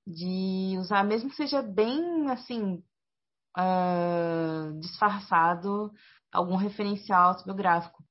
[0.06, 2.84] de usar, mesmo que seja bem assim
[3.58, 5.92] uh, disfarçado,
[6.32, 8.04] algum referencial autobiográfico.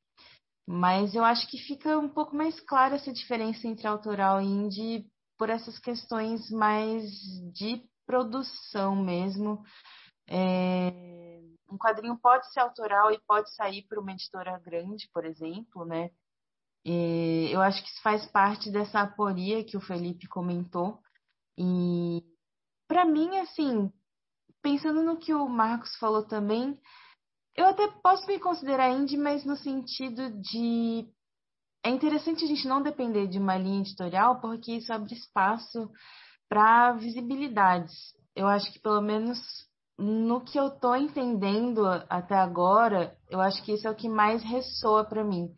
[0.71, 5.11] Mas eu acho que fica um pouco mais clara essa diferença entre autoral e indie
[5.39, 7.11] por essas questões mais
[7.55, 9.65] de produção mesmo.
[10.29, 11.41] É,
[11.71, 16.11] um quadrinho pode ser autoral e pode sair para uma editora grande, por exemplo, né?
[16.85, 21.01] E eu acho que isso faz parte dessa aporia que o Felipe comentou.
[21.57, 22.23] E
[22.87, 23.91] para mim, assim,
[24.61, 26.79] pensando no que o Marcos falou também,
[27.59, 31.05] eu até posso me considerar indie, mas no sentido de
[31.85, 35.91] é interessante a gente não depender de uma linha editorial, porque isso abre espaço
[36.49, 37.93] para visibilidades.
[38.37, 39.41] Eu acho que pelo menos
[39.99, 44.41] no que eu estou entendendo até agora, eu acho que isso é o que mais
[44.45, 45.53] ressoa para mim.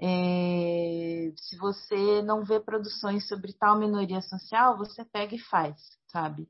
[0.00, 5.74] É, se você não vê produções sobre tal minoria social, você pega e faz,
[6.12, 6.46] sabe?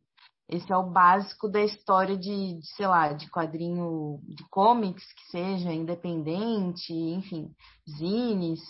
[0.48, 5.30] Esse é o básico da história de, de, sei lá, de quadrinho de comics, que
[5.30, 7.54] seja independente, enfim,
[7.88, 8.60] zines.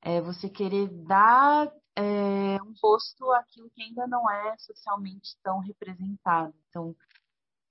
[0.00, 6.54] É você querer dar é, um posto àquilo que ainda não é socialmente tão representado.
[6.68, 6.94] Então,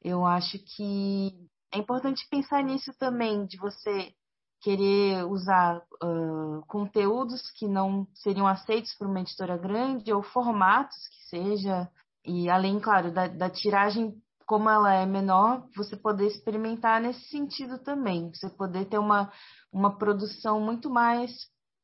[0.02, 1.34] eu acho que
[1.72, 4.14] é importante pensar nisso também, de você
[4.62, 11.30] querer usar uh, conteúdos que não seriam aceitos por uma editora grande ou formatos que
[11.30, 11.90] seja
[12.28, 14.14] e além, claro, da, da tiragem,
[14.46, 18.30] como ela é menor, você poder experimentar nesse sentido também.
[18.34, 19.32] Você poder ter uma,
[19.72, 21.32] uma produção muito mais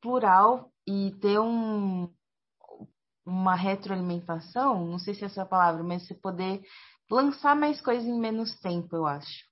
[0.01, 2.09] plural e ter um,
[3.25, 6.61] uma retroalimentação, não sei se é essa a palavra, mas você poder
[7.09, 9.45] lançar mais coisas em menos tempo, eu acho.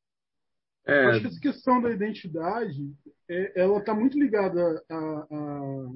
[0.86, 1.06] É...
[1.06, 2.94] Acho que essa questão da identidade,
[3.30, 5.90] é, ela está muito ligada a, a,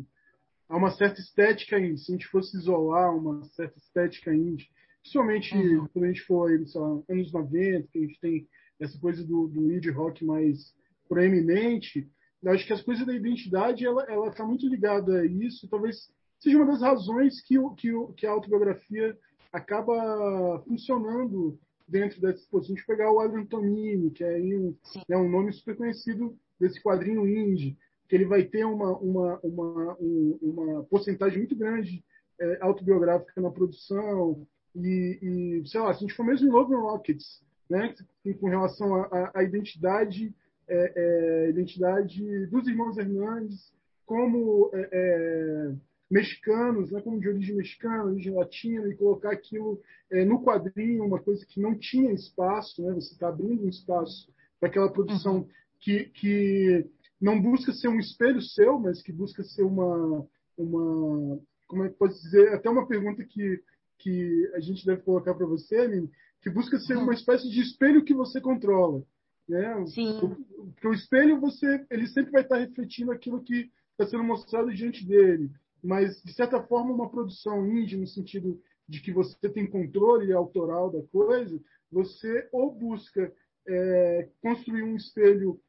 [0.69, 1.97] a, uma certa estética indie.
[1.97, 4.69] Se a gente fosse isolar uma certa estética indie,
[5.05, 5.87] Principalmente uhum.
[5.93, 8.47] quando a gente for lá, anos 90, que a gente tem
[8.79, 10.73] essa coisa do, do indie rock mais
[11.07, 12.09] proeminente,
[12.41, 15.69] eu acho que as coisas da identidade ela ela está muito ligada a isso.
[15.69, 19.15] Talvez seja uma das razões que que, que a autobiografia
[19.53, 22.73] acaba funcionando dentro dessa exposição.
[22.73, 24.75] A gente pegar o Adrian Tomini, que é um,
[25.07, 27.77] né, um nome super conhecido desse quadrinho indie,
[28.09, 32.03] que ele vai ter uma, uma, uma, uma porcentagem muito grande
[32.41, 35.19] é, autobiográfica na produção, e,
[35.61, 37.95] e, sei lá, se a gente for mesmo em Love Rockets, né,
[38.39, 40.33] com relação à identidade,
[40.67, 43.73] é, é, identidade dos irmãos Hernandes
[44.05, 45.75] como é, é,
[46.09, 51.19] mexicanos, né, como de origem mexicana, origem latina, e colocar aquilo é, no quadrinho, uma
[51.19, 55.49] coisa que não tinha espaço, né, você está abrindo um espaço para aquela produção uhum.
[55.79, 56.85] que, que
[57.19, 61.95] não busca ser um espelho seu, mas que busca ser uma, uma como é que
[61.95, 63.61] pode dizer, até uma pergunta que
[63.97, 66.09] que a gente deve colocar para você, Aline,
[66.41, 69.03] que busca ser uma espécie de espelho que você controla.
[69.47, 69.85] Né?
[69.87, 70.19] Sim.
[70.19, 75.05] Porque o espelho, você, ele sempre vai estar refletindo aquilo que está sendo mostrado diante
[75.05, 75.49] dele.
[75.83, 80.91] Mas, de certa forma, uma produção indie, no sentido de que você tem controle autoral
[80.91, 81.59] da coisa,
[81.91, 83.31] você ou busca
[83.67, 85.59] é, construir um espelho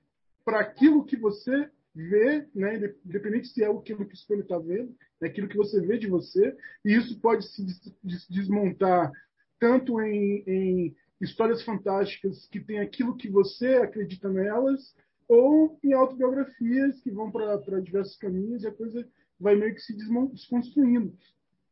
[0.45, 4.95] para aquilo que você vê, né, independente se é aquilo que o espelho está vendo,
[5.23, 7.65] é aquilo que você vê de você, e isso pode se
[8.31, 9.11] desmontar
[9.59, 14.95] tanto em, em histórias fantásticas que tem aquilo que você acredita nelas,
[15.29, 19.07] ou em autobiografias que vão para diversos caminhos e a coisa
[19.39, 21.13] vai meio que se desconstruindo.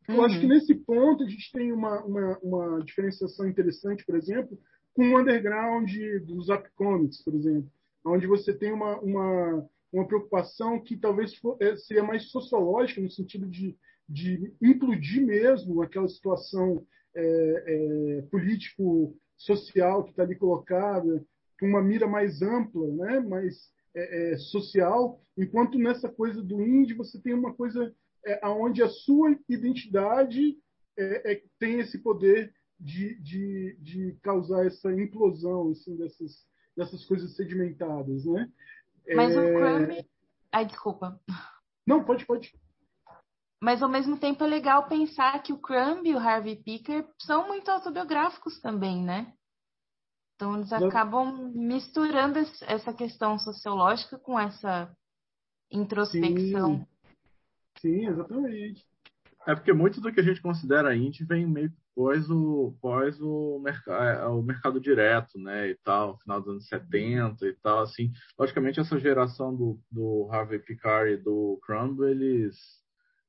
[0.08, 0.16] Uhum.
[0.16, 0.52] Eu acho que uhum.
[0.52, 4.58] nesse ponto a gente tem uma, uma, uma diferenciação interessante, por exemplo,
[4.92, 5.90] com o underground
[6.24, 7.70] dos Zap Comics, por exemplo,
[8.04, 13.46] onde você tem uma, uma uma preocupação que talvez é, seria mais sociológica, no sentido
[13.46, 13.76] de,
[14.08, 16.84] de implodir mesmo aquela situação
[17.14, 21.24] é, é, político-social que está ali colocada,
[21.60, 23.20] com uma mira mais ampla, né?
[23.20, 27.94] mais é, social, enquanto nessa coisa do indie você tem uma coisa
[28.26, 30.58] é, onde a sua identidade
[31.58, 38.24] tem esse poder de, de, de causar essa implosão assim, dessas, dessas coisas sedimentadas.
[38.24, 38.48] Né?
[39.14, 39.40] Mas é...
[39.40, 40.06] o Crumb.
[40.52, 41.20] Ai, desculpa.
[41.86, 42.52] Não, pode, pode.
[43.60, 47.48] Mas ao mesmo tempo é legal pensar que o Crumb e o Harvey Picker são
[47.48, 49.32] muito autobiográficos também, né?
[50.34, 54.94] Então eles acabam misturando essa questão sociológica com essa
[55.70, 56.86] introspecção.
[57.80, 58.84] Sim, Sim exatamente.
[59.46, 63.58] É porque muito do que a gente considera indie vem meio pós o, pós o,
[63.60, 63.86] merc
[64.28, 68.12] o mercado direto, né, e tal, final dos anos 70 e tal, assim.
[68.38, 72.56] Logicamente, essa geração do, do Harvey Picard e do Crumb, eles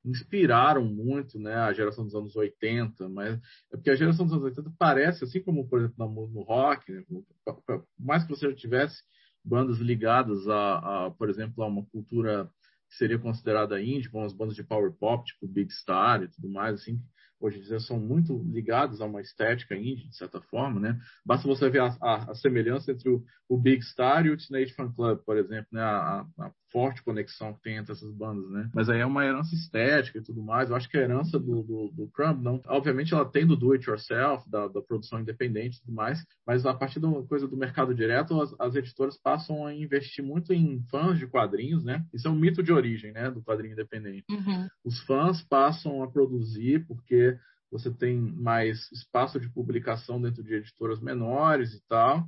[0.04, 3.40] inspiraram muito, né, a geração dos anos 80, mas
[3.74, 7.04] é porque a geração dos anos 80 parece, assim como, por exemplo, no, rock, né,
[7.08, 9.02] por mais que você tivesse
[9.44, 12.50] bandas ligadas a, a, por exemplo, a uma cultura
[12.90, 16.50] que seria considerada indie, como as bandas de power pop, tipo Big Star e tudo
[16.50, 17.00] mais, assim,
[17.40, 21.00] hoje em dia são muito ligados a uma estética indie, de certa forma, né?
[21.26, 24.74] Basta você ver a, a, a semelhança entre o, o, Big Star e o Teenage
[24.74, 25.82] Fan Club, por exemplo, né?
[25.82, 28.70] A, a, forte conexão que tem entre essas bandas, né?
[28.74, 30.70] Mas aí é uma herança estética e tudo mais.
[30.70, 33.72] Eu acho que a herança do, do, do Crumb, não, obviamente ela tem do do
[33.72, 37.56] it yourself, da, da produção independente e tudo mais, mas a partir da coisa do
[37.56, 42.04] mercado direto, as, as editoras passam a investir muito em fãs de quadrinhos, né?
[42.14, 43.32] Isso é um mito de origem, né?
[43.32, 44.26] Do quadrinho independente.
[44.30, 44.68] Uhum.
[44.84, 47.35] Os fãs passam a produzir porque
[47.72, 52.26] você tem mais espaço de publicação dentro de editoras menores e tal.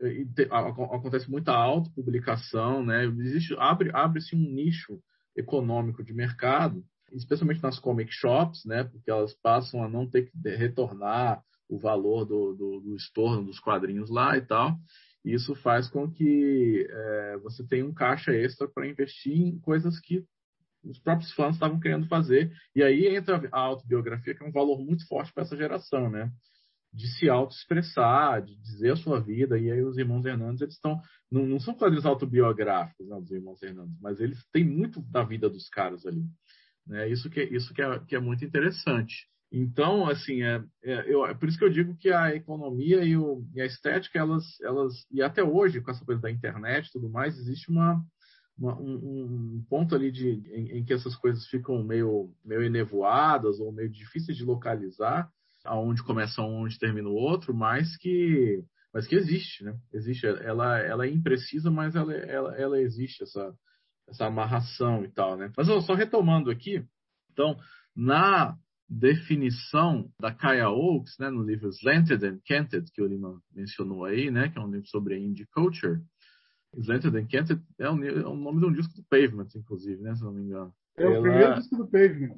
[0.00, 3.04] E te, a, acontece muita autopublicação, né?
[3.04, 5.00] Existe, abre, abre-se um nicho
[5.36, 8.84] econômico de mercado, especialmente nas comic shops, né?
[8.84, 13.58] Porque elas passam a não ter que retornar o valor do, do, do estorno dos
[13.60, 14.76] quadrinhos lá e tal.
[15.24, 20.24] Isso faz com que é, você tenha um caixa extra para investir em coisas que
[20.88, 22.52] os próprios fãs estavam querendo fazer.
[22.74, 26.30] E aí entra a autobiografia, que é um valor muito forte para essa geração, né?
[26.92, 29.58] De se autoexpressar, de dizer a sua vida.
[29.58, 31.00] E aí os irmãos Hernandes, eles estão.
[31.30, 35.48] Não, não são quadrinhos autobiográficos, né, dos irmãos Hernandes, mas eles têm muito da vida
[35.50, 36.24] dos caras ali.
[36.86, 37.08] Né?
[37.10, 39.26] Isso, que, isso que, é, que é muito interessante.
[39.50, 43.16] Então, assim, é, é, eu, é por isso que eu digo que a economia e,
[43.16, 46.92] o, e a estética, elas, elas, e até hoje, com essa coisa da internet e
[46.92, 48.02] tudo mais, existe uma,
[48.58, 53.60] uma, um, um, ponto ali de, em, em, que essas coisas ficam meio, meio enevoadas
[53.60, 55.30] ou meio difíceis de localizar,
[55.64, 59.78] aonde começa um, onde termina o outro, mas que, mas que existe, né?
[59.92, 63.54] Existe, ela, ela é imprecisa, mas ela, ela, ela existe, essa,
[64.08, 65.52] essa amarração e tal, né?
[65.56, 66.84] Mas só retomando aqui,
[67.32, 67.56] então,
[67.94, 68.56] na
[68.88, 74.30] definição da Kaya Oaks, né, no livro Slanted and Canted, que o Lima mencionou aí,
[74.30, 76.00] né, que é um livro sobre indie culture,
[76.76, 80.14] Slanted and Canted é o, é o nome de um disco do Pavement, inclusive, né,
[80.14, 80.72] se não me engano.
[80.96, 82.36] É o primeiro disco do Pavement.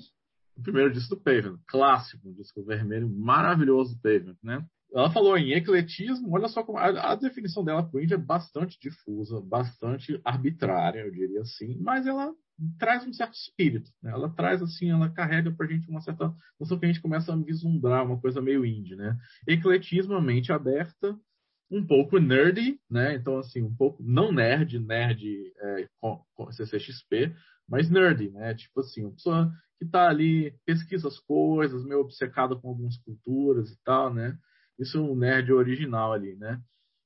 [0.57, 4.65] O primeiro disco do Pavement, clássico, um disco vermelho maravilhoso do Pavement, né?
[4.93, 8.19] Ela falou em ecletismo, olha só como a, a definição dela para o indie é
[8.19, 12.33] bastante difusa, bastante arbitrária, eu diria assim, mas ela
[12.79, 14.11] traz um certo espírito, né?
[14.11, 17.33] Ela traz assim, ela carrega para a gente uma certa noção que a gente começa
[17.33, 19.17] a vislumbrar uma coisa meio indie, né?
[19.47, 21.17] Ecletismo, mente aberta,
[21.71, 23.15] um pouco nerdy, né?
[23.15, 27.35] Então, assim, um pouco, não nerd, nerd é, com, com CCXP,
[27.69, 28.55] mas nerdy, né?
[28.55, 33.71] Tipo assim, uma pessoa que está ali, pesquisa as coisas, meio obcecada com algumas culturas
[33.71, 34.37] e tal, né?
[34.79, 36.61] Isso é um nerd original ali, né?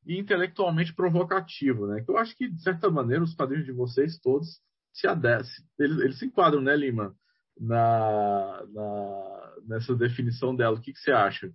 [0.07, 2.03] E intelectualmente provocativo, né?
[2.03, 4.61] Que eu acho que, de certa maneira, os quadrinhos de vocês todos
[4.93, 5.65] se adesem.
[5.79, 7.15] Eles, eles se enquadram, né, Lima?
[7.59, 10.77] Na, na, nessa definição dela.
[10.77, 11.53] O que, que você acha?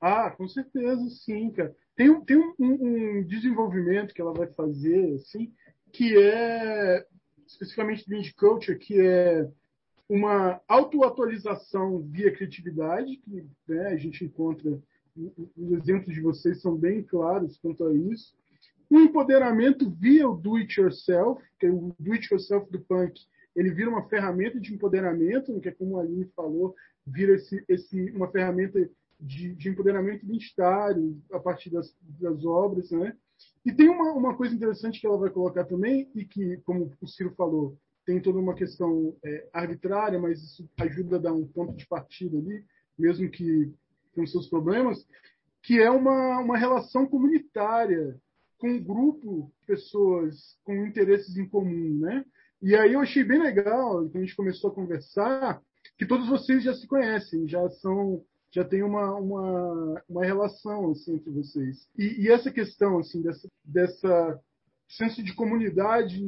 [0.00, 1.74] Ah, com certeza, sim, cara.
[1.96, 5.52] Tem, um, tem um, um, desenvolvimento que ela vai fazer, assim,
[5.92, 7.04] que é
[7.46, 9.48] especificamente do Indie Culture, que é
[10.08, 14.80] uma autoatualização via criatividade, que né, a gente encontra,
[15.56, 18.36] os exemplos de vocês são bem claros quanto a isso.
[18.90, 23.20] Um empoderamento via o do-it-yourself, que é o do-it-yourself do punk,
[23.54, 26.74] ele vira uma ferramenta de empoderamento, que é como a Aline falou,
[27.04, 28.88] vira esse, esse, uma ferramenta
[29.20, 33.16] de, de empoderamento identitário a partir das, das obras, né?
[33.64, 37.06] E tem uma, uma coisa interessante que ela vai colocar também, e que, como o
[37.06, 41.76] Ciro falou, tem toda uma questão é, arbitrária, mas isso ajuda a dar um ponto
[41.76, 42.64] de partida ali,
[42.98, 43.72] mesmo que
[44.14, 45.06] com seus problemas,
[45.62, 48.16] que é uma, uma relação comunitária
[48.56, 52.24] com um grupo de pessoas com interesses em comum, né?
[52.60, 55.62] E aí eu achei bem legal, quando a gente começou a conversar,
[55.96, 61.14] que todos vocês já se conhecem, já são já tem uma, uma, uma relação assim,
[61.14, 61.86] entre vocês.
[61.96, 64.40] E, e, essa questão assim, dessa, dessa
[64.88, 66.18] senso de comunidade,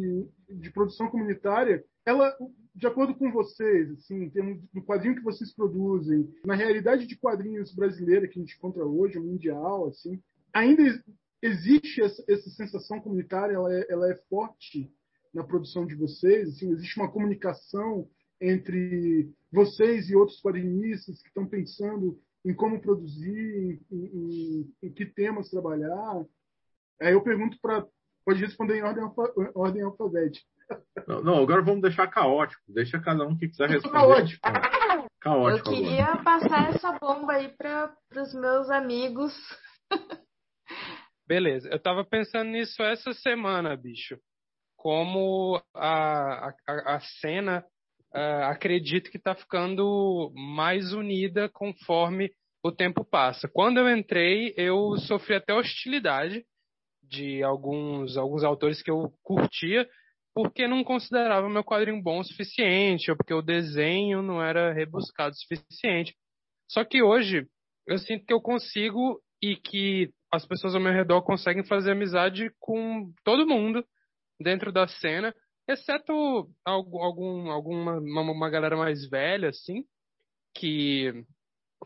[0.49, 2.37] de produção comunitária, ela,
[2.75, 4.31] de acordo com vocês, assim,
[4.73, 9.19] do quadrinho que vocês produzem, na realidade de quadrinhos brasileira que a gente encontra hoje,
[9.19, 10.21] mundial, assim,
[10.53, 10.83] ainda
[11.43, 14.93] existe essa, essa sensação comunitária, ela é, ela é forte
[15.33, 18.09] na produção de vocês, assim, existe uma comunicação
[18.41, 25.05] entre vocês e outros quadrinistas que estão pensando em como produzir, em, em, em que
[25.05, 26.25] temas trabalhar.
[27.01, 27.87] Aí eu pergunto para.
[28.25, 29.03] Pode responder em ordem,
[29.55, 30.47] ordem alfabética.
[31.07, 32.63] Não, não, agora vamos deixar caótico.
[32.69, 33.99] Deixa cada um que quiser responder.
[33.99, 34.41] Caótico.
[35.21, 35.71] Caótico.
[35.71, 36.23] Eu queria agora.
[36.23, 39.35] passar essa bomba aí para os meus amigos.
[41.27, 44.19] Beleza, eu tava pensando nisso essa semana, bicho.
[44.77, 47.65] Como a, a, a cena
[48.15, 52.31] uh, acredito que está ficando mais unida conforme
[52.63, 53.49] o tempo passa.
[53.49, 56.45] Quando eu entrei, eu sofri até hostilidade
[57.03, 59.89] de alguns, alguns autores que eu curtia,
[60.35, 65.33] porque não considerava meu quadrinho bom o suficiente, ou porque o desenho não era rebuscado
[65.33, 66.15] o suficiente.
[66.71, 67.47] Só que hoje
[67.87, 72.53] eu sinto que eu consigo e que as pessoas ao meu redor conseguem fazer amizade
[72.61, 73.85] com todo mundo
[74.41, 75.35] dentro da cena,
[75.73, 79.85] exceto algum, alguma uma, galera mais velha, assim,
[80.55, 81.25] que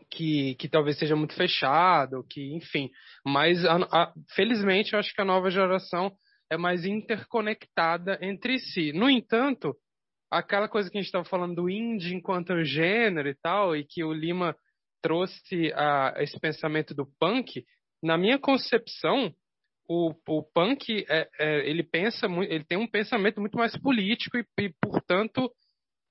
[0.09, 2.89] que, que talvez seja muito fechado, que enfim.
[3.25, 6.11] Mas a, a, felizmente eu acho que a nova geração
[6.49, 8.91] é mais interconectada entre si.
[8.93, 9.75] No entanto,
[10.29, 14.03] aquela coisa que a gente estava falando do indie enquanto gênero e tal, e que
[14.03, 14.55] o Lima
[15.01, 17.63] trouxe a, esse pensamento do punk,
[18.03, 19.33] na minha concepção,
[19.87, 24.45] o, o punk é, é, ele pensa ele tem um pensamento muito mais político e,
[24.59, 25.51] e, portanto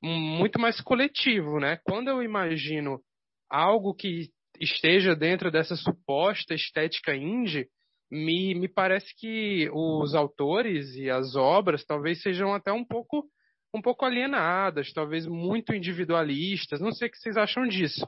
[0.02, 1.78] muito mais coletivo, né?
[1.82, 3.00] Quando eu imagino
[3.48, 4.28] algo que
[4.60, 7.66] esteja dentro dessa suposta estética indie,
[8.10, 13.24] me, me parece que os autores e as obras talvez sejam até um pouco
[13.74, 16.80] um pouco alienadas, talvez muito individualistas.
[16.80, 18.06] Não sei o que vocês acham disso,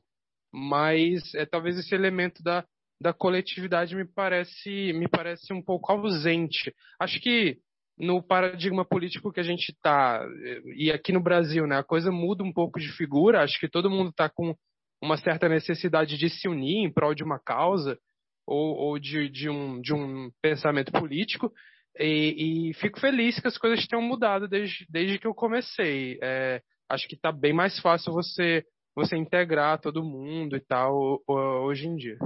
[0.53, 2.65] mas é talvez esse elemento da,
[3.01, 6.75] da coletividade me parece me parece um pouco ausente.
[7.01, 7.59] Acho que
[7.99, 10.27] no paradigma político que a gente está
[10.77, 13.43] e aqui no Brasil, né, a coisa muda um pouco de figura.
[13.43, 14.55] Acho que todo mundo está com
[15.03, 17.99] uma certa necessidade de se unir em prol de uma causa
[18.47, 21.53] ou, ou de, de, um, de um pensamento político.
[21.99, 26.19] E, e, fico feliz que as coisas tenham mudado desde, desde que eu comecei.
[26.23, 31.87] É, acho que está bem mais fácil você, você integrar todo mundo e tal hoje
[31.87, 32.19] em dia.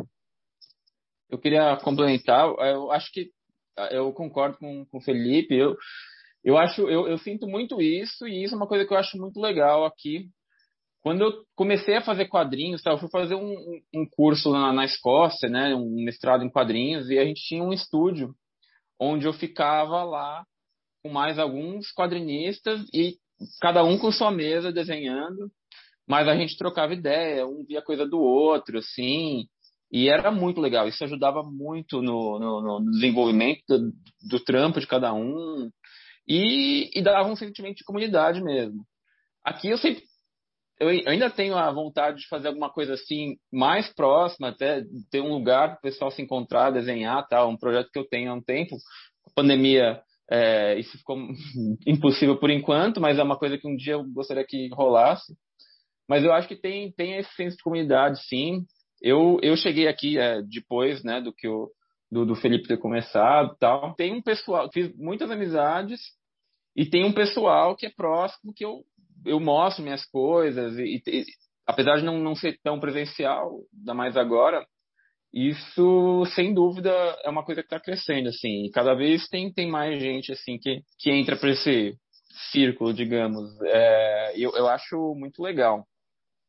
[1.30, 3.30] Eu queria complementar, eu acho que
[3.90, 5.76] eu concordo com, com o Felipe, eu,
[6.44, 9.16] eu acho, eu, eu sinto muito isso, e isso é uma coisa que eu acho
[9.16, 10.28] muito legal aqui,
[11.02, 14.84] quando eu comecei a fazer quadrinhos, tá, eu fui fazer um, um curso na, na,
[14.84, 18.34] Escócia, né, um mestrado em quadrinhos, e a gente tinha um estúdio
[18.98, 20.44] onde eu ficava lá
[21.02, 23.16] com mais alguns quadrinistas e
[23.60, 25.50] cada um com sua mesa desenhando,
[26.06, 29.46] mas a gente trocava ideia, um via coisa do outro, assim,
[29.90, 30.86] e era muito legal.
[30.86, 33.92] Isso ajudava muito no, no, no desenvolvimento do,
[34.28, 35.70] do, trampo de cada um
[36.28, 38.84] e, e dava um sentimento de comunidade mesmo.
[39.44, 40.02] Aqui eu sempre
[40.80, 45.28] eu ainda tenho a vontade de fazer alguma coisa assim mais próxima, até ter um
[45.28, 47.50] lugar para o pessoal se encontrar, desenhar, tal.
[47.50, 48.76] Um projeto que eu tenho há um tempo.
[49.26, 51.18] A pandemia, é, isso ficou
[51.86, 55.34] impossível por enquanto, mas é uma coisa que um dia eu gostaria que rolasse.
[56.08, 58.64] Mas eu acho que tem tem esse senso de comunidade, sim.
[59.00, 61.70] Eu eu cheguei aqui é, depois, né, do que o
[62.10, 63.94] do, do Felipe ter começado, tal.
[63.94, 66.00] Tem um pessoal, fiz muitas amizades
[66.76, 68.82] e tem um pessoal que é próximo que eu
[69.24, 71.24] eu mostro minhas coisas e, e
[71.66, 74.66] apesar de não, não ser tão presencial, ainda mais agora,
[75.32, 76.90] isso sem dúvida
[77.22, 78.64] é uma coisa que está crescendo assim.
[78.64, 81.96] E cada vez tem tem mais gente assim que que entra para esse
[82.50, 83.48] círculo, digamos.
[83.62, 85.86] É, eu, eu acho muito legal.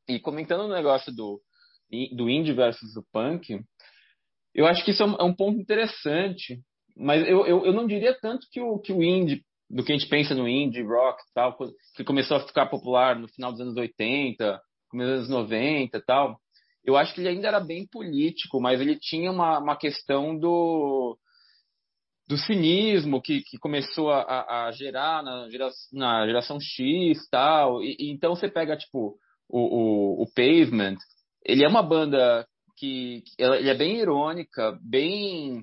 [0.08, 1.39] E comentando o negócio do
[2.13, 3.59] do indie versus o punk,
[4.53, 6.59] eu acho que isso é um, é um ponto interessante.
[6.95, 9.97] Mas eu, eu, eu não diria tanto que o, que o indie do que a
[9.97, 11.57] gente pensa no indie rock tal,
[11.95, 16.37] que começou a ficar popular no final dos anos 80, começo dos anos 90 tal.
[16.83, 21.17] Eu acho que ele ainda era bem político, mas ele tinha uma, uma questão do
[22.27, 27.83] do cinismo que, que começou a, a gerar na, gera, na geração X tal.
[27.83, 29.17] E, e, então você pega tipo
[29.49, 30.95] o, o, o Pavement,
[31.45, 32.45] ele é uma banda
[32.77, 35.61] que, que ele é bem irônica, bem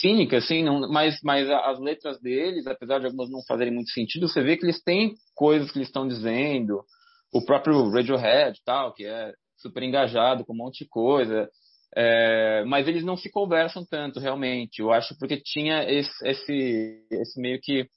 [0.00, 4.28] cínica, assim, não, mas, mas as letras deles, apesar de algumas não fazerem muito sentido,
[4.28, 6.82] você vê que eles têm coisas que eles estão dizendo.
[7.32, 11.48] O próprio Radiohead, tal, que é super engajado com um monte de coisa.
[11.96, 14.80] É, mas eles não se conversam tanto, realmente.
[14.80, 17.88] Eu acho porque tinha esse, esse, esse meio que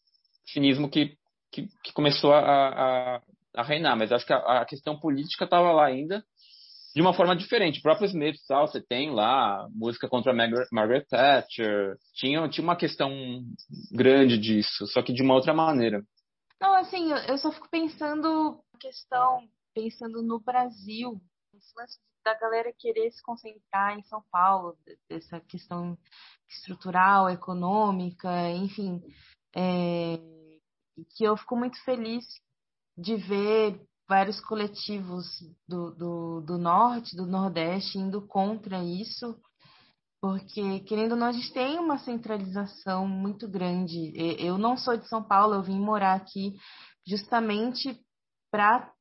[0.45, 1.13] cinismo que,
[1.51, 3.21] que, que começou a, a,
[3.55, 3.97] a, reinar.
[3.97, 6.23] Mas acho que a, a questão política estava lá ainda
[6.97, 7.77] de uma forma diferente.
[7.77, 11.95] O próprio Smith tal, você tem lá música contra Margaret, Thatcher.
[12.15, 13.11] Tinha, tinha uma questão
[13.91, 16.03] grande disso, só que de uma outra maneira.
[16.59, 21.21] Não, assim, eu só fico pensando questão, pensando no Brasil,
[22.25, 24.75] da galera querer se concentrar em São Paulo,
[25.07, 25.95] dessa questão
[26.49, 29.03] estrutural, econômica, enfim,
[29.55, 30.17] é,
[31.15, 32.25] que eu fico muito feliz
[32.97, 35.25] de ver vários coletivos
[35.67, 39.35] do, do, do norte, do nordeste, indo contra isso,
[40.21, 44.13] porque, querendo ou não, a gente tem uma centralização muito grande.
[44.39, 46.55] Eu não sou de São Paulo, eu vim morar aqui
[47.05, 47.99] justamente
[48.51, 48.91] para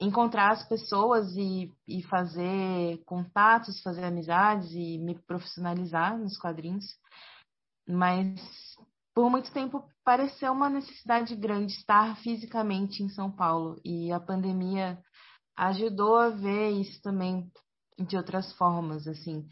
[0.00, 6.84] encontrar as pessoas e, e fazer contatos, fazer amizades e me profissionalizar nos quadrinhos.
[7.88, 8.40] Mas
[9.14, 14.98] por muito tempo pareceu uma necessidade grande estar fisicamente em São Paulo e a pandemia
[15.56, 17.50] ajudou a ver isso também
[17.98, 19.46] de outras formas, assim.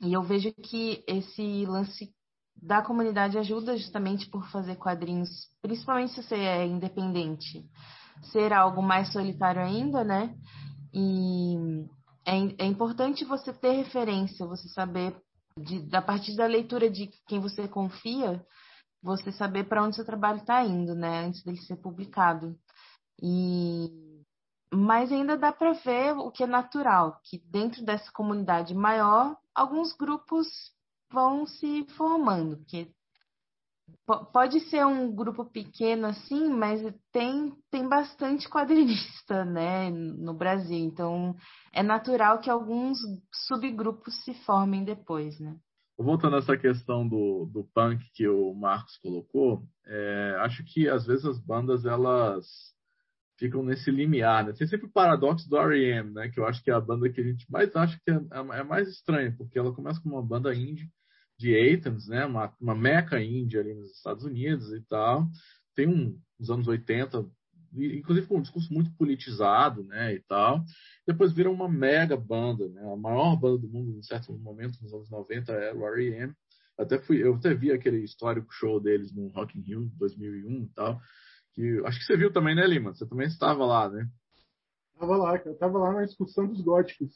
[0.00, 2.12] E eu vejo que esse lance
[2.56, 5.28] da comunidade ajuda justamente por fazer quadrinhos,
[5.60, 7.68] principalmente se você é independente,
[8.32, 10.34] ser algo mais solitário ainda, né?
[10.92, 11.56] E
[12.24, 15.16] é, é importante você ter referência, você saber,
[15.58, 18.44] de, a partir da leitura de quem você confia,
[19.04, 21.26] você saber para onde seu trabalho está indo, né?
[21.26, 22.58] Antes dele ser publicado.
[23.22, 23.90] E
[24.72, 29.92] mas ainda dá para ver o que é natural, que dentro dessa comunidade maior, alguns
[29.92, 30.48] grupos
[31.12, 32.90] vão se formando, porque
[34.32, 36.80] pode ser um grupo pequeno assim, mas
[37.12, 40.78] tem, tem bastante quadrinista, né, no Brasil.
[40.78, 41.36] Então,
[41.72, 42.98] é natural que alguns
[43.46, 45.56] subgrupos se formem depois, né?
[45.96, 51.06] Voltando a essa questão do, do punk que o Marcos colocou, é, acho que às
[51.06, 52.46] vezes as bandas elas
[53.38, 54.52] ficam nesse limiar, né?
[54.52, 56.28] Tem sempre o paradoxo do R.E.M., né?
[56.28, 58.60] Que eu acho que é a banda que a gente mais acha que é, é,
[58.60, 60.88] é mais estranha, porque ela começa com uma banda indie
[61.38, 62.24] de Athens, né?
[62.26, 65.28] Uma, uma meca indie ali nos Estados Unidos e tal.
[65.74, 66.18] Tem um,
[66.48, 67.24] anos 80,
[67.74, 70.14] inclusive com um discurso muito politizado, né?
[70.14, 70.64] E tal.
[71.06, 72.92] Depois vira uma mega banda, né?
[72.92, 76.32] A maior banda do mundo, em certo momento, nos anos 90, era o R.E.M.,
[76.76, 80.68] até fui, eu até vi aquele histórico show deles no Rock in Rio 2001 e
[80.74, 81.00] tal
[81.54, 82.92] que acho que você viu também, né, Lima?
[82.92, 84.08] Você também estava lá, né?
[84.92, 87.12] Estava lá, eu estava lá na excursão dos góticos.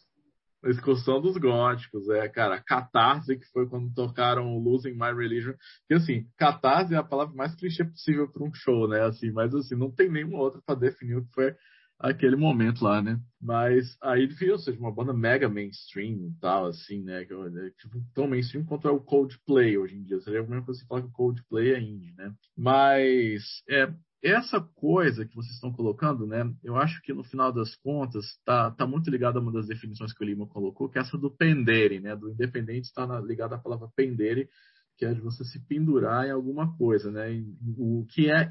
[0.63, 2.61] Na excursão dos góticos, é, cara.
[2.61, 5.55] Catarse, que foi quando tocaram Losing My Religion.
[5.87, 9.03] Que, assim, catarse é a palavra mais clichê possível para um show, né?
[9.03, 11.55] Assim, mas, assim, não tem nenhuma outra para definir o que foi
[11.99, 13.19] aquele momento lá, né?
[13.41, 17.25] Mas aí viu, seja, uma banda mega mainstream e tal, assim, né?
[17.25, 20.21] Que, é, tipo, tão mainstream quanto é o Coldplay hoje em dia.
[20.21, 22.33] Seria a mesma coisa que falar que o Coldplay é indie, né?
[22.57, 27.75] Mas é, essa coisa que vocês estão colocando, né, eu acho que no final das
[27.77, 31.03] contas está tá muito ligado a uma das definições que o Lima colocou, que é
[31.03, 34.49] essa do pendere, né, do independente está ligado à palavra pendere,
[34.97, 37.29] que é de você se pendurar em alguma coisa, né,
[37.77, 38.51] o que é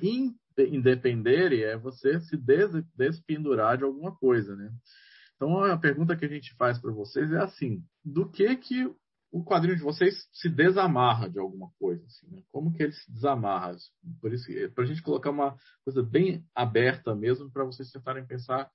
[0.58, 4.72] independere é você se des, despendurar de alguma coisa, né.
[5.36, 8.92] Então a pergunta que a gente faz para vocês é assim: do que que
[9.38, 12.42] o quadrinho de vocês se desamarra de alguma coisa, assim, né?
[12.52, 13.76] Como que ele se desamarra?
[14.20, 18.70] Por isso, para a gente colocar uma coisa bem aberta mesmo, para vocês tentarem pensar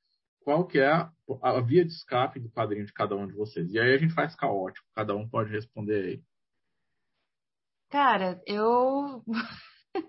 [0.45, 1.13] qual que é a,
[1.43, 3.73] a, via de escape do quadrinho de cada um de vocês.
[3.73, 6.23] E aí a gente faz caótico, cada um pode responder aí.
[7.91, 9.23] Cara, eu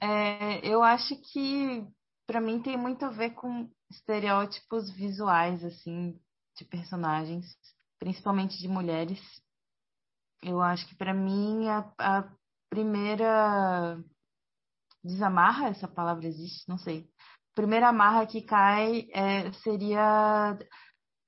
[0.00, 1.86] é, eu acho que
[2.26, 6.18] para mim tem muito a ver com estereótipos visuais assim
[6.56, 7.44] de personagens
[8.04, 9.18] principalmente de mulheres.
[10.42, 12.30] Eu acho que para mim a, a,
[12.68, 13.98] primeira
[15.02, 17.08] desamarra, essa palavra existe, não sei.
[17.54, 20.58] Primeira amarra que cai é, seria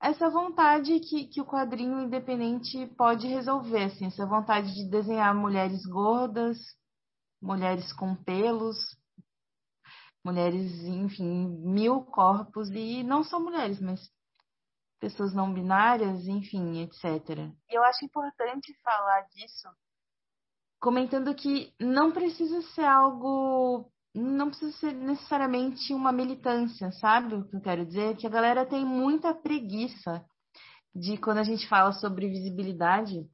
[0.02, 5.86] essa vontade que, que o quadrinho independente pode resolver, assim, essa vontade de desenhar mulheres
[5.86, 6.58] gordas,
[7.40, 8.76] mulheres com pelos,
[10.22, 14.10] mulheres, enfim, mil corpos, e não só mulheres, mas
[15.00, 17.50] pessoas não binárias, enfim, etc.
[17.70, 19.68] Eu acho importante falar disso,
[20.80, 27.56] comentando que não precisa ser algo, não precisa ser necessariamente uma militância, sabe o que
[27.56, 28.16] eu quero dizer?
[28.16, 30.24] Que a galera tem muita preguiça
[30.94, 33.26] de quando a gente fala sobre visibilidade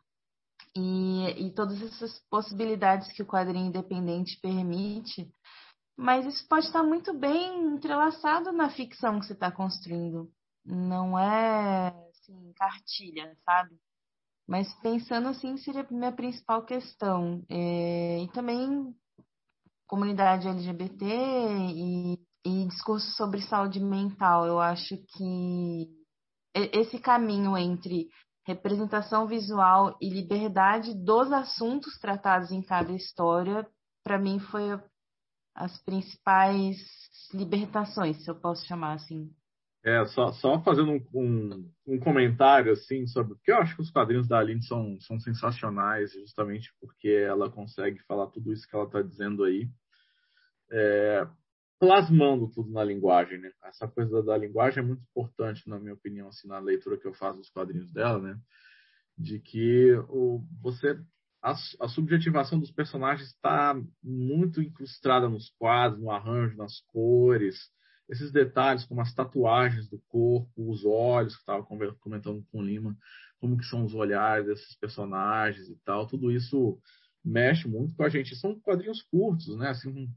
[0.76, 5.30] e, e todas essas possibilidades que o quadrinho independente permite,
[5.96, 10.30] mas isso pode estar muito bem entrelaçado na ficção que você está construindo
[10.64, 13.76] não é assim, cartilha, sabe?
[14.46, 17.44] Mas pensando assim seria a minha principal questão.
[17.48, 18.94] É, e também
[19.86, 24.46] comunidade LGBT e, e discurso sobre saúde mental.
[24.46, 25.88] Eu acho que
[26.54, 28.08] esse caminho entre
[28.46, 33.68] representação visual e liberdade dos assuntos tratados em cada história,
[34.02, 34.80] para mim foi
[35.54, 36.76] as principais
[37.32, 39.30] libertações, se eu posso chamar assim.
[39.84, 43.34] É, só, só fazendo um, um, um, comentário assim sobre.
[43.34, 47.98] Porque eu acho que os quadrinhos da Aline são, são sensacionais, justamente porque ela consegue
[48.04, 49.68] falar tudo isso que ela está dizendo aí,
[50.70, 51.26] é,
[51.80, 53.40] plasmando tudo na linguagem.
[53.40, 53.50] Né?
[53.64, 57.14] Essa coisa da linguagem é muito importante, na minha opinião, assim, na leitura que eu
[57.14, 58.38] faço dos quadrinhos dela, né?
[59.18, 60.96] De que o, você.
[61.42, 67.56] A, a subjetivação dos personagens está muito incrustada nos quadros, no arranjo, nas cores
[68.08, 72.96] esses detalhes, como as tatuagens do corpo, os olhos, que estava comentando com o Lima,
[73.40, 76.78] como que são os olhares desses personagens e tal, tudo isso
[77.24, 78.36] mexe muito com a gente.
[78.36, 79.68] São quadrinhos curtos, né?
[79.68, 80.08] Assim,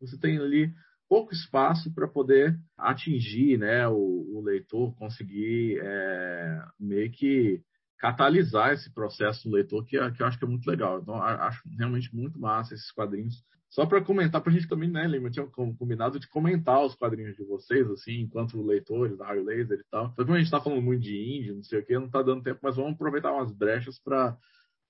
[0.00, 0.72] você tem ali
[1.08, 7.62] pouco espaço para poder atingir né, o, o leitor, conseguir é, meio que
[7.98, 11.00] catalisar esse processo do leitor, que, que eu acho que é muito legal.
[11.00, 13.42] Então, acho realmente muito massa esses quadrinhos.
[13.76, 17.36] Só para comentar, para a gente também, né, Lima, tinha combinado de comentar os quadrinhos
[17.36, 20.06] de vocês, assim, enquanto leitores da Raio Laser e tal.
[20.06, 22.22] Então, como a gente está falando muito de índio, não sei o que, não está
[22.22, 24.34] dando tempo, mas vamos aproveitar umas brechas para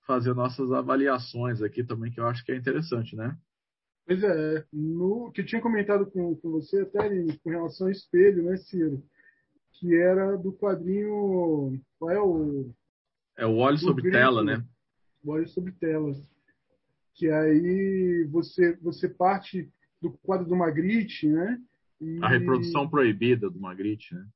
[0.07, 3.37] fazer nossas avaliações aqui também, que eu acho que é interessante, né?
[4.07, 7.09] Pois é, no, que eu tinha comentado com, com você até
[7.43, 9.03] com relação ao espelho, né, Ciro?
[9.73, 11.77] Que era do quadrinho.
[11.99, 12.71] Qual é o.
[13.37, 14.65] É o óleo sobre tela, né?
[15.25, 16.15] O óleo sobre tela.
[17.17, 19.69] Que aí você, você parte
[20.01, 21.61] do quadro do Magritte, né?
[22.01, 22.23] E...
[22.23, 24.27] A reprodução proibida do Magritte, né?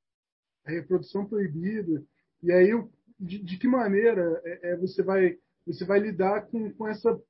[0.65, 2.03] A reprodução proibida.
[2.43, 2.71] E aí,
[3.19, 7.21] de, de que maneira é, é, você, vai, você vai lidar com, com, essa,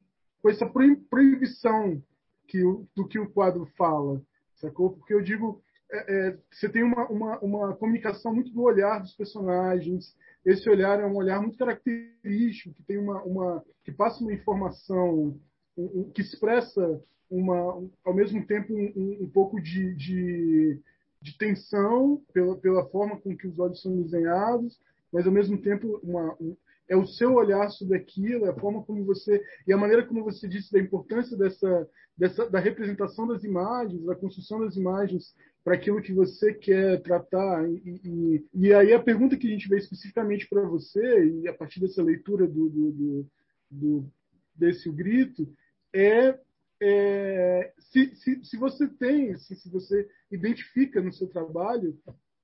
[0.40, 0.66] com essa
[1.10, 2.02] proibição
[2.46, 2.62] que
[2.94, 4.22] do que o quadro fala,
[4.54, 4.90] sacou?
[4.90, 9.14] Porque eu digo, é, é, você tem uma, uma, uma comunicação muito do olhar dos
[9.14, 10.16] personagens.
[10.44, 15.38] Esse olhar é um olhar muito característico, que tem uma, uma que passa uma informação,
[16.14, 20.80] que expressa uma, um, ao mesmo tempo um, pouco de, de,
[21.20, 24.80] de, tensão pela, pela forma com que os olhos são desenhados,
[25.12, 26.36] mas ao mesmo tempo uma,
[26.90, 30.24] é o seu olhar sobre aquilo, é a forma como você e a maneira como
[30.24, 31.88] você disse da importância dessa,
[32.18, 37.64] dessa da representação das imagens, da construção das imagens para aquilo que você quer tratar.
[37.70, 41.54] E, e, e, aí a pergunta que a gente veio especificamente para você e a
[41.54, 43.26] partir dessa leitura do, do, do,
[43.70, 44.12] do
[44.56, 45.48] desse o grito
[45.94, 46.36] é,
[46.82, 51.96] é se, se, se, você tem se, se você identifica no seu trabalho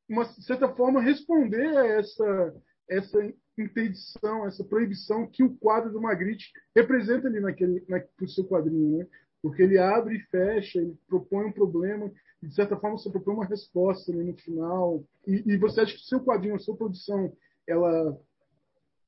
[0.09, 2.55] uma certa forma responder a essa
[2.89, 3.19] essa
[3.63, 8.99] interdição, essa proibição que o quadro do Magritte representa ali naquele, na, pro seu quadrinho,
[8.99, 9.07] né?
[9.43, 12.11] Porque ele abre e fecha, ele propõe um problema,
[12.43, 15.05] e de certa forma você propõe uma resposta ali no final.
[15.27, 17.33] E, e você acha que o seu quadrinho, a sua produção,
[17.67, 18.19] ela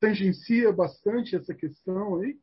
[0.01, 2.39] tangencia bastante essa questão aí?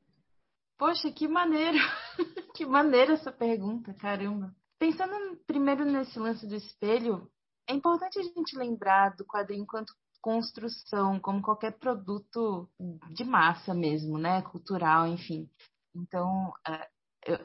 [0.78, 1.78] Poxa, que maneiro!
[2.54, 4.54] que maneira essa pergunta, caramba.
[4.78, 7.30] Pensando primeiro nesse lance do espelho,
[7.68, 9.94] é importante a gente lembrar do quadrinho enquanto
[10.26, 12.68] construção, como qualquer produto
[13.12, 14.42] de massa mesmo, né?
[14.42, 15.48] Cultural, enfim.
[15.96, 16.90] Então, é,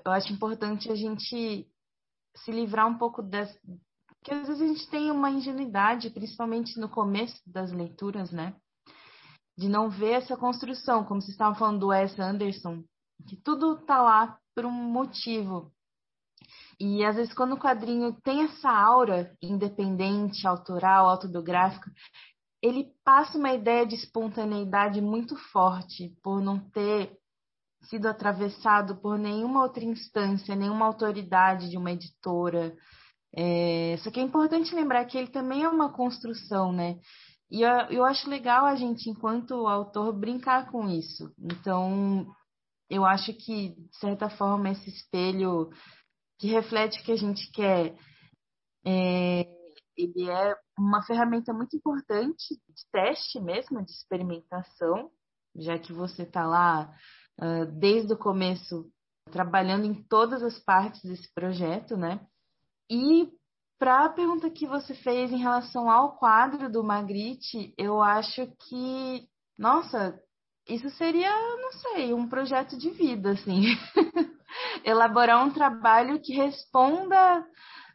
[0.03, 1.69] eu acho importante a gente
[2.35, 3.55] se livrar um pouco dessa.
[4.09, 8.57] Porque às vezes a gente tem uma ingenuidade, principalmente no começo das leituras, né?
[9.59, 12.83] De não ver essa construção, como vocês estavam falando do Wes Anderson,
[13.29, 15.71] que tudo tá lá por um motivo.
[16.81, 21.93] E às vezes quando o quadrinho tem essa aura independente, autoral, autobiográfica,
[22.63, 27.17] ele passa uma ideia de espontaneidade muito forte por não ter
[27.85, 32.75] sido atravessado por nenhuma outra instância, nenhuma autoridade de uma editora.
[33.35, 36.99] É, só que é importante lembrar que ele também é uma construção, né?
[37.51, 41.33] E eu, eu acho legal a gente, enquanto autor, brincar com isso.
[41.39, 42.27] Então,
[42.89, 45.71] eu acho que, de certa forma, esse espelho
[46.39, 47.97] que reflete o que a gente quer,
[48.85, 49.47] é,
[49.97, 55.11] ele é uma ferramenta muito importante de teste mesmo, de experimentação,
[55.57, 56.95] já que você está lá
[57.41, 58.91] uh, desde o começo
[59.31, 62.21] trabalhando em todas as partes desse projeto, né?
[62.91, 63.31] E
[63.79, 69.27] para a pergunta que você fez em relação ao quadro do Magritte, eu acho que,
[69.57, 70.21] nossa,
[70.69, 73.63] isso seria, não sei, um projeto de vida, assim.
[74.85, 77.47] Elaborar um trabalho que responda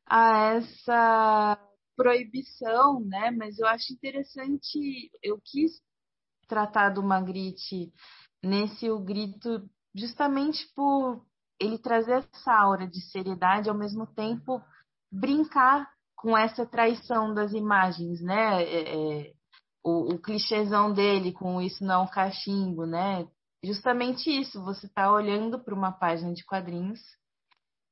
[0.08, 1.58] a essa
[1.96, 3.32] proibição, né?
[3.32, 5.72] Mas eu acho interessante, eu quis
[6.48, 7.92] tratar do Magritte
[8.44, 11.26] nesse o grito justamente por
[11.60, 14.62] ele trazer essa aura de seriedade ao mesmo tempo
[15.12, 18.64] brincar com essa traição das imagens, né?
[18.64, 18.96] É,
[19.28, 19.34] é,
[19.84, 23.28] o, o clichêzão dele com isso não é um cachimbo, né?
[23.64, 27.00] Justamente isso, você está olhando para uma página de quadrinhos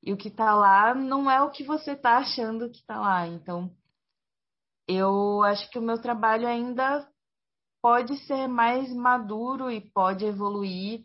[0.04, 3.26] e o que está lá não é o que você está achando que está lá.
[3.28, 3.72] Então,
[4.88, 7.08] eu acho que o meu trabalho ainda
[7.82, 11.04] pode ser mais maduro e pode evoluir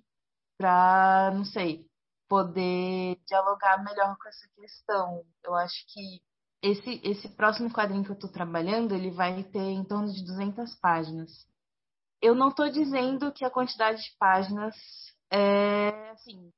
[0.56, 1.86] para, não sei,
[2.28, 5.24] poder dialogar melhor com essa questão.
[5.44, 6.20] Eu acho que
[6.62, 10.74] esse, esse próximo quadrinho que eu estou trabalhando, ele vai ter em torno de 200
[10.76, 11.30] páginas.
[12.20, 14.74] Eu não estou dizendo que a quantidade de páginas
[15.30, 16.52] é, assim,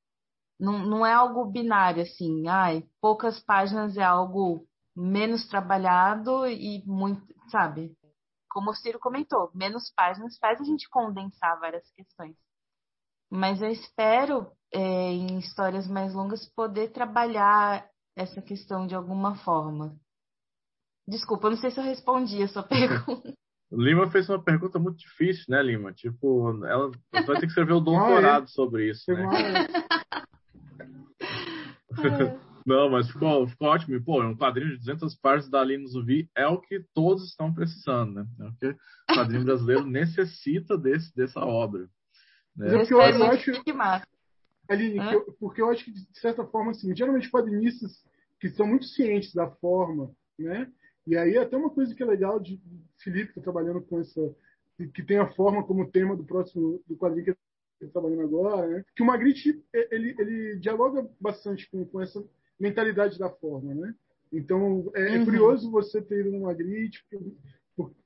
[0.59, 4.67] não, não é algo binário, assim, ai, poucas páginas é algo
[5.01, 7.97] menos trabalhado e muito, sabe?
[8.51, 12.37] Como o Ciro comentou, menos páginas faz a gente condensar várias questões.
[13.31, 19.97] Mas eu espero, é, em histórias mais longas, poder trabalhar essa questão de alguma forma.
[21.09, 23.33] Desculpa, eu não sei se eu respondi a sua pergunta.
[23.73, 25.93] Lima fez uma pergunta muito difícil, né, Lima?
[25.93, 29.25] Tipo, ela vai ter que escrever o doutorado sobre isso, né?
[32.67, 33.97] Não, mas ficou, ficou ótimo.
[33.97, 37.53] E, pô, um quadrinho de 200 páginas da Aline Zuvi é o que todos estão
[37.53, 38.27] precisando, né?
[38.41, 41.89] É o que o quadrinho brasileiro necessita desse, dessa obra.
[42.57, 42.69] Né?
[42.69, 43.51] É eu, eu acho...
[44.69, 48.05] Aline, eu, porque eu acho que, de certa forma, assim, geralmente quadrinistas
[48.39, 50.71] que são muito cientes da forma, né?
[51.07, 52.61] E aí até uma coisa que é legal de
[52.99, 54.21] Felipe tá trabalhando com essa
[54.95, 57.39] que tem a forma como tema do próximo do quadrinho que ele
[57.81, 58.85] está trabalhando agora, né?
[58.95, 62.25] Que o Magritte ele, ele dialoga bastante com, com essa
[62.61, 63.95] mentalidade da forma, né?
[64.33, 65.23] Então é, é uhum.
[65.23, 67.05] é curioso você ter um Magritte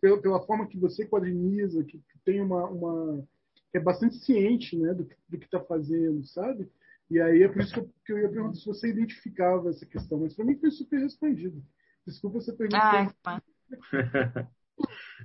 [0.00, 3.26] pela, pela forma que você quadriniza, que, que tem uma, uma
[3.70, 6.70] que é bastante ciente, né, do, do que está fazendo, sabe?
[7.10, 9.84] E aí é por isso que eu, que eu ia perguntar se você identificava essa
[9.84, 11.62] questão, mas para mim foi super respondido.
[12.06, 13.12] Desculpa você perguntar.
[13.24, 13.40] Ah,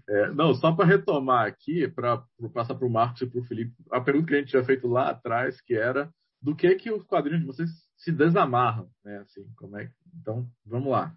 [0.10, 2.24] é, não, só para retomar aqui, para
[2.54, 4.88] passar para o Marcos e para o Felipe, a pergunta que a gente tinha feito
[4.88, 6.12] lá atrás, que era
[6.42, 7.70] do que que os quadrinhos de vocês
[8.00, 9.20] se desamarram, né?
[9.20, 9.92] Assim, como é?
[10.20, 11.14] Então, vamos lá.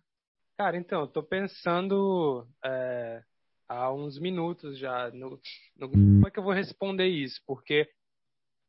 [0.59, 3.23] Cara, então, estou pensando é,
[3.69, 5.41] há uns minutos já no,
[5.77, 7.89] no, como é que eu vou responder isso, porque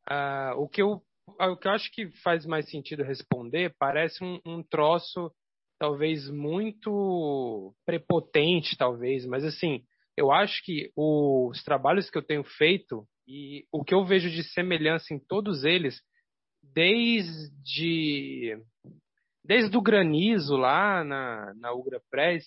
[0.08, 4.38] uh, o que eu o que eu acho que faz mais sentido responder parece um,
[4.44, 5.32] um troço
[5.78, 9.82] talvez muito prepotente, talvez, mas assim,
[10.16, 14.42] eu acho que os trabalhos que eu tenho feito e o que eu vejo de
[14.42, 16.00] semelhança em todos eles,
[16.72, 18.58] desde
[19.44, 22.46] desde o granizo lá na, na Ugra Press,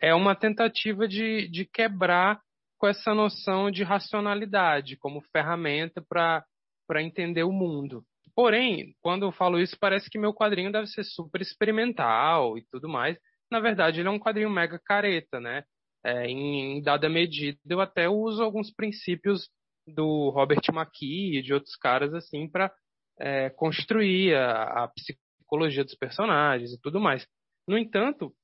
[0.00, 2.40] é uma tentativa de, de quebrar
[2.78, 8.04] com essa noção de racionalidade como ferramenta para entender o mundo.
[8.34, 12.88] Porém, quando eu falo isso, parece que meu quadrinho deve ser super experimental e tudo
[12.88, 13.16] mais.
[13.50, 15.64] Na verdade, ele é um quadrinho mega careta, né?
[16.04, 19.48] É, em, em, dada medida, eu até uso alguns princípios
[19.86, 22.72] do Robert McKee e de outros caras assim para
[23.18, 27.26] é, construir a, a, psicologia dos personagens e tudo mais.
[27.68, 28.34] No entanto,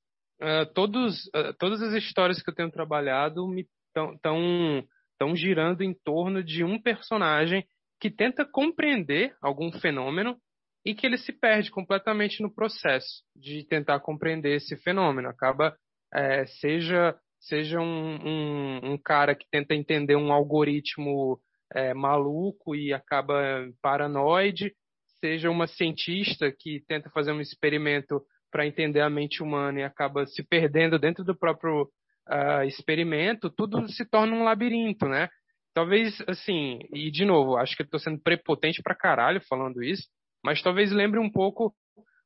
[0.41, 6.63] uh, todos, uh, todas as histórias que eu tenho trabalhado estão girando em torno de
[6.63, 7.65] um personagem
[7.99, 10.37] que tenta compreender algum fenômeno
[10.85, 15.27] e que ele se perde completamente no processo de tentar compreender esse fenômeno.
[15.27, 15.75] Acaba,
[16.13, 21.39] é, seja, seja um, um, um, cara que tenta entender um algoritmo
[21.73, 24.73] é, maluco e acaba paranoide,
[25.19, 28.21] seja uma cientista que tenta fazer um experimento
[28.51, 31.83] para entender a mente humana e acaba se perdendo dentro do próprio
[32.27, 35.29] uh, experimento, tudo se torna um labirinto, né?
[35.73, 40.07] Talvez, assim, e de novo, acho que eu tô sendo prepotente pra caralho falando isso,
[40.43, 41.73] mas talvez lembre um pouco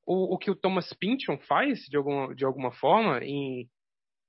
[0.06, 3.68] o, o que o Thomas Pynchon faz, de, algum, de alguma forma, em,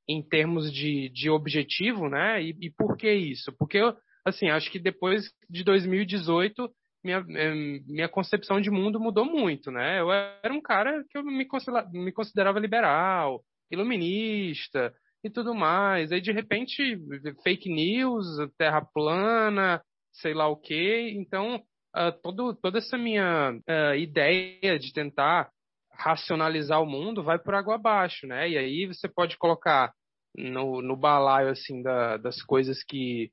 [0.09, 2.43] em termos de, de objetivo, né?
[2.43, 3.55] E, e por que isso?
[3.59, 3.79] Porque,
[4.25, 6.71] assim, acho que depois de 2018,
[7.05, 7.55] minha, eh,
[7.87, 10.01] minha concepção de mundo mudou muito, né?
[10.01, 11.47] Eu era um cara que eu me,
[11.93, 14.93] me considerava liberal, iluminista,
[15.25, 16.13] e tudo mais.
[16.13, 16.99] Aí, de repente,
[17.43, 18.27] fake news,
[18.59, 19.83] terra plana,
[20.13, 21.15] sei lá o quê.
[21.17, 21.57] Então,
[21.97, 25.51] uh, todo, toda essa minha uh, ideia de tentar
[25.91, 28.51] racionalizar o mundo vai por água abaixo, né?
[28.51, 29.93] E aí você pode colocar
[30.37, 33.31] no, no balaio, assim, da, das coisas que,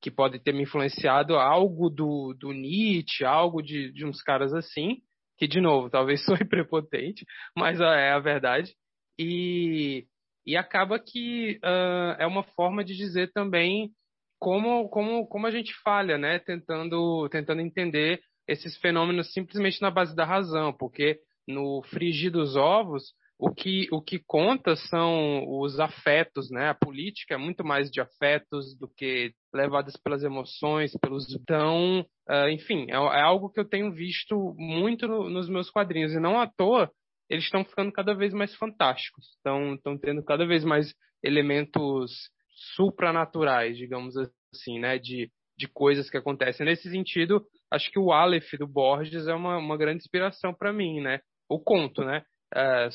[0.00, 4.98] que podem ter me influenciado algo do, do Nietzsche, algo de, de uns caras assim,
[5.36, 7.24] que, de novo, talvez sou prepotente,
[7.56, 8.72] mas uh, é a verdade.
[9.18, 10.06] E
[10.48, 13.90] e acaba que uh, é uma forma de dizer também
[14.38, 16.38] como, como, como a gente falha, né?
[16.38, 18.18] Tentando, tentando entender
[18.48, 24.00] esses fenômenos simplesmente na base da razão, porque no frigir dos ovos, o que, o
[24.00, 26.70] que conta são os afetos, né?
[26.70, 31.32] A política é muito mais de afetos do que levadas pelas emoções, pelos.
[31.34, 36.12] Então, uh, enfim, é, é, algo que eu tenho visto muito no, nos meus quadrinhos,
[36.12, 36.90] e não à toa
[37.28, 39.26] eles estão ficando cada vez mais fantásticos.
[39.36, 42.30] Estão, estão tendo cada vez mais elementos
[42.74, 44.98] supranaturais, digamos assim, né?
[44.98, 46.64] De, de coisas que acontecem.
[46.64, 51.00] Nesse sentido, acho que o Aleph do Borges é uma, uma grande inspiração para mim,
[51.00, 51.20] né?
[51.48, 52.22] O conto, né?
[52.54, 52.88] É,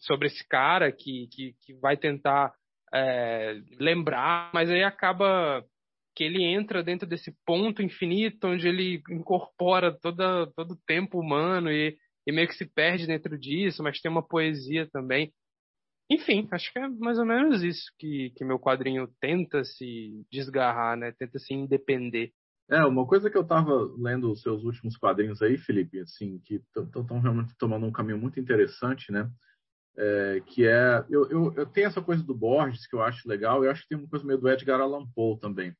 [0.00, 2.52] sobre esse cara que, que, que vai tentar
[2.92, 5.64] é, lembrar, mas aí acaba
[6.18, 11.70] que ele entra dentro desse ponto infinito onde ele incorpora toda, todo o tempo humano
[11.70, 11.96] e
[12.28, 15.32] e meio que se perde dentro disso, mas tem uma poesia também.
[16.10, 20.94] Enfim, acho que é mais ou menos isso que, que meu quadrinho tenta se desgarrar,
[20.94, 21.10] né?
[21.18, 22.30] Tenta se independer.
[22.70, 26.62] É, uma coisa que eu estava lendo os seus últimos quadrinhos aí, Felipe, assim, que
[26.76, 29.30] estão realmente tomando um caminho muito interessante, né?
[29.96, 33.64] É, que é, eu, eu, eu, tenho essa coisa do Borges que eu acho legal,
[33.64, 35.74] eu acho que tem uma coisa meio do Edgar Allan Poe também,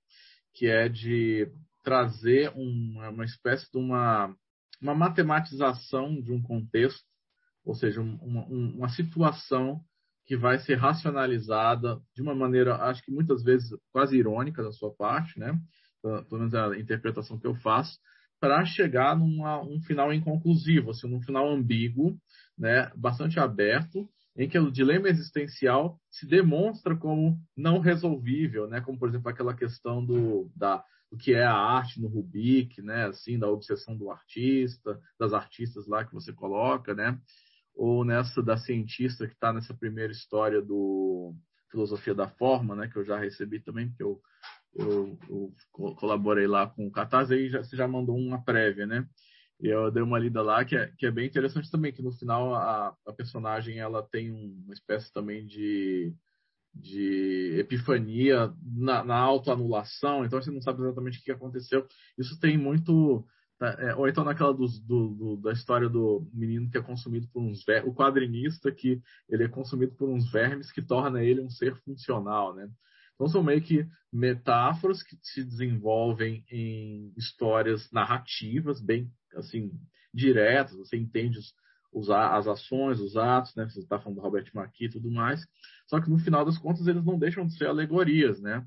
[0.54, 1.50] que é de
[1.82, 4.34] trazer uma, uma espécie de uma,
[4.80, 7.04] uma matematização de um contexto,
[7.64, 9.80] ou seja, uma, uma situação
[10.26, 14.94] que vai ser racionalizada de uma maneira, acho que muitas vezes quase irônica da sua
[14.94, 15.58] parte, né?
[16.02, 17.98] Pelo menos a interpretação que eu faço,
[18.38, 22.16] para chegar num um final inconclusivo, assim, num final ambíguo,
[22.58, 22.92] né?
[22.94, 24.08] Bastante aberto,
[24.38, 28.80] em que o dilema existencial se demonstra como não resolvível, né?
[28.80, 33.06] Como por exemplo aquela questão do da o que é a arte no Rubik, né?
[33.06, 37.18] Assim, da obsessão do artista, das artistas lá que você coloca, né?
[37.78, 41.32] ou nessa da cientista que está nessa primeira história do
[41.70, 44.20] Filosofia da Forma, né, que eu já recebi também, porque eu,
[44.74, 49.06] eu, eu colaborei lá com o Catarse, aí já, você já mandou uma prévia, né?
[49.60, 52.12] E eu dei uma lida lá que é, que é bem interessante também, que no
[52.12, 56.14] final a, a personagem ela tem uma espécie também de,
[56.74, 61.86] de epifania na, na autoanulação, então você não sabe exatamente o que aconteceu.
[62.16, 63.26] Isso tem muito
[63.58, 67.42] Tá, é, ou então naquela do, do, da história do menino que é consumido por
[67.42, 71.50] uns vermes, o quadrinista que ele é consumido por uns vermes que torna ele um
[71.50, 72.70] ser funcional, né?
[73.18, 79.70] Então são meio que metáforas que se desenvolvem em histórias narrativas bem assim
[80.14, 81.52] diretas, você entende os,
[81.92, 83.64] os as ações, os atos, né?
[83.64, 85.40] Você está falando do Robert McKee e tudo mais.
[85.86, 88.64] Só que no final das contas eles não deixam de ser alegorias, né?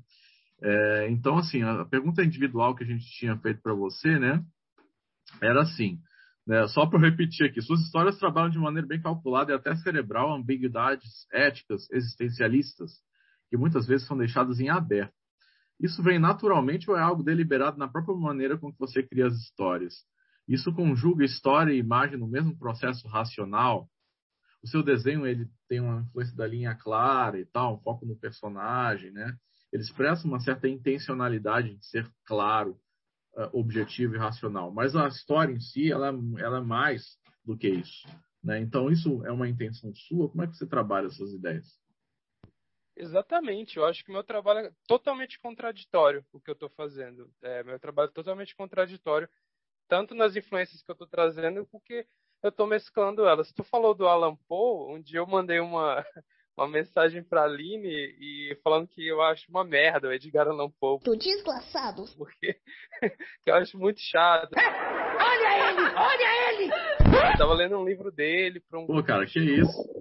[0.62, 4.44] É, então assim a pergunta individual que a gente tinha feito para você, né?
[5.40, 5.98] era assim.
[6.46, 6.66] Né?
[6.68, 11.26] Só para repetir aqui, suas histórias trabalham de maneira bem calculada e até cerebral ambiguidades
[11.32, 12.92] éticas, existencialistas,
[13.52, 15.12] que muitas vezes são deixadas em aberto.
[15.78, 19.34] Isso vem naturalmente ou é algo deliberado na própria maneira com que você cria as
[19.34, 20.06] histórias?
[20.48, 23.90] Isso conjuga história e imagem no mesmo processo racional?
[24.62, 28.16] O seu desenho ele tem uma influência da linha clara e tal, um foco no
[28.16, 29.36] personagem, né?
[29.70, 32.80] Ele expressa uma certa intencionalidade de ser claro,
[33.36, 34.72] uh, objetivo e racional.
[34.72, 36.08] Mas a história em si, ela,
[36.38, 38.08] ela é mais do que isso.
[38.42, 38.60] Né?
[38.60, 40.30] Então, isso é uma intenção sua?
[40.30, 41.81] Como é que você trabalha essas ideias?
[42.96, 47.30] Exatamente, eu acho que meu trabalho é totalmente contraditório o que eu estou fazendo.
[47.42, 49.28] É, meu trabalho é totalmente contraditório,
[49.88, 52.06] tanto nas influências que eu estou trazendo, porque
[52.42, 53.52] eu estou mesclando elas.
[53.52, 56.04] Tu falou do Alan Poe, um dia eu mandei uma,
[56.56, 61.00] uma mensagem pra Aline e falando que eu acho uma merda o Edgar Allan Poe.
[61.00, 62.04] Tô desgraçado.
[62.18, 62.60] Porque
[63.46, 64.52] eu acho muito chato.
[64.54, 65.94] É, olha ele!
[65.96, 66.72] Olha ele!
[67.32, 68.86] Eu tava lendo um livro dele pra um.
[68.86, 69.91] Pô, cara, que isso?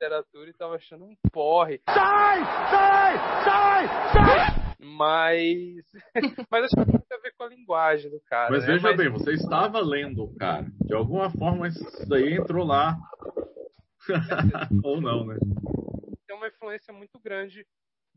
[0.00, 1.80] Literatura e tava achando um porre.
[1.88, 2.38] Sai!
[2.70, 3.18] Sai!
[3.44, 3.88] Sai!
[4.12, 4.76] Sai!
[4.78, 5.84] Mas.
[6.48, 8.48] Mas acho que tem muito a ver com a linguagem do cara.
[8.48, 8.74] Mas né?
[8.74, 8.96] veja Mas...
[8.96, 10.66] bem, você estava lendo o cara.
[10.82, 12.96] De alguma forma isso daí entrou lá
[14.84, 15.36] Ou não, né?
[16.26, 17.66] Tem uma influência muito grande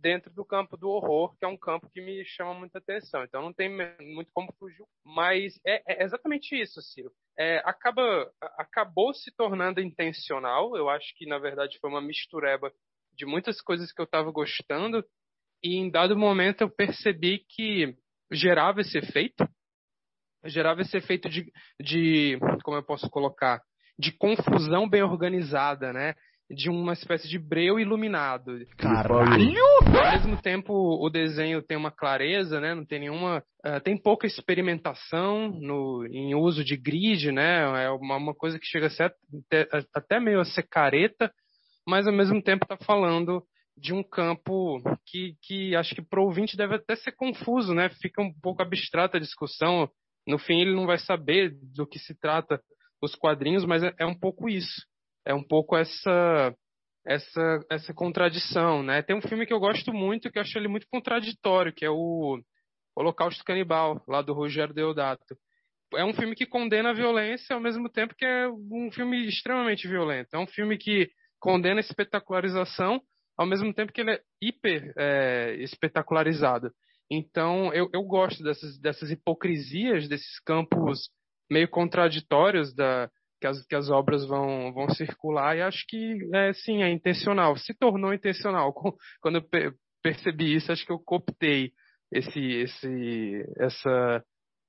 [0.02, 3.23] dentro do campo do horror, que é um campo que me chama muita atenção.
[3.23, 3.69] Então não tem
[3.99, 4.84] muito como fugir.
[5.06, 7.11] Mas é, é exatamente isso, Ciro.
[7.38, 10.76] É, acaba, acabou se tornando intencional.
[10.76, 12.72] Eu acho que, na verdade, foi uma mistureba
[13.14, 15.06] de muitas coisas que eu estava gostando.
[15.64, 17.95] E em dado momento eu percebi que
[18.32, 19.48] gerava esse efeito.
[20.45, 23.61] Gerava esse efeito de, de como eu posso colocar,
[23.98, 26.15] de confusão bem organizada, né?
[26.53, 28.65] De uma espécie de breu iluminado.
[28.78, 29.61] Caralho!
[29.86, 32.76] Ao mesmo tempo, o desenho tem uma clareza, né?
[32.76, 33.44] Não tem nenhuma.
[33.65, 37.86] Uh, tem pouca experimentação no, em uso de grid, né?
[37.86, 41.32] É uma, uma coisa que chega a ser até, até meio a ser careta,
[41.88, 43.44] mas ao mesmo tempo está falando
[43.78, 47.90] de um campo que, que acho que para o ouvinte deve até ser confuso, né?
[48.02, 49.90] Fica um pouco abstrata a discussão.
[50.28, 52.61] No fim, ele não vai saber do que se trata
[53.02, 54.86] os quadrinhos, mas é, é um pouco isso.
[55.26, 56.56] É um pouco essa
[57.06, 59.02] essa essa contradição, né?
[59.02, 61.89] Tem um filme que eu gosto muito, que eu acho ele muito contraditório, que é
[61.89, 62.39] o
[62.95, 65.35] Holocausto Canibal, lá do Rogério Deodato.
[65.93, 69.88] É um filme que condena a violência ao mesmo tempo que é um filme extremamente
[69.88, 70.34] violento.
[70.34, 73.02] É um filme que condena a espetacularização
[73.38, 76.72] ao mesmo tempo que ele é hiper é, espetacularizado.
[77.10, 81.10] Então, eu, eu gosto dessas, dessas hipocrisias, desses campos
[81.49, 83.10] meio contraditórios da,
[83.42, 87.58] que, as, que as obras vão, vão circular, e acho que, é, sim, é intencional.
[87.58, 88.72] Se tornou intencional.
[89.20, 89.74] Quando eu
[90.04, 91.72] percebi isso, acho que eu cooptei
[92.12, 94.24] esse, esse, essa,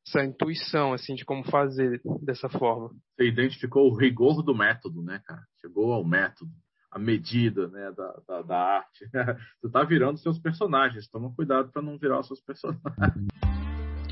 [0.06, 2.90] essa intuição, assim, de como fazer dessa forma.
[3.14, 5.42] Você identificou o rigor do método, né, cara?
[5.60, 6.50] Chegou ao método,
[6.90, 9.04] a medida, né, da, da, da arte.
[9.60, 11.08] Você tá virando seus personagens.
[11.10, 13.51] Toma cuidado para não virar os seus personagens.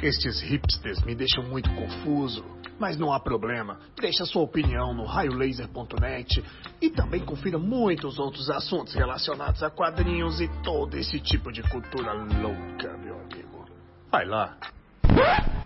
[0.03, 2.43] Estes hipsters me deixam muito confuso,
[2.79, 3.79] mas não há problema.
[4.01, 6.43] Deixe a sua opinião no raiolaser.net
[6.81, 12.15] e também confira muitos outros assuntos relacionados a quadrinhos e todo esse tipo de cultura
[12.15, 13.67] louca, meu amigo.
[14.11, 14.59] Vai lá.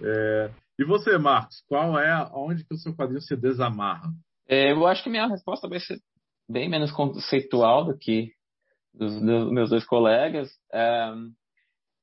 [0.03, 0.51] É,
[0.81, 4.11] e você, Marcos, qual é onde que o seu quadrinho se desamarra?
[4.49, 5.99] É, eu acho que minha resposta vai ser
[6.49, 8.33] bem menos conceitual do que
[8.93, 10.51] dos, dos meus dois colegas.
[10.73, 11.13] É,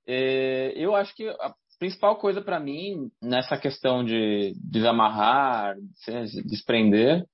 [0.07, 7.25] é, eu acho que a principal coisa para mim nessa questão de desamarrar, de desprender,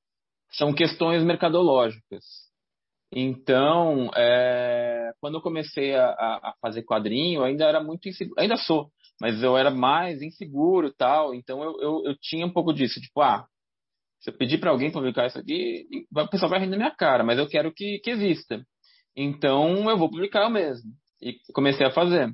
[0.53, 2.23] são questões mercadológicas.
[3.11, 8.89] Então, é, quando eu comecei a, a, fazer quadrinho, ainda era muito inseguro, ainda sou,
[9.19, 11.35] mas eu era mais inseguro tal.
[11.35, 13.45] Então, eu, eu, eu tinha um pouco disso, tipo, ah,
[14.21, 17.21] se eu pedir para alguém publicar isso aqui, o pessoal vai rir na minha cara,
[17.21, 18.63] mas eu quero que, que exista.
[19.13, 20.89] Então, eu vou publicar eu mesmo.
[21.21, 22.33] E comecei a fazer.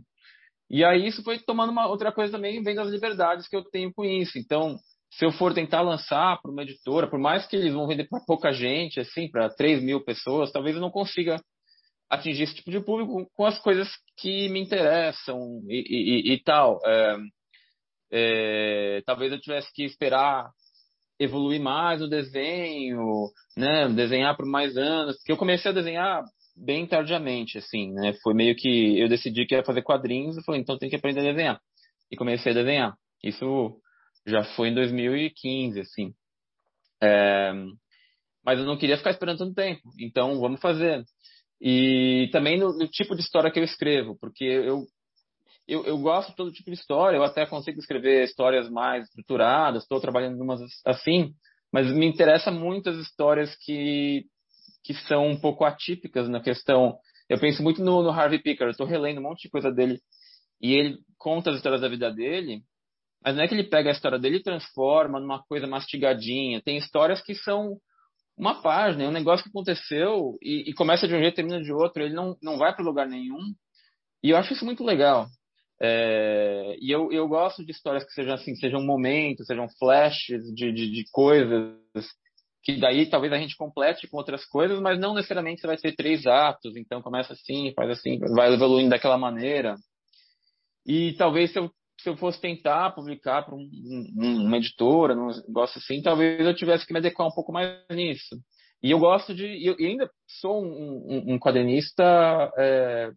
[0.70, 3.94] E aí isso foi tomando uma outra coisa também, vem das liberdades que eu tenho
[3.94, 4.38] com isso.
[4.38, 4.78] Então,
[5.12, 8.20] se eu for tentar lançar para uma editora, por mais que eles vão vender para
[8.26, 11.40] pouca gente, assim, para 3 mil pessoas, talvez eu não consiga
[12.10, 16.80] atingir esse tipo de público com as coisas que me interessam e, e, e tal.
[16.86, 17.18] É,
[18.12, 20.50] é, talvez eu tivesse que esperar
[21.20, 26.24] evoluir mais o desenho, né, desenhar por mais anos, porque eu comecei a desenhar
[26.56, 30.62] bem tardiamente, assim, né, foi meio que eu decidi que ia fazer quadrinhos e falei,
[30.62, 31.62] então tem que aprender a desenhar.
[32.12, 32.96] E comecei a desenhar.
[33.24, 33.80] Isso
[34.26, 36.14] já foi em 2015, assim.
[37.02, 37.54] É,
[38.46, 41.04] mas eu não queria ficar esperando tanto tempo, então vamos fazer.
[41.60, 44.86] E também no, no tipo de história que eu escrevo, porque eu
[45.68, 49.84] eu, eu gosto de todo tipo de história, eu até consigo escrever histórias mais estruturadas,
[49.84, 51.34] estou trabalhando em umas assim,
[51.72, 54.26] mas me interessa muito as histórias que,
[54.84, 56.98] que são um pouco atípicas na questão.
[57.30, 60.00] Eu penso muito no, no Harvey Picker, eu estou relendo um monte de coisa dele
[60.62, 62.62] e ele conta as histórias da vida dele,
[63.24, 66.62] mas não é que ele pega a história dele e transforma numa coisa mastigadinha.
[66.62, 67.78] Tem histórias que são
[68.38, 71.62] uma página, é um negócio que aconteceu e, e começa de um jeito e termina
[71.62, 72.04] de outro.
[72.04, 73.40] Ele não, não vai para lugar nenhum.
[74.22, 75.28] E eu acho isso muito legal.
[75.82, 80.72] É, e eu, eu gosto de histórias que sejam assim, sejam momentos, sejam flashes de,
[80.72, 81.76] de, de, coisas,
[82.64, 85.96] que daí talvez a gente complete com outras coisas, mas não necessariamente você vai ter
[85.96, 89.76] três atos, então começa assim, faz assim, vai evoluindo daquela maneira.
[90.86, 91.70] E talvez se eu,
[92.00, 93.70] se eu fosse tentar publicar para um,
[94.18, 97.84] um, uma editora, um negócio assim, talvez eu tivesse que me adequar um pouco mais
[97.90, 98.38] nisso.
[98.82, 99.66] E eu gosto de.
[99.66, 101.40] Eu, ainda sou um, um,
[102.58, 103.12] é,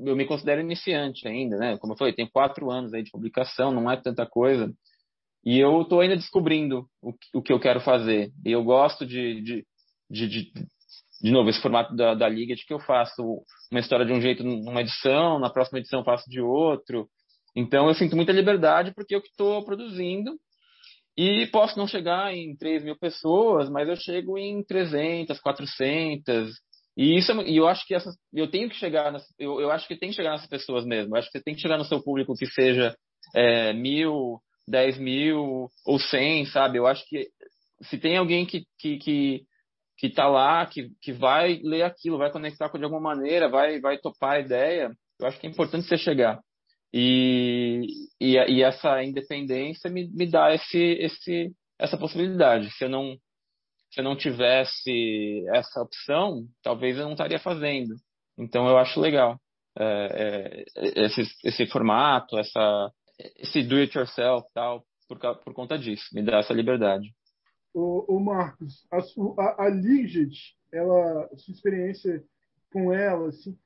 [0.00, 1.78] eu me considero iniciante ainda, né?
[1.78, 4.72] Como eu falei, tem quatro anos aí de publicação, não é tanta coisa.
[5.44, 8.32] E eu estou ainda descobrindo o, o, que eu quero fazer.
[8.44, 9.66] E eu gosto de, de,
[10.10, 10.52] de, de,
[11.22, 14.20] de novo, esse formato da, da liga de que eu faço uma história de um
[14.20, 17.08] jeito numa edição, na próxima edição eu faço de outro.
[17.54, 20.32] Então eu sinto muita liberdade porque eu estou produzindo.
[21.16, 26.50] E posso não chegar em 3 mil pessoas, mas eu chego em 300, 400.
[26.96, 29.70] E isso é e eu acho que essas, eu tenho que chegar nas, eu, eu
[29.70, 31.14] acho que tem que chegar nessas pessoas mesmo.
[31.14, 32.96] Eu acho que você tem que chegar no seu público que seja
[33.34, 36.78] é, mil, dez mil ou cem, sabe?
[36.78, 37.28] Eu acho que
[37.82, 39.42] se tem alguém que que, que
[39.96, 43.80] que tá lá, que, que vai ler aquilo, vai conectar com de alguma maneira, vai
[43.80, 46.40] vai topar a ideia, eu acho que é importante você chegar.
[46.92, 47.86] E,
[48.20, 52.70] e, e essa independência me, me dá esse, esse, essa possibilidade.
[52.70, 53.16] Se eu não
[53.90, 57.94] se eu não tivesse essa opção, talvez eu não estaria fazendo.
[58.36, 59.38] Então eu acho legal
[59.78, 66.04] é, é, esse, esse formato, essa, esse do it yourself tal, por, por conta disso,
[66.12, 67.14] me dá essa liberdade.
[67.72, 69.70] O, o Marcos, a, a, a
[70.72, 72.24] ela, sua experiência
[72.72, 73.56] com ela, assim,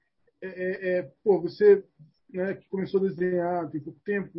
[0.43, 1.85] é, é, é pô, você
[2.31, 4.31] né, que começou a desenhar tem pouco tempo,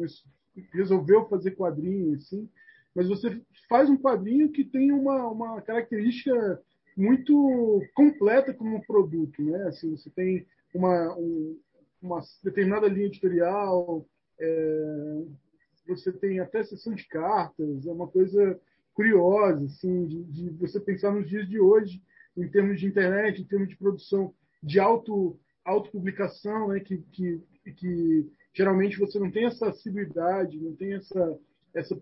[0.73, 2.49] resolveu fazer quadrinhos, assim,
[2.95, 6.61] mas você faz um quadrinho que tem uma, uma característica
[6.98, 9.64] muito completa como produto, né?
[9.68, 11.57] Assim, você tem uma, um,
[12.02, 14.06] uma determinada linha editorial,
[14.40, 15.24] é,
[15.88, 18.60] você tem até sessão de cartas, é uma coisa
[18.94, 22.02] curiosa, assim, de, de, você pensar nos dias de hoje,
[22.38, 27.41] em termos de internet, em termos de produção de auto autopublicação, né, que, que,
[27.76, 31.38] que geralmente você não tem essa assiduidade, não tem essa,
[31.74, 32.02] essa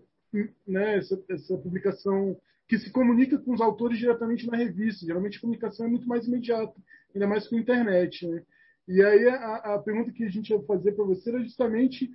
[0.66, 2.36] né, essa, essa publicação
[2.66, 5.06] que se comunica com os autores diretamente na revista.
[5.06, 6.74] Geralmente a comunicação é muito mais imediata,
[7.14, 8.26] ainda mais com a internet.
[8.26, 8.42] Né?
[8.86, 12.10] E aí a, a pergunta que a gente ia fazer para você era justamente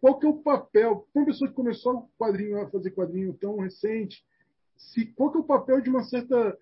[0.00, 4.24] qual que é o papel, uma pessoa que começou quadrinho a fazer quadrinho tão recente,
[4.76, 6.56] se, qual que é o papel de uma certa,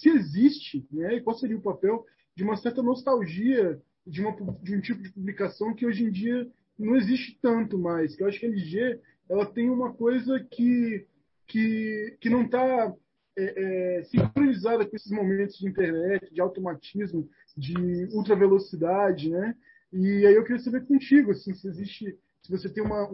[0.00, 4.76] se existe, né, e qual seria o papel de uma certa nostalgia de, uma, de
[4.76, 8.14] um tipo de publicação que hoje em dia não existe tanto mais.
[8.14, 11.06] Que eu acho que a LG ela tem uma coisa que,
[11.46, 12.92] que, que não está
[13.36, 19.56] é, é, sincronizada com esses momentos de internet, de automatismo, de ultra velocidade, né?
[19.92, 23.08] E aí eu queria saber contigo, assim, se existe, se você tem uma,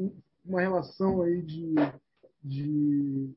[0.45, 1.73] uma relação aí de,
[2.43, 3.33] de,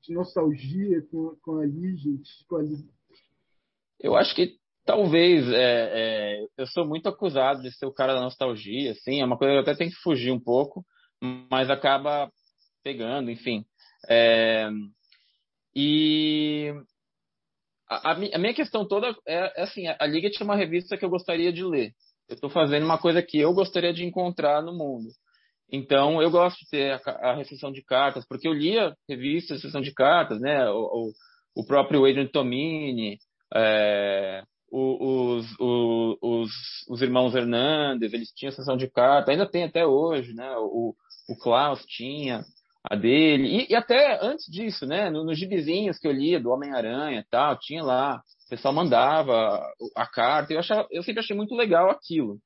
[0.00, 2.62] de nostalgia com, com a Ligent, com a
[3.98, 5.56] Eu acho que talvez é,
[6.40, 9.54] é, eu sou muito acusado de ser o cara da nostalgia, assim, é uma coisa
[9.54, 10.84] que eu até tenho que fugir um pouco,
[11.50, 12.30] mas acaba
[12.84, 13.64] pegando, enfim.
[14.08, 14.70] É,
[15.74, 16.72] e
[17.88, 21.10] a, a, minha questão toda é, é assim, a Liga é uma revista que eu
[21.10, 21.92] gostaria de ler.
[22.32, 25.10] Eu estou fazendo uma coisa que eu gostaria de encontrar no mundo.
[25.70, 29.82] Então, eu gosto de ter a, a recepção de cartas, porque eu lia revistas, recepção
[29.82, 30.66] de cartas, né?
[30.70, 31.12] O,
[31.54, 33.18] o, o próprio Adrian Tomini,
[33.54, 36.50] é, os, os, os,
[36.88, 40.56] os, irmãos Hernandes, eles tinham sessão de cartas, ainda tem até hoje, né?
[40.56, 40.94] O,
[41.28, 42.42] o Klaus tinha
[42.82, 45.10] a dele, e, e até antes disso, né?
[45.10, 48.22] Nos, gibizinhos que eu lia do Homem-Aranha e tal, tinha lá,
[48.52, 49.66] pessoal mandava
[49.96, 52.38] a carta, eu, achava, eu sempre achei muito legal aquilo.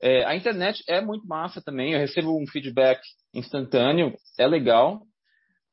[0.00, 3.00] É, a internet é muito massa também, eu recebo um feedback
[3.34, 5.02] instantâneo, é legal,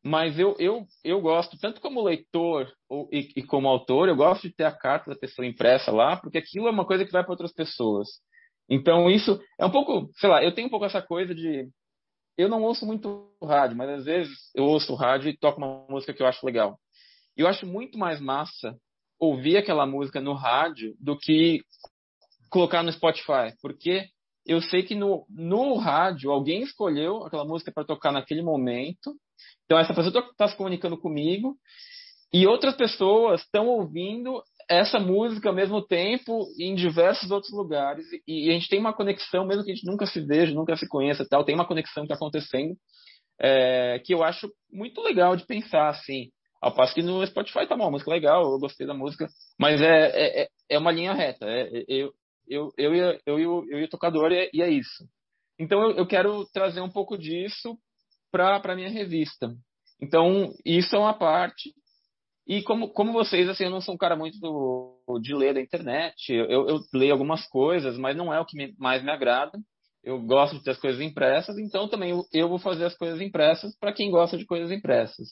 [0.03, 4.47] mas eu, eu, eu gosto, tanto como leitor ou, e, e, como autor, eu gosto
[4.47, 7.21] de ter a carta da pessoa impressa lá, porque aquilo é uma coisa que vai
[7.21, 8.07] para outras pessoas.
[8.67, 11.69] Então, isso é um pouco, sei lá, eu tenho um pouco essa coisa de.
[12.35, 16.13] Eu não ouço muito rádio, mas às vezes eu ouço rádio e toco uma música
[16.13, 16.79] que eu acho legal.
[17.37, 18.75] Eu acho muito mais massa
[19.21, 21.61] ouvir aquela música no rádio do que
[22.49, 24.07] colocar no Spotify, porque
[24.45, 29.15] eu sei que no, no rádio alguém escolheu aquela música para tocar naquele momento
[29.65, 31.55] então, essa pessoa está se comunicando comigo
[32.33, 38.49] e outras pessoas estão ouvindo essa música ao mesmo tempo em diversos outros lugares e,
[38.49, 41.27] a gente tem uma conexão, mesmo que a gente nunca se veja, nunca se conheça
[41.27, 42.75] tal, tem uma conexão que está acontecendo
[43.39, 46.29] é, que eu acho muito legal de pensar assim.
[46.61, 49.27] Ao passo que no Spotify tá bom, a música legal, eu gostei da música,
[49.59, 51.45] mas é, é, é, é uma linha reta.
[51.45, 52.13] É, é eu,
[52.47, 55.05] eu, eu, eu, eu, eu, e o tocador, e é, é isso.
[55.59, 57.77] Então eu, eu quero trazer um pouco disso
[58.31, 59.53] para a minha revista.
[60.01, 61.73] Então, isso é uma parte.
[62.47, 65.61] E como, como vocês, assim, eu não sou um cara muito do, de ler da
[65.61, 66.33] internet.
[66.33, 69.59] Eu, eu leio algumas coisas, mas não é o que me, mais me agrada.
[70.03, 73.21] Eu gosto de ter as coisas impressas, então também eu, eu vou fazer as coisas
[73.21, 75.27] impressas para quem gosta de coisas impressas.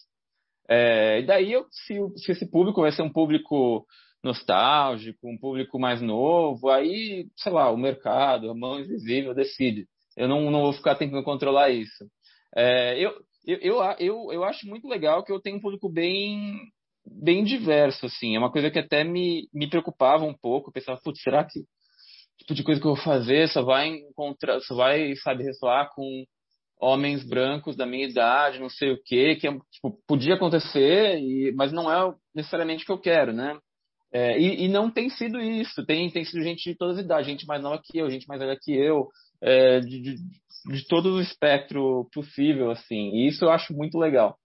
[0.69, 3.85] É, e daí, eu, se, se esse público vai ser um público
[4.23, 9.87] nostálgico, um público mais novo, aí, sei lá, o mercado, a mão invisível decide.
[10.15, 12.05] Eu não, não vou ficar tentando controlar isso.
[12.55, 13.13] É, eu,
[13.45, 16.59] eu, eu, eu, acho muito legal que eu tenho um público bem
[17.05, 18.35] bem diverso, assim.
[18.35, 20.69] É uma coisa que até me, me preocupava um pouco.
[20.69, 21.61] Eu pensava, putz, será que
[22.37, 26.25] tipo de coisa que eu vou fazer só vai encontrar, só vai, sabe, ressoar com
[26.79, 31.71] homens brancos da minha idade, não sei o quê, que tipo, podia acontecer, e, mas
[31.73, 33.57] não é necessariamente o que eu quero, né?
[34.11, 35.85] É, e, e, não tem sido isso.
[35.85, 38.39] Tem, tem sido gente de todas as idades, gente mais nova que eu, gente mais
[38.39, 39.07] velha que eu,
[39.41, 40.15] é, de, de,
[40.71, 43.11] de, todo o espectro possível, assim.
[43.11, 44.37] E isso eu acho muito legal.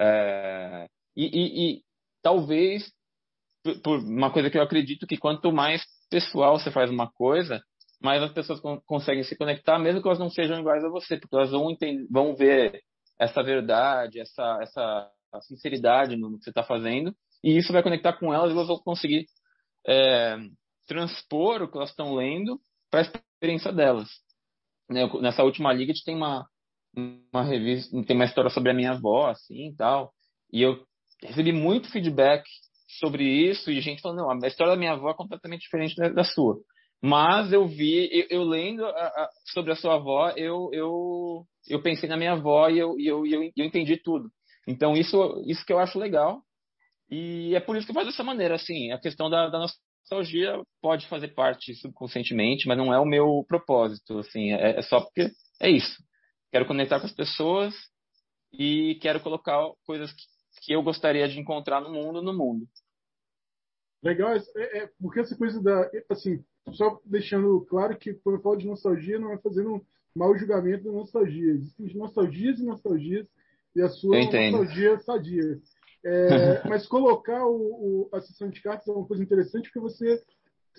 [0.00, 0.86] É,
[1.16, 1.82] e, e, e,
[2.22, 2.90] talvez,
[3.62, 7.62] por, por, uma coisa que eu acredito que quanto mais pessoal você faz uma coisa,
[8.00, 11.18] mais as pessoas con conseguem se conectar, mesmo que elas não sejam iguais a você,
[11.18, 11.76] porque elas vão,
[12.10, 12.82] vão ver
[13.18, 15.10] essa verdade, essa, essa
[15.42, 17.14] sinceridade no que você está fazendo,
[17.44, 19.26] e isso vai conectar com elas e elas vão conseguir
[19.86, 20.36] é,
[20.86, 22.58] transpor o que elas estão lendo
[22.90, 24.08] para a experiência delas.
[24.88, 26.46] Né, nessa última liga a gente tem uma,
[26.94, 30.12] uma revista, tem uma história sobre a minha avó, assim, e tal.
[30.52, 30.84] E eu
[31.22, 32.42] recebi muito feedback
[32.98, 36.24] sobre isso e gente falando, não, a história da minha avó é completamente diferente da
[36.24, 36.58] sua.
[37.02, 41.82] Mas eu vi, eu, eu lendo a, a, sobre a sua avó, eu, eu, eu
[41.82, 44.30] pensei na minha avó e eu, eu, eu, eu entendi tudo.
[44.66, 46.42] Então isso, isso que eu acho legal.
[47.10, 51.08] E é por isso que faz dessa maneira, assim, a questão da, da nostalgia pode
[51.08, 55.70] fazer parte subconscientemente, mas não é o meu propósito, assim, é, é só porque é
[55.70, 55.96] isso.
[56.52, 57.74] Quero conectar com as pessoas
[58.52, 60.22] e quero colocar coisas que,
[60.62, 62.66] que eu gostaria de encontrar no mundo, no mundo.
[64.02, 68.56] Legal, é, é, porque essa coisa da, assim, só deixando claro que quando eu falo
[68.56, 69.80] de nostalgia, não é fazendo um
[70.14, 71.52] mau julgamento da nostalgia.
[71.52, 73.26] Existem nostalgias e nostalgias,
[73.74, 75.60] e a sua nostalgia sadia.
[76.04, 76.28] É,
[76.68, 80.22] mas colocar o, o, a sessão de cartas é uma coisa interessante porque você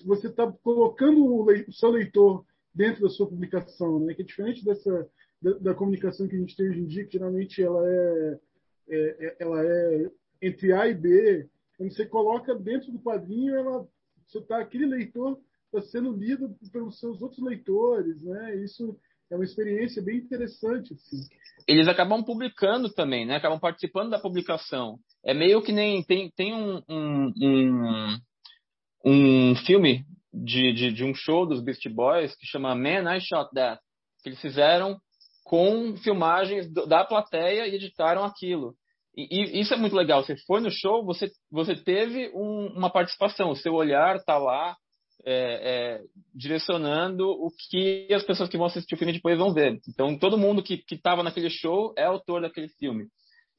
[0.05, 4.13] você está colocando o, o, seu leitor dentro da sua publicação, né?
[4.13, 5.07] Que é diferente dessa
[5.41, 8.39] da, da, comunicação que a gente tem hoje em dia, que geralmente ela é,
[8.89, 11.47] é, é ela é entre A e B.
[11.77, 13.87] Quando você coloca dentro do quadrinho, ela
[14.25, 15.37] você tá aquele leitor
[15.73, 18.55] está sendo lido pelos seus outros leitores, né?
[18.57, 18.97] Isso
[19.31, 21.17] é uma experiência bem interessante, assim.
[21.67, 23.37] Eles acabam publicando também, né?
[23.37, 24.99] Acabam participando da publicação.
[25.23, 28.17] É meio que nem tem, tem um, um, um,
[29.05, 30.03] um filme
[30.33, 33.81] de, de, de, um show dos Beast Boys que chama Man I Shot That,
[34.21, 34.99] que eles fizeram
[35.45, 38.75] com filmagens da plateia e editaram aquilo.
[39.15, 40.23] E, e, isso é muito legal.
[40.23, 44.75] Você foi no show, você, você teve um, uma participação, o seu olhar está lá
[45.25, 46.01] é, é,
[46.33, 49.79] direcionando o que as pessoas que vão assistir o filme depois vão ver.
[49.87, 53.05] Então, todo mundo que estava naquele show é autor daquele filme.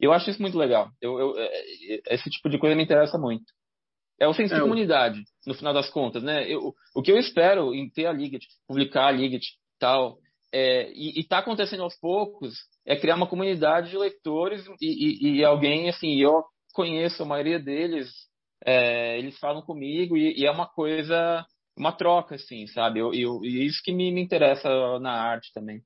[0.01, 0.89] Eu acho isso muito legal.
[1.01, 3.45] Eu, eu, é, é, esse tipo de coisa me interessa muito.
[4.19, 6.49] É o senso de comunidade, no final das contas, né?
[6.49, 10.19] Eu, o que eu espero em ter a Liget, publicar a Liget e tal,
[10.53, 12.55] é, e está acontecendo aos poucos,
[12.87, 17.59] é criar uma comunidade de leitores e, e, e alguém, assim, eu conheço a maioria
[17.59, 18.11] deles,
[18.65, 21.45] é, eles falam comigo e, e, é uma coisa,
[21.77, 23.01] uma troca, assim, sabe?
[23.01, 25.83] Eu, eu, e isso que me, me interessa na arte também.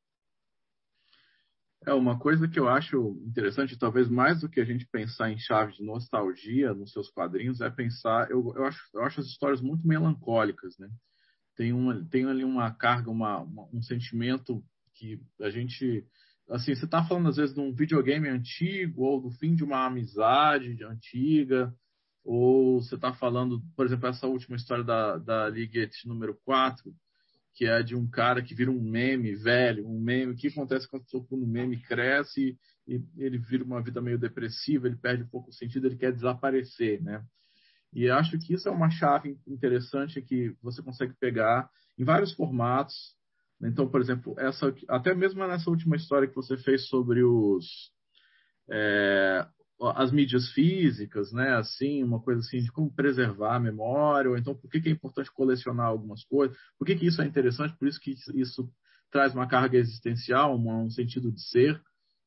[1.86, 5.38] É uma coisa que eu acho interessante, talvez mais do que a gente pensar em
[5.38, 8.28] chaves de nostalgia nos seus quadrinhos, é pensar.
[8.30, 10.88] Eu, eu, acho, eu acho as histórias muito melancólicas, né?
[11.56, 14.62] tem, uma, tem ali uma carga, uma, uma, um sentimento
[14.94, 16.06] que a gente.
[16.48, 19.84] Assim, você está falando às vezes de um videogame antigo, ou do fim de uma
[19.86, 21.74] amizade antiga,
[22.26, 26.92] ou você está falando, por exemplo, essa última história da, da Liget número 4,
[27.54, 30.32] que é de um cara que vira um meme velho, um meme.
[30.32, 34.96] O que acontece quando o meme cresce e ele vira uma vida meio depressiva, ele
[34.96, 37.24] perde um pouco o sentido, ele quer desaparecer, né?
[37.92, 43.14] E acho que isso é uma chave interessante que você consegue pegar em vários formatos.
[43.62, 47.64] Então, por exemplo, essa, até mesmo nessa última história que você fez sobre os
[48.68, 49.46] é,
[49.94, 51.54] as mídias físicas, né?
[51.56, 54.92] Assim, uma coisa assim de como preservar a memória, ou então por que, que é
[54.92, 58.68] importante colecionar algumas coisas, por que, que isso é interessante, por isso que isso
[59.10, 61.80] traz uma carga existencial, um, um sentido de ser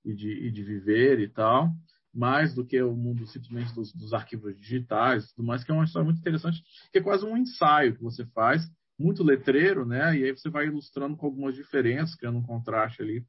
[0.06, 1.72] e de, e de viver e tal
[2.14, 5.74] mais do que o mundo simplesmente dos, dos arquivos digitais e tudo mais, que é
[5.74, 6.62] uma história muito interessante,
[6.92, 8.64] que é quase um ensaio que você faz,
[8.98, 10.18] muito letreiro, né?
[10.18, 13.24] E aí você vai ilustrando com algumas diferenças, criando um contraste ali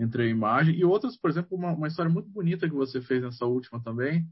[0.00, 0.74] entre a imagem.
[0.74, 4.26] E outras, por exemplo, uma, uma história muito bonita que você fez nessa última também,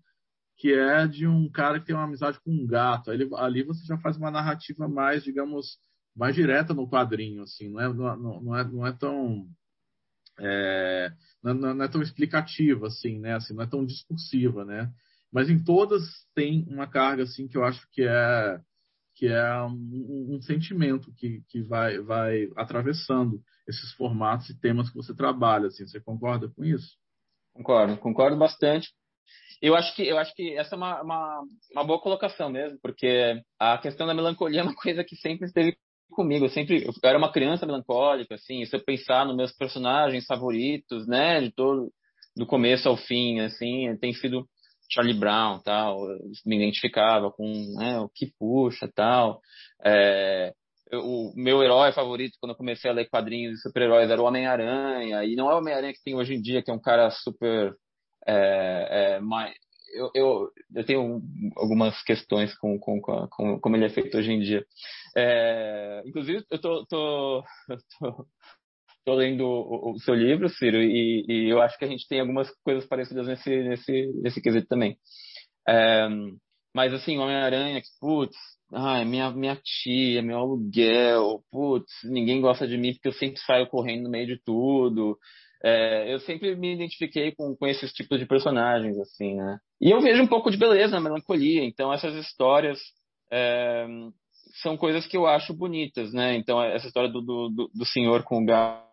[0.56, 3.10] que é de um cara que tem uma amizade com um gato.
[3.10, 5.78] Ali, ali você já faz uma narrativa mais, digamos,
[6.16, 9.46] mais direta no quadrinho, assim, não é, não, não é, não é tão
[10.40, 11.12] é,
[11.42, 13.34] não, não, é tão explicativa assim, né?
[13.34, 14.90] Assim, não é tão discursiva, né?
[15.32, 16.02] Mas em todas
[16.34, 18.60] tem uma carga assim que eu acho que é
[19.18, 24.96] que é um, um sentimento que, que vai vai atravessando esses formatos e temas que
[24.96, 25.66] você trabalha.
[25.66, 26.96] Assim, você concorda com isso?
[27.52, 28.88] Concordo, concordo bastante.
[29.60, 31.42] Eu acho que eu acho que essa é uma, uma,
[31.72, 35.76] uma boa colocação mesmo, porque a questão da melancolia é uma coisa que sempre esteve
[36.12, 36.44] comigo.
[36.44, 38.64] Eu sempre eu era uma criança melancólica, assim.
[38.64, 41.92] Se eu pensar nos meus personagens favoritos, né, de todo
[42.36, 44.48] do começo ao fim, assim, tem sido
[44.90, 46.06] Charlie Brown, tal.
[46.44, 49.40] Me identificava com né, o que puxa, tal.
[49.84, 50.52] É,
[50.92, 55.24] o meu herói favorito quando eu comecei a ler quadrinhos de super-heróis era o Homem-Aranha
[55.24, 57.74] e não é o Homem-Aranha que tem hoje em dia que é um cara super
[58.26, 59.54] é, é, mais,
[59.92, 61.22] eu, eu, eu tenho
[61.56, 64.64] algumas questões com, com, com, como ele é feito hoje em dia.
[65.16, 67.44] É, inclusive, eu tô, tô,
[67.98, 68.26] tô,
[69.08, 72.20] tô lendo o, o, seu livro, Ciro, e, e, eu acho que a gente tem
[72.20, 74.98] algumas coisas parecidas nesse, nesse, nesse quesito também.
[75.66, 76.06] É,
[76.74, 78.36] mas, assim, Homem-Aranha, putz,
[78.70, 83.66] ai, minha, minha tia, meu aluguel, putz, ninguém gosta de mim porque eu sempre saio
[83.68, 85.16] correndo no meio de tudo.
[85.64, 89.58] É, eu sempre me identifiquei com, com esses tipos de personagens, assim, né?
[89.80, 92.78] E eu vejo um pouco de beleza na melancolia, então essas histórias
[93.32, 93.86] é,
[94.62, 96.36] são coisas que eu acho bonitas, né?
[96.36, 98.87] Então essa história do, do, do senhor com o gato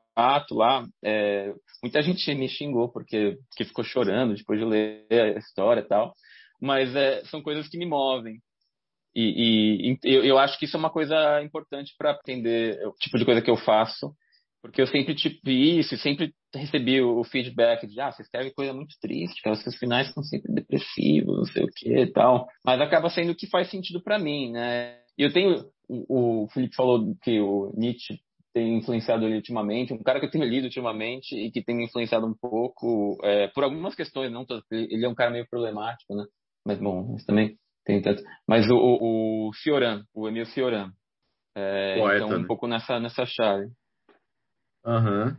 [0.55, 5.81] lá, é, muita gente me xingou porque que ficou chorando depois de ler a história
[5.81, 6.13] e tal,
[6.61, 8.39] mas é, são coisas que me movem.
[9.15, 13.17] E, e eu, eu acho que isso é uma coisa importante para aprender o tipo
[13.17, 14.13] de coisa que eu faço
[14.65, 18.95] porque eu sempre tive isso, sempre recebi o feedback de, ah, você escreve coisa muito
[18.99, 22.47] triste, cara, seus finais são sempre depressivos, não sei o que e tal.
[22.65, 24.97] Mas acaba sendo o que faz sentido para mim, né?
[25.15, 28.19] E eu tenho, o, o Felipe falou que o Nietzsche
[28.55, 31.83] tem influenciado ele ultimamente, um cara que eu tenho lido ultimamente e que tem me
[31.83, 36.23] influenciado um pouco, é, por algumas questões, não ele é um cara meio problemático, né?
[36.65, 38.23] Mas bom, mas também tem tanto.
[38.47, 40.89] Mas o, o, o Fioran, o Emil Fioran,
[41.53, 42.47] é, Poeta, então um né?
[42.47, 43.65] pouco nessa, nessa chave.
[44.85, 45.35] Uhum.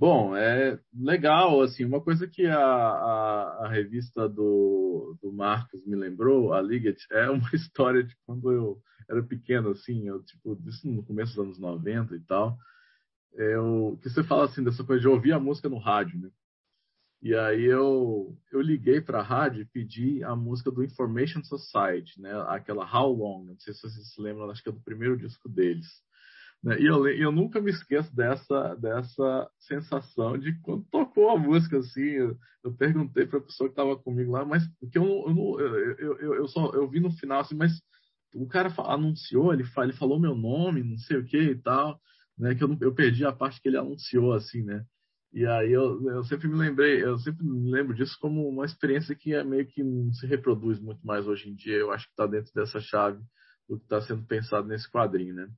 [0.00, 5.94] Bom, é legal, assim, uma coisa que a, a, a, revista do, do Marcos me
[5.94, 10.88] lembrou, a Liget, é uma história de quando eu era pequeno, assim, eu, tipo, isso
[10.88, 12.56] no começo dos anos 90 e tal,
[13.34, 16.30] eu, que você fala assim dessa coisa de ouvir a música no rádio, né?
[17.20, 22.18] E aí eu, eu liguei para a rádio e pedi a música do Information Society,
[22.18, 22.32] né?
[22.48, 25.46] Aquela How Long, não sei se vocês se lembram, acho que é do primeiro disco
[25.46, 25.86] deles.
[26.62, 26.78] Né?
[26.80, 32.02] E eu, eu nunca me esqueço dessa, dessa sensação de quando tocou a música assim,
[32.02, 36.18] eu, eu perguntei para a pessoa que estava comigo lá, mas porque eu, eu, eu,
[36.18, 37.72] eu, eu, só eu vi no final assim, mas
[38.34, 41.98] o cara anunciou, ele, ele falou meu nome, não sei o que e tal,
[42.38, 42.54] né?
[42.54, 44.84] Que eu, eu perdi a parte que ele anunciou assim, né?
[45.32, 49.14] E aí eu, eu sempre me lembrei, eu sempre me lembro disso como uma experiência
[49.14, 51.76] que é meio que não se reproduz muito mais hoje em dia.
[51.76, 53.22] Eu acho que está dentro dessa chave
[53.68, 55.48] do que está sendo pensado nesse quadrinho, né?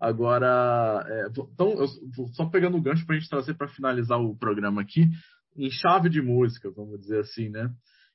[0.00, 1.88] Agora, é, então, eu,
[2.34, 5.08] só pegando o gancho para a gente trazer para finalizar o programa aqui,
[5.56, 7.72] em chave de música, vamos dizer assim, né?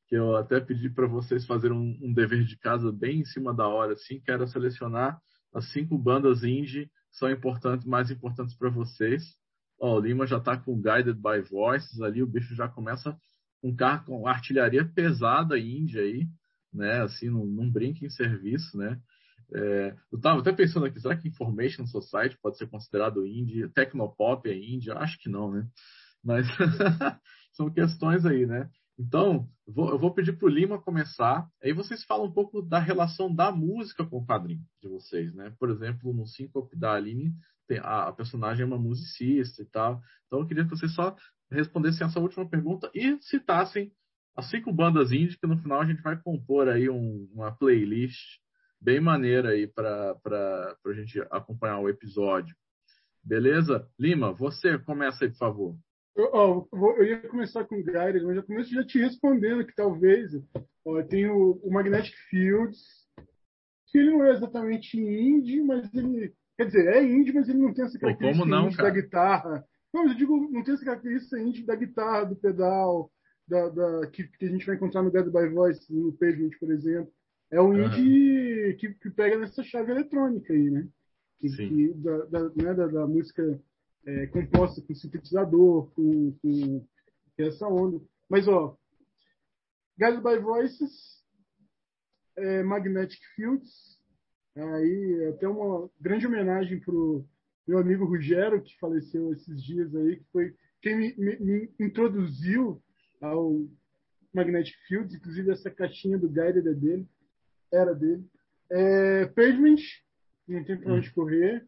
[0.07, 3.53] Que eu até pedi para vocês fazerem um, um, dever de casa bem em cima
[3.53, 5.19] da hora, assim, que era selecionar
[5.53, 9.23] as cinco bandas indie que são importantes, mais importantes para vocês
[9.83, 13.17] Ó, o Lima já está com Guided by Voices ali, o bicho já começa
[13.61, 16.25] com carro com artilharia pesada índia aí,
[16.73, 17.01] né?
[17.01, 18.97] Assim, não, não brinca em serviço, né?
[19.53, 23.69] É, eu estava até pensando aqui, será que Information Society pode ser considerado indie?
[23.69, 24.91] Tecnopop é indie?
[24.91, 25.67] Acho que não, né?
[26.23, 26.47] Mas
[27.53, 28.69] são questões aí, né?
[28.97, 31.47] Então, vou, eu vou pedir para o Lima começar.
[31.63, 35.53] Aí vocês falam um pouco da relação da música com o quadrinho de vocês, né?
[35.59, 37.33] Por exemplo, no Syncope da Aline,
[37.81, 40.01] a, a personagem é uma musicista e tal.
[40.27, 41.15] Então, eu queria que vocês só
[41.51, 43.91] respondessem essa última pergunta e citassem
[44.35, 48.39] as cinco bandas indie que no final a gente vai compor aí um, uma playlist
[48.83, 50.17] bem maneira aí para
[50.85, 52.55] a gente acompanhar o episódio.
[53.23, 53.87] Beleza?
[53.97, 55.75] Lima, você começa aí, por favor.
[56.15, 59.73] Eu, ó, eu ia começar com o Gyres, mas já começo já te respondendo que
[59.73, 60.31] talvez
[60.85, 62.81] ó, tem o, o, Magnetic Fields,
[63.87, 66.33] que ele não é exatamente indie, mas ele.
[66.55, 69.65] Quer dizer, é indie, mas ele não tem essa característica não, da guitarra.
[69.91, 73.09] Não, eu digo, não tem essa característica indie da guitarra, do pedal,
[73.47, 76.71] da, da que, que, a gente vai encontrar no Dead by Voice, no Pavement, por
[76.71, 77.11] exemplo.
[77.53, 78.77] É um indie uhum.
[78.77, 80.87] que, que, pega nessa chave eletrônica aí, né?
[81.39, 83.61] Que, que da, da, né, da, da música
[84.07, 86.83] é, composta com sintetizador, com, com,
[87.37, 88.01] essa onda.
[88.27, 88.75] Mas, ó,
[89.99, 91.23] Guided by Voices,
[92.37, 93.99] é, Magnetic Fields,
[94.55, 97.23] aí até uma grande homenagem pro
[97.67, 102.81] meu amigo Rogério, que faleceu esses dias aí, que foi quem me, me, me introduziu
[103.21, 103.63] ao
[104.33, 107.07] Magnetic Fields, inclusive essa caixinha do Guided é dele,
[107.73, 108.23] era dele.
[108.69, 109.81] É, Pavement,
[110.47, 111.13] não tem pra onde hum.
[111.13, 111.65] correr.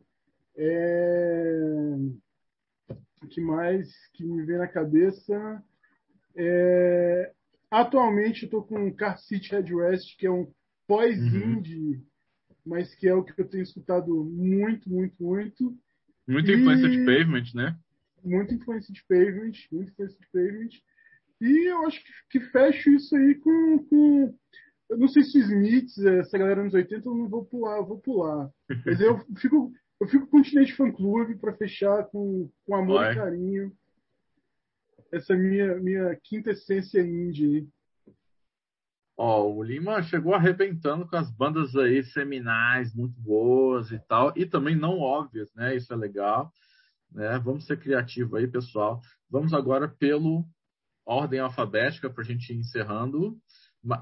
[0.58, 1.96] É,
[3.30, 5.64] que mais que me vem na cabeça?
[6.36, 7.32] É,
[7.70, 10.52] atualmente eu estou com Car City Headrest, que é um
[10.88, 12.06] pós-indie, uhum.
[12.66, 15.78] mas que é o que eu tenho escutado muito, muito, muito.
[16.28, 16.56] Muita e...
[16.56, 17.78] influência de Pavement, né?
[18.24, 20.70] Muita influência de Pavement, muita influência de Pavement.
[21.42, 24.38] E eu acho que, que fecho isso aí com, com
[24.90, 28.00] eu não sei se Smiths, essa galera nos 80, eu não vou pular, eu vou
[28.00, 28.50] pular.
[28.86, 33.02] Mas eu fico, eu fico com o Teenage Fan Club para fechar com, com amor
[33.02, 33.14] Vai.
[33.14, 33.72] e carinho.
[35.12, 37.68] Essa é minha, minha quinta essência indie.
[39.18, 44.46] Ó, o Lima chegou arrebentando com as bandas aí seminais, muito boas e tal, e
[44.46, 45.74] também não óbvias, né?
[45.76, 46.52] Isso é legal.
[47.10, 47.40] Né?
[47.40, 49.00] Vamos ser criativos aí, pessoal.
[49.30, 50.46] Vamos agora pelo
[51.06, 53.40] ordem alfabética para a gente ir encerrando.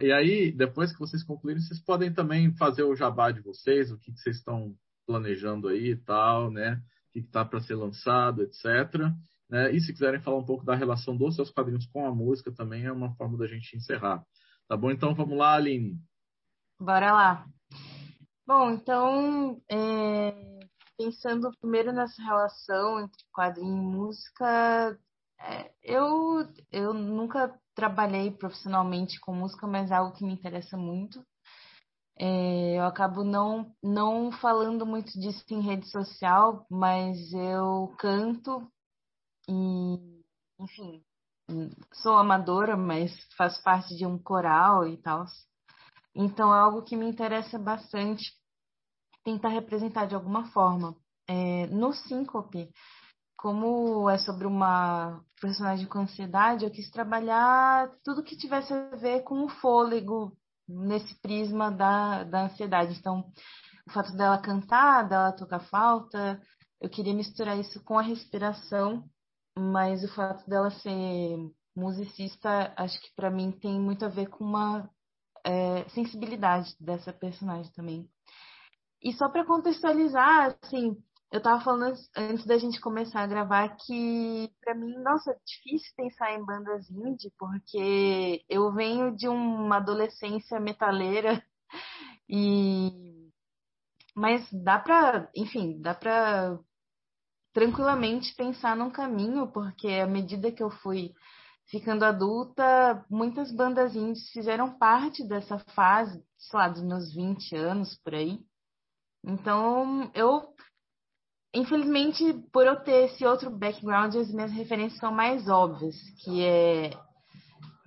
[0.02, 3.98] E aí, depois que vocês concluírem, vocês podem também fazer o jabá de vocês, o
[3.98, 6.82] que, que vocês estão planejando aí e tal, né?
[7.10, 8.64] O que está para ser lançado, etc.
[9.50, 9.72] Né?
[9.74, 12.86] E se quiserem falar um pouco da relação dos seus quadrinhos com a música, também
[12.86, 14.24] é uma forma da gente encerrar.
[14.68, 14.90] Tá bom?
[14.90, 16.00] Então vamos lá, Aline.
[16.80, 17.46] Bora lá.
[18.48, 20.60] Bom, então, é,
[20.98, 24.98] pensando primeiro nessa relação entre quadrinho e música,
[25.40, 31.24] é, eu, eu nunca trabalhei profissionalmente com música, mas é algo que me interessa muito.
[32.18, 38.72] É, eu acabo não, não falando muito disso em rede social, mas eu canto
[39.50, 40.24] e,
[40.60, 41.04] enfim,
[41.94, 45.26] sou amadora, mas faço parte de um coral e tal.
[46.16, 48.32] Então é algo que me interessa bastante
[49.24, 50.96] tentar representar de alguma forma.
[51.28, 52.70] É, no Síncope,
[53.38, 59.24] como é sobre uma personagem com ansiedade, eu quis trabalhar tudo que tivesse a ver
[59.24, 60.32] com o fôlego,
[60.66, 62.98] nesse prisma da, da ansiedade.
[62.98, 63.30] Então,
[63.86, 66.42] o fato dela cantar, dela tocar falta,
[66.80, 69.04] eu queria misturar isso com a respiração,
[69.58, 71.38] mas o fato dela ser
[71.76, 74.90] musicista, acho que para mim tem muito a ver com uma
[75.46, 78.10] é, sensibilidade dessa personagem também.
[79.02, 80.96] E só para contextualizar, assim,
[81.34, 85.92] eu tava falando antes da gente começar a gravar que para mim, nossa, é difícil
[85.98, 91.44] pensar em bandas indie, porque eu venho de uma adolescência metaleira
[92.30, 93.32] e
[94.16, 96.60] mas dá para, enfim, dá para
[97.52, 101.16] tranquilamente pensar num caminho, porque à medida que eu fui
[101.66, 107.98] ficando adulta, muitas bandas indies fizeram parte dessa fase, sei lá, dos meus 20 anos
[108.04, 108.40] por aí.
[109.24, 110.53] Então, eu
[111.54, 116.90] infelizmente, por eu ter esse outro background, as minhas referências são mais óbvias, que é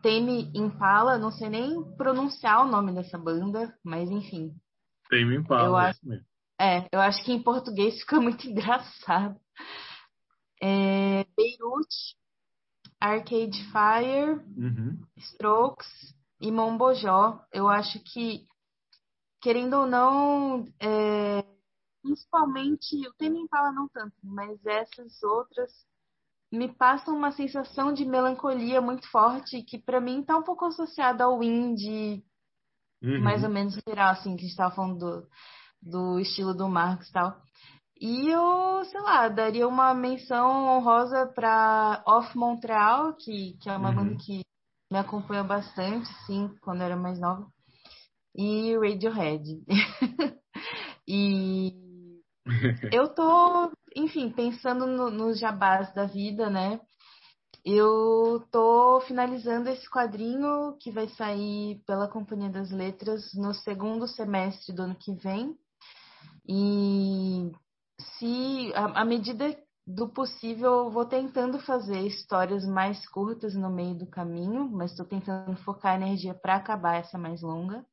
[0.03, 4.55] Tame Impala, não sei nem pronunciar o nome dessa banda, mas enfim.
[5.11, 6.01] Tame Impala, eu é acho,
[6.61, 9.37] é, eu acho que em português fica muito engraçado.
[10.63, 12.17] É, Beirute,
[13.01, 14.99] Arcade Fire, uhum.
[15.17, 17.45] Strokes e Mombojó.
[17.53, 18.47] Eu acho que,
[19.41, 21.45] querendo ou não, é,
[22.07, 25.73] principalmente, o Tame Impala não tanto, mas essas outras
[26.53, 31.25] me passam uma sensação de melancolia muito forte que para mim está um pouco associada
[31.25, 32.25] ao indie,
[33.03, 33.21] uhum.
[33.21, 35.29] mais ou menos geral, assim, que a gente estava falando do,
[35.83, 37.43] do estilo do Marx e tal.
[37.99, 43.89] E eu, sei lá, daria uma menção honrosa para Off Montreal, que, que é uma
[43.89, 43.97] uhum.
[43.97, 44.43] banda que
[44.93, 47.47] me acompanha bastante, sim, quando eu era mais nova.
[48.37, 49.45] E Radiohead.
[51.09, 51.86] e
[52.93, 56.81] eu tô, enfim, pensando nos no jabás da vida, né?
[57.65, 64.73] Eu tô finalizando esse quadrinho que vai sair pela Companhia das Letras no segundo semestre
[64.73, 65.57] do ano que vem.
[66.49, 67.51] E
[68.01, 69.57] se à medida
[69.87, 75.07] do possível, eu vou tentando fazer histórias mais curtas no meio do caminho, mas estou
[75.07, 77.85] tentando focar a energia para acabar essa mais longa.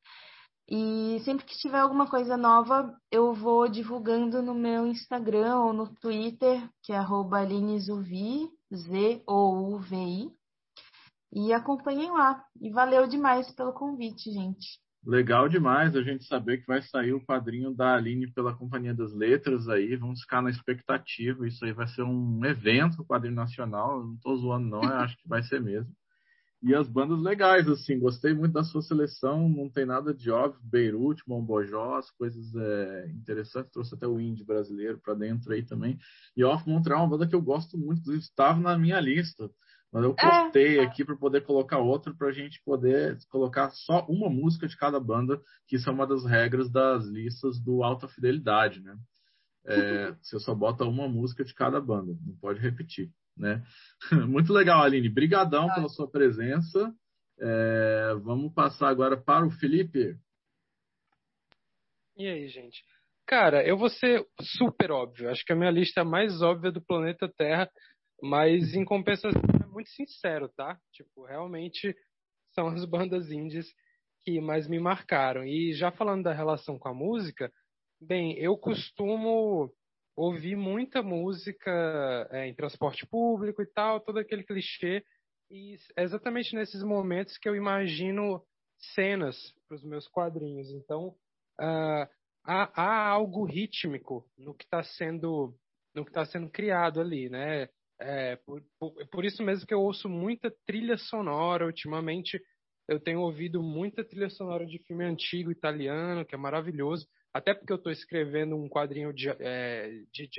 [0.69, 5.93] E sempre que tiver alguma coisa nova, eu vou divulgando no meu Instagram ou no
[5.95, 10.31] Twitter, que é AlineZuvi, Z-O-U-V-I.
[11.35, 12.43] E acompanhem lá.
[12.61, 14.79] E valeu demais pelo convite, gente.
[15.05, 19.13] Legal demais a gente saber que vai sair o quadrinho da Aline pela Companhia das
[19.13, 19.97] Letras aí.
[19.97, 21.45] Vamos ficar na expectativa.
[21.45, 24.01] Isso aí vai ser um evento, o quadrinho nacional.
[24.01, 24.83] Não estou zoando, não.
[24.83, 25.91] Eu acho que vai ser mesmo.
[26.63, 30.61] E as bandas legais, assim, gostei muito da sua seleção, não tem nada de óbvio,
[30.63, 35.99] Beirute, Mombojó, as coisas é, interessantes, trouxe até o indie brasileiro para dentro aí também.
[36.37, 39.49] E Off Montreal, uma banda que eu gosto muito, inclusive estava na minha lista,
[39.91, 40.83] mas eu cortei é.
[40.85, 45.01] aqui para poder colocar outra, para a gente poder colocar só uma música de cada
[45.01, 48.97] banda, que isso é uma das regras das listas do Alta Fidelidade, né?
[49.65, 53.11] É, você só bota uma música de cada banda, não pode repetir.
[53.37, 53.63] Né?
[54.27, 55.09] Muito legal, Aline.
[55.09, 56.93] Brigadão pela sua presença.
[57.39, 60.15] É, vamos passar agora para o Felipe.
[62.15, 62.83] E aí, gente?
[63.25, 65.29] Cara, eu vou ser super óbvio.
[65.29, 67.69] Acho que a minha lista é a mais óbvia do planeta Terra,
[68.21, 70.77] mas em compensação é muito sincero, tá?
[70.91, 71.95] Tipo, realmente
[72.53, 73.65] são as bandas indies
[74.23, 75.43] que mais me marcaram.
[75.43, 77.51] E já falando da relação com a música,
[77.99, 79.73] bem, eu costumo
[80.15, 85.03] ouvi muita música é, em transporte público e tal, todo aquele clichê.
[85.49, 88.43] E é exatamente nesses momentos que eu imagino
[88.95, 89.37] cenas
[89.67, 90.69] para os meus quadrinhos.
[90.71, 91.09] Então,
[91.59, 92.07] uh,
[92.43, 95.55] há, há, algo rítmico no que está sendo
[95.93, 97.69] no que está sendo criado ali, né?
[98.01, 102.41] É, por, por, por, isso mesmo que eu ouço muita trilha sonora ultimamente.
[102.87, 107.73] Eu tenho ouvido muita trilha sonora de filme antigo italiano, que é maravilhoso até porque
[107.73, 110.29] eu estou escrevendo um quadrinho de, é, de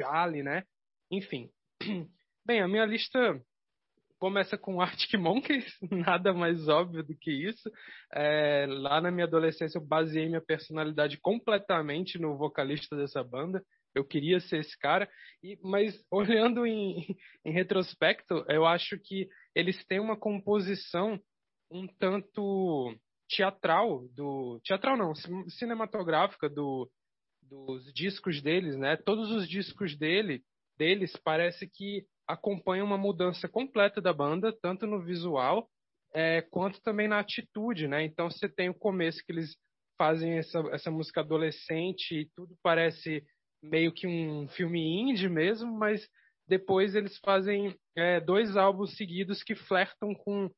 [0.42, 0.64] né?
[1.10, 1.50] Enfim.
[2.46, 3.40] Bem, a minha lista
[4.18, 7.70] começa com Arctic Monkeys, nada mais óbvio do que isso.
[8.12, 13.62] É, lá na minha adolescência eu baseei minha personalidade completamente no vocalista dessa banda.
[13.94, 15.08] Eu queria ser esse cara,
[15.42, 17.04] e, mas olhando em,
[17.44, 21.20] em retrospecto, eu acho que eles têm uma composição
[21.70, 22.94] um tanto
[23.28, 25.14] teatral do teatral não
[25.48, 26.90] cinematográfica do,
[27.42, 28.96] dos discos deles né?
[28.96, 30.42] Todos os discos dele
[30.76, 35.68] deles parece que acompanham uma mudança completa da banda tanto no visual
[36.12, 38.04] é, quanto também na atitude né?
[38.04, 39.56] Então você tem o começo que eles
[39.96, 43.24] fazem essa, essa música adolescente e tudo parece
[43.62, 46.06] meio que um filme indie mesmo mas
[46.46, 50.50] depois eles fazem é, dois álbuns seguidos que flertam com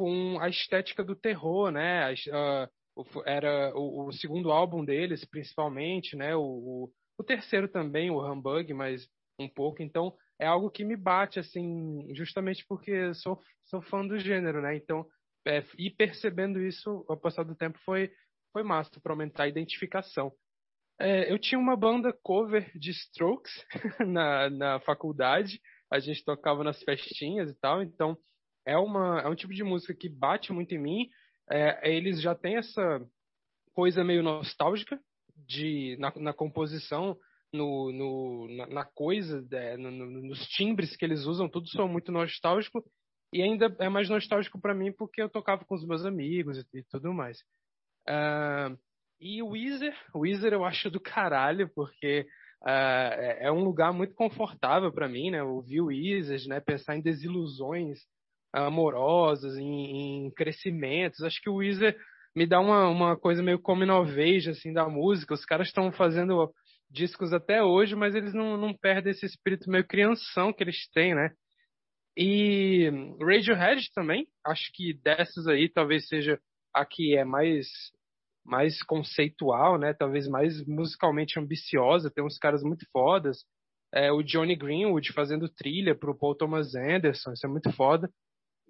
[0.00, 2.10] com a estética do terror, né?
[2.14, 6.34] Uh, era o, o, segundo álbum deles, principalmente, né?
[6.34, 9.06] O, o, o, terceiro também, o Humbug, mas
[9.38, 9.82] um pouco.
[9.82, 14.74] Então, é algo que me bate, assim, justamente porque sou, sou fã do gênero, né?
[14.74, 15.04] Então,
[15.46, 18.10] é, e percebendo isso ao passar do tempo foi,
[18.54, 20.32] foi massa para aumentar a identificação.
[20.98, 23.52] É, eu tinha uma banda cover de Strokes
[24.00, 25.60] na, na faculdade.
[25.92, 27.82] A gente tocava nas festinhas e tal.
[27.82, 28.16] Então,
[28.70, 31.10] é, uma, é um tipo de música que bate muito em mim.
[31.50, 33.04] É, eles já têm essa
[33.74, 35.00] coisa meio nostálgica
[35.34, 37.18] de, na, na composição,
[37.52, 42.12] no, no na, na, coisa, é, no, nos timbres que eles usam, tudo são muito
[42.12, 42.84] nostálgico.
[43.32, 46.78] E ainda é mais nostálgico para mim porque eu tocava com os meus amigos e,
[46.78, 47.40] e tudo mais.
[48.08, 48.78] Uh,
[49.20, 52.24] e o Weezer, o Weezer eu acho do caralho, porque
[52.62, 55.42] uh, é um lugar muito confortável para mim, né?
[55.42, 56.60] Ouvir o Weezer, né?
[56.60, 57.98] Pensar em desilusões
[58.52, 61.22] amorosas, em, em crescimentos.
[61.22, 61.96] Acho que o Weezer
[62.34, 65.34] me dá uma, uma coisa meio como noveja, assim, da música.
[65.34, 66.52] Os caras estão fazendo
[66.90, 71.14] discos até hoje, mas eles não, não perdem esse espírito meio crianção que eles têm,
[71.14, 71.30] né?
[72.16, 72.90] E
[73.20, 76.38] Radiohead também, acho que dessas aí talvez seja
[76.74, 77.66] a que é mais
[78.44, 79.94] mais conceitual, né?
[79.94, 82.10] Talvez mais musicalmente ambiciosa.
[82.10, 83.44] Tem uns caras muito fodas.
[83.92, 88.10] É, o Johnny Greenwood fazendo trilha pro Paul Thomas Anderson, isso é muito foda.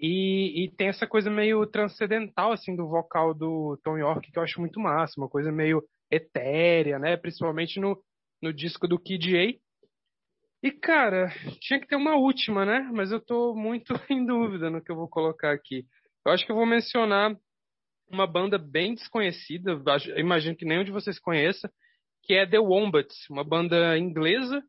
[0.01, 4.43] E, e, tem essa coisa meio transcendental, assim, do vocal do Tom York, que eu
[4.43, 7.19] acho muito massa, uma coisa meio etérea, né?
[7.19, 8.03] Principalmente no,
[8.43, 9.55] no disco do Kid A.
[10.63, 11.29] E, cara,
[11.61, 12.89] tinha que ter uma última, né?
[12.93, 15.85] Mas eu tô muito em dúvida no que eu vou colocar aqui.
[16.25, 17.37] Eu acho que eu vou mencionar
[18.11, 19.81] uma banda bem desconhecida,
[20.17, 21.71] imagino que nenhum de vocês conheça,
[22.25, 24.63] que é The Wombats, uma banda inglesa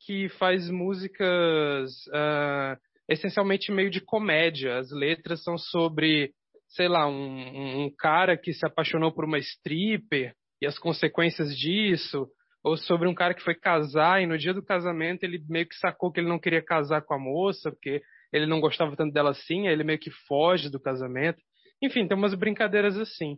[0.00, 4.78] que faz músicas uh, essencialmente meio de comédia.
[4.78, 6.32] As letras são sobre,
[6.68, 12.28] sei lá, um, um cara que se apaixonou por uma stripper e as consequências disso,
[12.62, 15.76] ou sobre um cara que foi casar e no dia do casamento ele meio que
[15.76, 18.02] sacou que ele não queria casar com a moça porque
[18.32, 21.40] ele não gostava tanto dela assim, aí ele meio que foge do casamento.
[21.82, 23.34] Enfim, tem umas brincadeiras assim.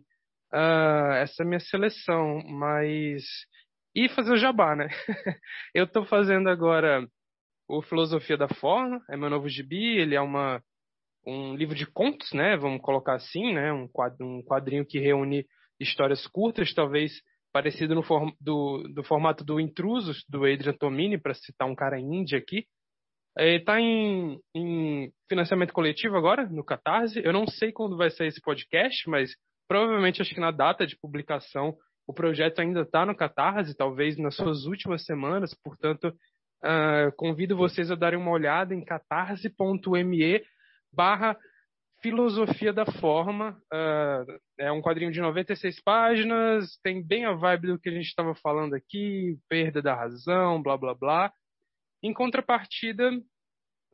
[0.53, 3.23] Uh, essa é a minha seleção, mas.
[3.95, 4.87] E fazer o jabá, né?
[5.73, 7.07] eu estou fazendo agora
[7.71, 10.61] o Filosofia da Forma, é meu novo gibi, ele é uma,
[11.25, 12.57] um livro de contos, né?
[12.57, 13.71] Vamos colocar assim, né?
[13.71, 15.45] Um, quadro, um quadrinho que reúne
[15.79, 17.13] histórias curtas, talvez
[17.53, 21.99] parecido no form, do, do formato do Intrusos, do Adrian Tomini, para citar um cara
[21.99, 22.65] índia aqui.
[23.37, 27.21] Está é, em, em, financiamento coletivo agora, no Catarse.
[27.23, 29.31] Eu não sei quando vai sair esse podcast, mas
[29.67, 31.73] provavelmente acho que na data de publicação
[32.05, 35.55] o projeto ainda está no Catarse, talvez nas suas últimas semanas.
[35.63, 36.13] Portanto,
[36.63, 40.43] uh, convido vocês a darem uma olhada em catarse.me
[40.93, 41.37] barra
[42.01, 43.57] filosofia da forma.
[43.71, 48.07] Uh, é um quadrinho de 96 páginas, tem bem a vibe do que a gente
[48.07, 51.31] estava falando aqui, perda da razão, blá blá blá.
[52.03, 53.11] Em contrapartida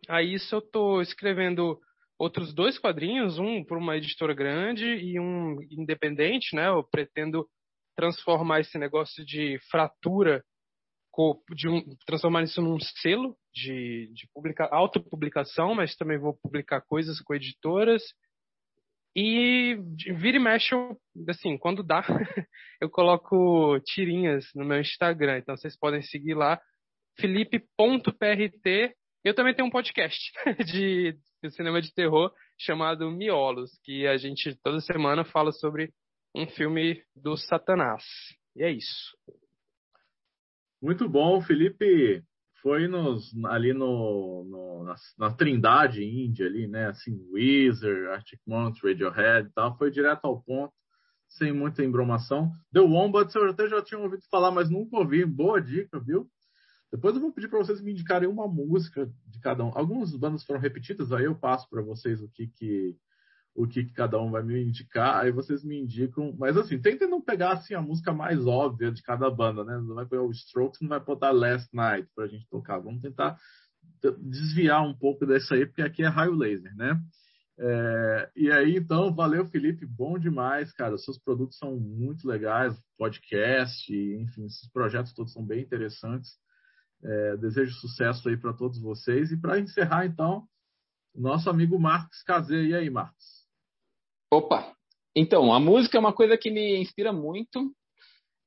[0.07, 1.79] a isso, eu estou escrevendo
[2.17, 6.69] outros dois quadrinhos, um para uma editora grande e um independente, né?
[6.69, 7.47] Eu pretendo
[7.95, 10.43] transformar esse negócio de fratura,
[11.55, 17.19] de um, transformar isso num selo de, de publica, autopublicação, mas também vou publicar coisas
[17.21, 18.03] com editoras.
[19.15, 19.75] E
[20.15, 20.75] vira e mexe,
[21.27, 22.05] assim, quando dá,
[22.79, 25.39] eu coloco tirinhas no meu Instagram.
[25.39, 26.61] Então vocês podem seguir lá
[27.19, 28.93] felipe.prt.
[29.23, 30.19] Eu também tenho um podcast
[30.71, 35.91] de, de cinema de terror chamado Miolos, que a gente toda semana fala sobre
[36.35, 38.03] um filme do Satanás.
[38.55, 39.17] E é isso.
[40.81, 42.23] Muito bom, Felipe.
[42.61, 46.87] Foi nos, ali no, no na, na, Trindade Índia ali, né?
[46.87, 49.77] Assim, Weezer, Arctic Monkeys, Radiohead e tal.
[49.77, 50.73] Foi direto ao ponto,
[51.27, 52.51] sem muita embromação.
[52.71, 55.25] The Wombats eu até já tinha ouvido falar, mas nunca ouvi.
[55.25, 56.27] Boa dica, viu?
[56.91, 59.71] Depois eu vou pedir para vocês me indicarem uma música de cada um.
[59.75, 62.95] Algumas bandas foram repetidas, aí eu passo para vocês o que que
[63.57, 66.31] o que, cada um vai me indicar, aí vocês me indicam.
[66.37, 69.79] Mas assim, tentem não pegar assim a música mais óbvia de cada banda, né?
[69.79, 72.77] Não vai pegar o Strokes, não vai botar Last Night para a gente tocar.
[72.77, 73.35] Vamos tentar
[74.19, 77.01] desviar um pouco dessa aí, porque aqui é raio laser, né?
[77.59, 80.93] É, e aí, então, valeu, Felipe, bom demais, cara.
[80.93, 86.29] Os seus produtos são muito legais, podcast, enfim, esses projetos todos são bem interessantes.
[87.03, 89.31] É, desejo sucesso aí para todos vocês.
[89.31, 90.47] E para encerrar, então,
[91.15, 92.67] nosso amigo Marcos Cazê.
[92.67, 93.46] E aí, Marcos?
[94.31, 94.73] Opa!
[95.15, 97.71] Então, a música é uma coisa que me inspira muito.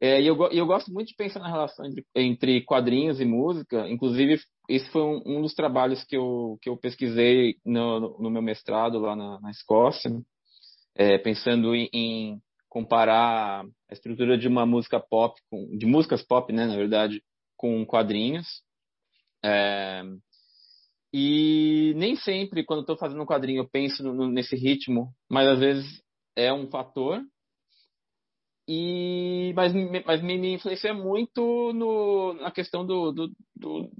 [0.01, 3.89] É, e eu, eu, gosto muito de pensar na relação entre, entre quadrinhos e música.
[3.89, 8.41] Inclusive, esse foi um, um, dos trabalhos que eu, que eu pesquisei no, no meu
[8.41, 10.11] mestrado lá na, na Escócia,
[10.95, 16.53] é, pensando em, em, comparar a estrutura de uma música pop, com, de músicas pop,
[16.53, 17.23] né, na verdade,
[17.57, 18.47] com quadrinhos.
[19.45, 20.03] É,
[21.13, 25.59] e nem sempre, quando estou fazendo um quadrinho, eu penso no, nesse ritmo, mas às
[25.59, 26.03] vezes
[26.37, 27.21] é um fator.
[28.69, 29.73] e mas,
[30.07, 33.91] mas me, me influencia muito no, na questão do, do, do,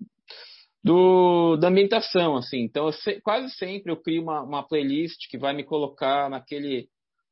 [0.85, 2.61] do, da ambientação, assim.
[2.63, 6.89] Então, eu se, quase sempre eu crio uma, uma playlist que vai me colocar naquele,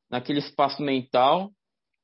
[0.09, 1.51] naquele espaço mental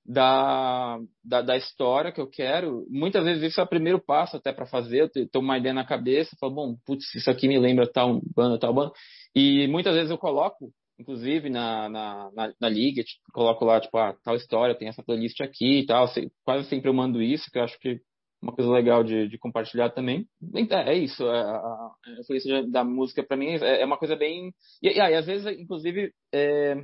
[0.05, 2.85] da, da, da, história que eu quero.
[2.89, 5.01] Muitas vezes isso é o primeiro passo até para fazer.
[5.01, 8.59] Eu tenho uma ideia na cabeça, falo, bom, putz, isso aqui me lembra tal banda,
[8.59, 8.91] tal banda.
[9.33, 13.97] E muitas vezes eu coloco, inclusive na, na, na, na liga, tipo, coloco lá, tipo,
[13.97, 16.07] ah, tal história, tem essa playlist aqui e tal.
[16.43, 17.99] Quase sempre eu mando isso, que eu acho que
[18.41, 20.27] uma coisa legal de, de compartilhar também.
[20.69, 24.53] É, é isso, é, a, influência da música para mim é, é, uma coisa bem.
[24.83, 26.75] E, e, e às vezes, inclusive, é,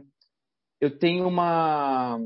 [0.82, 2.20] eu tenho uma.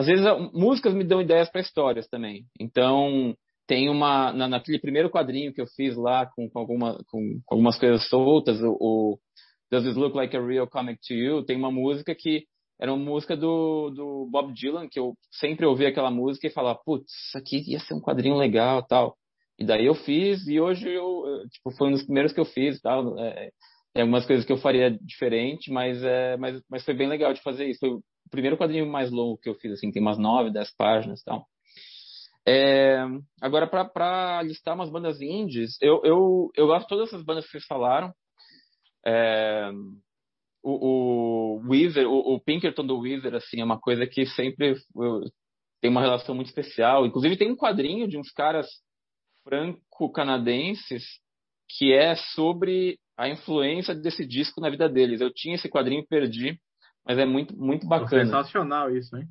[0.00, 0.24] Às vezes,
[0.54, 2.46] músicas me dão ideias para histórias também.
[2.58, 3.36] Então,
[3.66, 4.32] tem uma.
[4.32, 8.08] Na, naquele primeiro quadrinho que eu fiz lá, com, com, alguma, com, com algumas coisas
[8.08, 9.18] soltas, o, o
[9.70, 11.44] Does This Look Like a Real Comic to You?
[11.44, 12.44] Tem uma música que
[12.80, 16.80] era uma música do, do Bob Dylan, que eu sempre ouvia aquela música e falava,
[16.82, 19.14] putz, isso aqui ia ser um quadrinho legal tal.
[19.58, 22.80] E daí eu fiz, e hoje eu, tipo, foi um dos primeiros que eu fiz
[22.80, 23.18] tal.
[23.18, 23.50] É,
[23.94, 27.66] algumas coisas que eu faria diferente, mas, é, mas, mas foi bem legal de fazer
[27.66, 27.80] isso.
[27.80, 27.98] Foi
[28.30, 31.44] o primeiro quadrinho mais longo que eu fiz, assim, tem umas nove, dez páginas tal.
[32.46, 33.04] É,
[33.42, 37.50] agora, para listar umas bandas indies, eu, eu, eu gosto de todas essas bandas que
[37.50, 38.12] vocês falaram.
[39.04, 39.70] É,
[40.62, 45.22] o, o Weaver, o, o, Pinkerton do Weaver, assim, é uma coisa que sempre eu,
[45.80, 47.04] tem uma relação muito especial.
[47.04, 48.68] Inclusive tem um quadrinho de uns caras
[49.42, 51.04] franco-canadenses
[51.68, 55.20] que é sobre a influência desse disco na vida deles.
[55.20, 56.58] Eu tinha esse quadrinho e perdi,
[57.06, 58.24] mas é muito muito bacana.
[58.24, 59.28] Sensacional isso, hein?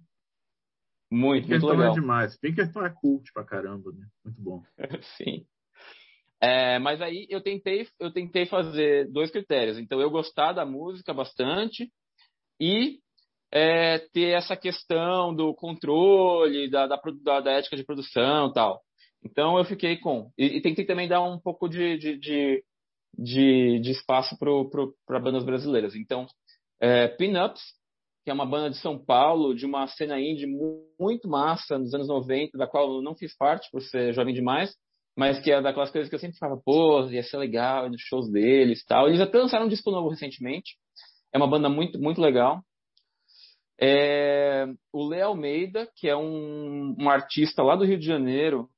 [1.12, 1.92] Muito, Pinkerton muito legal.
[1.92, 2.38] é demais.
[2.40, 4.06] Pinkerton é cult pra caramba, né?
[4.24, 4.64] Muito bom.
[5.18, 5.46] Sim.
[6.42, 9.78] É, mas aí eu tentei, eu tentei fazer dois critérios.
[9.78, 11.92] Então, eu gostar da música bastante
[12.60, 13.00] e
[13.52, 16.98] é, ter essa questão do controle, da, da,
[17.42, 18.82] da, ética de produção tal.
[19.24, 20.32] Então, eu fiquei com.
[20.38, 22.64] E, e tentei também dar um pouco de, de, de,
[23.18, 25.94] de, de espaço para bandas brasileiras.
[25.94, 26.26] Então,
[26.80, 27.62] é, Pinups,
[28.24, 30.48] que é uma banda de São Paulo, de uma cena indie
[31.00, 34.76] muito massa nos anos 90, da qual eu não fiz parte por ser jovem demais
[35.20, 38.02] mas que é daquelas coisas que eu sempre falava, pô, ia ser legal ir nos
[38.02, 39.10] shows deles tal.
[39.10, 40.78] Eles até lançaram um disco novo recentemente.
[41.34, 42.64] É uma banda muito, muito legal.
[43.78, 48.70] É, o Lê Almeida, que é um, um artista lá do Rio de Janeiro,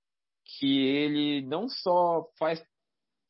[0.58, 2.60] que ele não só faz,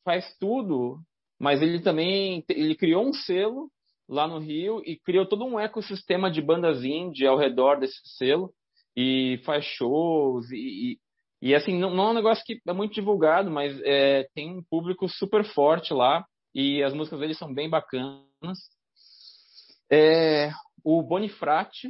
[0.06, 0.98] faz tudo,
[1.38, 3.70] mas ele também ele criou um selo
[4.08, 8.52] lá no Rio e criou todo um ecossistema de bandas indie ao redor desse selo
[8.96, 10.98] e faz shows e,
[11.40, 14.62] e assim, não, não, é um negócio que é muito divulgado, mas é, tem um
[14.62, 16.24] público super forte lá
[16.54, 18.58] e as músicas dele são bem bacanas.
[19.90, 20.50] É,
[20.84, 21.88] o Bonifrate,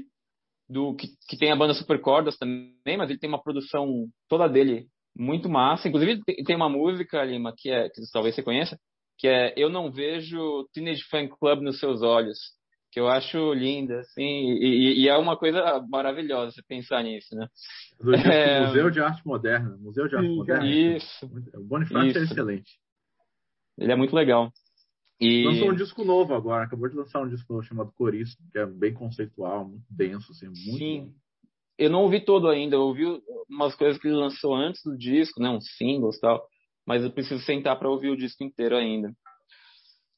[0.68, 4.48] do, que, que tem a banda Super Cordas também, mas ele tem uma produção toda
[4.48, 5.86] dele muito massa.
[5.86, 8.78] Inclusive, tem uma música, Lima, que, é, que talvez você conheça,
[9.22, 12.40] que é Eu Não Vejo Teenage Fan Club nos Seus Olhos
[12.90, 17.48] que eu acho linda, assim, e, e, é uma coisa maravilhosa você pensar nisso, né?
[17.98, 18.66] Do é...
[18.66, 20.66] Museu de Arte Moderna, Museu de Arte Sim, Moderna.
[20.66, 21.26] Isso.
[21.54, 22.78] O Bonifácio é excelente.
[23.78, 24.52] Ele é muito legal.
[25.18, 25.42] E...
[25.42, 28.66] Lançou um disco novo agora, acabou de lançar um disco novo chamado Coriço, que é
[28.66, 31.14] bem conceitual, muito denso, assim, muito Sim.
[31.78, 33.04] Eu não ouvi todo ainda, eu ouvi
[33.48, 36.46] umas coisas que ele lançou antes do disco, né, uns singles e tal,
[36.86, 39.12] mas eu preciso sentar para ouvir o disco inteiro ainda.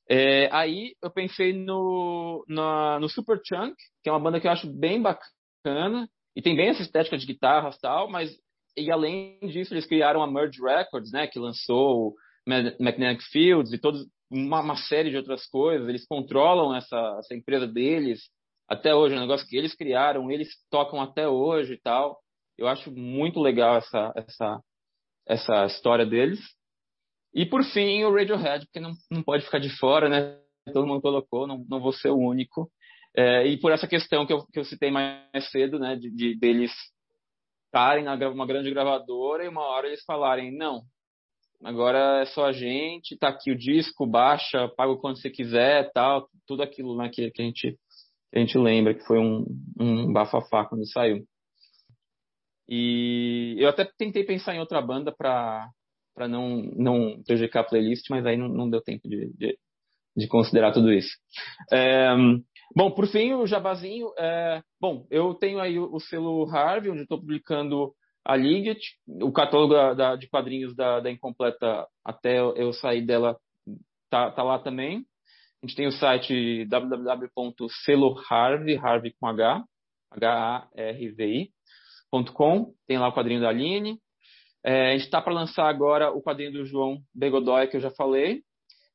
[0.09, 4.71] É, aí eu pensei no, no Super Chunk, que é uma banda que eu acho
[4.71, 8.37] bem bacana, e tem bem essa estética de guitarras e tal, mas
[8.77, 12.15] e além disso eles criaram a Merge Records, né, que lançou
[12.47, 15.89] Magnetic Fields e todos uma, uma, série de outras coisas.
[15.89, 18.29] Eles controlam essa, essa empresa deles
[18.69, 22.19] até hoje, é um negócio que eles criaram, eles tocam até hoje e tal.
[22.59, 24.61] Eu acho muito legal essa essa
[25.27, 26.41] essa história deles.
[27.35, 30.39] E por fim, o Radiohead, porque não, não pode ficar de fora, né?
[30.73, 32.71] Todo mundo colocou, não, não vou ser o único.
[33.17, 35.97] É, e por essa questão que eu, que eu citei mais cedo, né?
[35.97, 36.73] De, de deles
[37.67, 40.83] estarem numa grande gravadora e uma hora eles falarem, não,
[41.65, 45.91] agora é só a gente, tá aqui o disco, baixa, paga o quanto você quiser,
[45.93, 47.77] tal, tudo aquilo né, que, que, a gente,
[48.33, 49.45] a gente lembra que foi um,
[49.81, 51.27] um bafafá quando saiu.
[52.69, 55.69] E eu até tentei pensar em outra banda para
[56.15, 59.59] para não, não prejudicar a playlist, mas aí não, não deu tempo de, de,
[60.17, 61.11] de, considerar tudo isso.
[61.73, 62.15] É,
[62.75, 64.13] bom, por fim, o jabazinho.
[64.17, 67.93] É, bom, eu tenho aí o, selo Harvey, onde estou publicando
[68.25, 73.37] a Liget, o catálogo da, da, de quadrinhos da, da Incompleta, até eu sair dela,
[74.09, 75.05] tá, tá lá também.
[75.63, 79.65] A gente tem o site www.seloharvey, Harvey com H,
[82.15, 82.73] H-A-R-V-I.com.
[82.87, 83.99] Tem lá o quadrinho da Aline.
[84.65, 87.91] É, a gente está para lançar agora o quadrinho do João Begodói, que eu já
[87.91, 88.43] falei.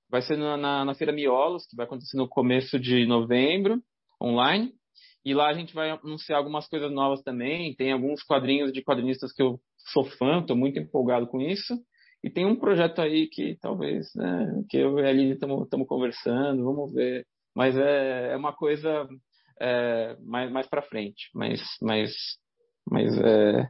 [0.10, 3.80] Vai ser na, na, na Feira Miolos, que vai acontecer no começo de novembro,
[4.22, 4.74] online.
[5.24, 7.76] E lá a gente vai anunciar algumas coisas novas também.
[7.76, 9.60] Tem alguns quadrinhos de quadrinistas que eu
[9.94, 11.76] sou fã, estou muito empolgado com isso.
[12.24, 16.64] E tem um projeto aí que talvez, né, que eu e a Aline estamos conversando,
[16.64, 17.26] vamos ver.
[17.56, 19.08] Mas é, é uma coisa
[19.62, 21.30] é, mais, mais para frente.
[21.34, 22.12] Mas, mas,
[22.90, 23.70] mas é,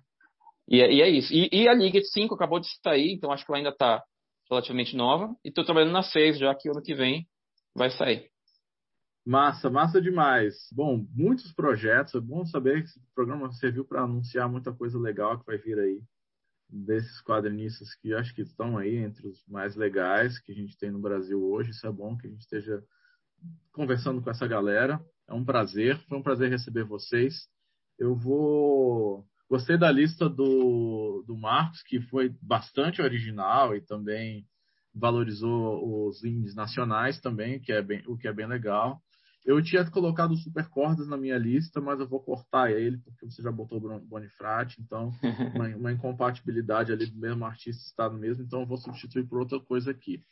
[0.69, 1.33] e, é, e é isso.
[1.33, 4.03] E, e a Liga 5 acabou de sair, então acho que ela ainda está
[4.49, 5.35] relativamente nova.
[5.43, 7.27] E estou trabalhando na 6, já que ano que vem
[7.75, 8.29] vai sair.
[9.25, 10.55] Massa, massa demais.
[10.71, 12.13] Bom, muitos projetos.
[12.15, 15.77] É bom saber que esse programa serviu para anunciar muita coisa legal que vai vir
[15.79, 16.01] aí
[16.71, 20.91] desses quadrinistas que acho que estão aí entre os mais legais que a gente tem
[20.91, 21.71] no Brasil hoje.
[21.71, 22.83] Isso é bom que a gente esteja
[23.71, 24.99] conversando com essa galera.
[25.27, 27.47] É um prazer, foi um prazer receber vocês.
[27.99, 34.45] Eu vou Gostei da lista do, do Marcos, que foi bastante original e também
[34.93, 39.01] valorizou os indies nacionais também, que é bem, o que é bem legal.
[39.43, 43.25] Eu tinha colocado o Super Cordas na minha lista, mas eu vou cortar ele, porque
[43.25, 45.11] você já botou o Bonifrate, então
[45.55, 49.39] uma, uma incompatibilidade ali do mesmo artista está no mesmo, então eu vou substituir por
[49.39, 50.23] outra coisa aqui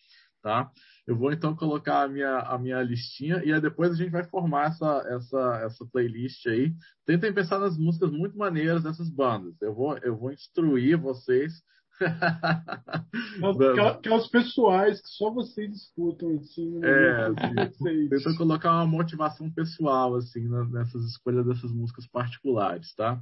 [0.47, 0.71] tá?
[1.05, 4.23] Eu vou então colocar a minha, a minha listinha e aí depois a gente vai
[4.23, 6.73] formar essa, essa, essa playlist aí.
[7.05, 9.61] Tentem pensar nas músicas muito maneiras dessas bandas.
[9.61, 11.51] Eu vou, eu vou instruir vocês.
[13.89, 16.79] Aquelas pessoais que só vocês escutam assim.
[16.79, 16.87] Né?
[16.87, 23.21] É, tenta colocar uma motivação pessoal assim nessas escolhas dessas músicas particulares, tá?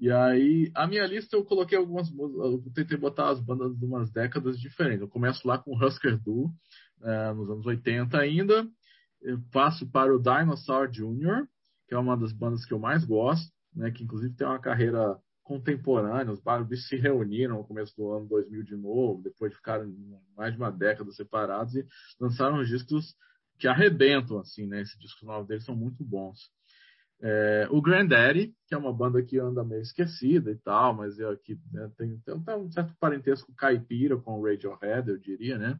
[0.00, 4.10] E aí, a minha lista eu coloquei algumas eu tentei botar as bandas de umas
[4.10, 5.02] décadas diferentes.
[5.02, 6.50] Eu começo lá com Husker Du,
[7.02, 8.66] é, nos anos 80 ainda.
[9.22, 11.46] Eu passo para o Dinosaur Jr.,
[11.88, 15.18] que é uma das bandas que eu mais gosto, né, que inclusive tem uma carreira
[15.42, 16.32] contemporânea.
[16.32, 19.94] Os bichos se reuniram no começo do ano 2000 de novo, depois de ficarem
[20.36, 21.86] mais de uma década separados e
[22.18, 23.14] lançaram discos
[23.58, 24.80] que arrebentam, assim, né?
[24.80, 26.50] Esses discos novos deles são muito bons.
[27.22, 31.28] É, o Granddaddy, que é uma banda que anda meio esquecida e tal, mas é
[31.28, 35.78] aqui né, tem, tem, tem, um certo parentesco caipira com o Radiohead, eu diria, né?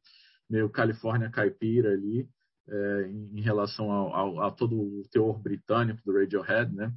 [0.48, 2.28] Meio Califórnia caipira ali,
[2.68, 6.92] é, em, em, relação ao, ao, a todo o teor britânico do Radiohead, né?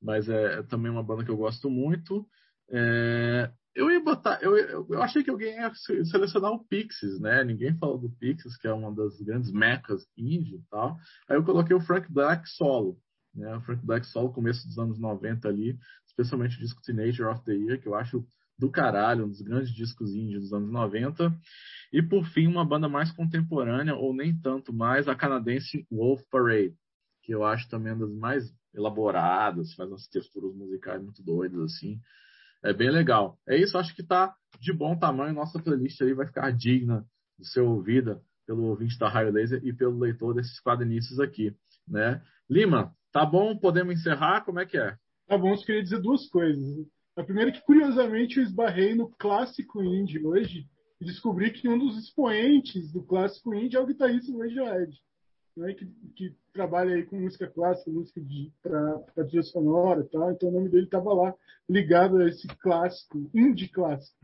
[0.00, 2.26] Mas é, é também uma banda que eu gosto muito.
[2.70, 5.72] É, eu ia botar, eu, eu achei que alguém ia
[6.04, 7.44] selecionar o Pixies, né?
[7.44, 10.96] Ninguém falou do Pixies, que é uma das grandes mecas indie e tal.
[11.28, 12.98] Aí eu coloquei o Frank Black solo
[13.34, 13.60] né?
[13.60, 17.80] Frank Black solo começo dos anos 90 ali, especialmente o disco Teenager of the Year,
[17.80, 18.24] que eu acho
[18.58, 21.34] do caralho, um dos grandes discos indie dos anos 90.
[21.92, 26.74] E por fim, uma banda mais contemporânea, ou nem tanto mais, a canadense Wolf Parade,
[27.22, 32.00] que eu acho também uma das mais elaboradas, faz umas texturas musicais muito doidas, assim.
[32.64, 33.38] É bem legal.
[33.48, 35.34] É isso, acho que tá de bom tamanho.
[35.34, 37.04] Nossa playlist aí vai ficar digna
[37.38, 41.54] de ser ouvida pelo ouvinte da Raio Laser e pelo leitor desses quadrinistas aqui,
[41.86, 42.22] né?
[42.48, 44.42] Lima, Tá bom, podemos encerrar?
[44.42, 44.96] Como é que é?
[45.28, 46.86] Tá bom, eu queria dizer duas coisas.
[47.14, 50.66] A primeira é que, curiosamente, eu esbarrei no clássico indie hoje
[50.98, 54.98] e descobri que um dos expoentes do clássico indie é o guitarrista do Radiohead,
[55.54, 55.86] né, que,
[56.16, 58.18] que trabalha aí com música clássica, música
[58.62, 60.32] para trilha sonora e tal.
[60.32, 61.34] Então o nome dele estava lá
[61.68, 64.16] ligado a esse clássico, indie clássico.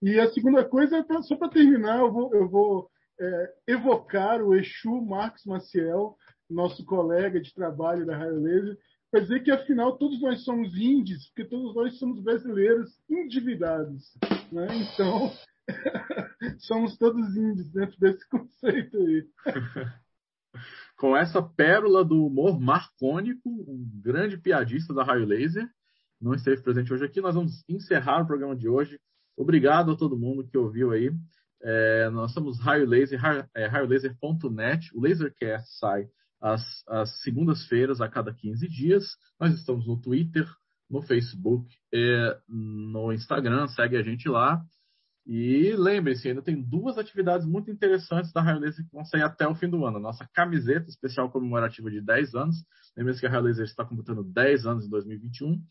[0.00, 2.88] E a segunda coisa, é só para terminar, eu vou, eu vou
[3.20, 6.16] é, evocar o Exu Marcos Maciel,
[6.52, 8.78] nosso colega de trabalho da Raio Laser,
[9.10, 14.04] para dizer que, afinal, todos nós somos índios, porque todos nós somos brasileiros endividados.
[14.50, 14.66] Né?
[14.74, 15.30] Então,
[16.60, 19.26] somos todos índios dentro desse conceito aí.
[20.96, 25.68] Com essa pérola do humor marcônico, um grande piadista da Raio Laser,
[26.20, 28.98] não esteve presente hoje aqui, nós vamos encerrar o programa de hoje.
[29.36, 31.10] Obrigado a todo mundo que ouviu aí.
[31.60, 33.20] É, nós somos Raio Laser,
[33.54, 34.90] é, raiolaser.net.
[34.94, 36.08] O Lasercast sai
[36.42, 39.04] às, às segundas-feiras, a cada 15 dias.
[39.40, 40.46] Nós estamos no Twitter,
[40.90, 44.60] no Facebook, e no Instagram, segue a gente lá.
[45.24, 49.46] E lembre-se, ainda tem duas atividades muito interessantes da Raio Laser que vão sair até
[49.46, 49.98] o fim do ano.
[49.98, 52.56] A nossa camiseta especial comemorativa de 10 anos.
[52.96, 55.62] Lembre-se que a Raio Laser está completando 10 anos em 2021.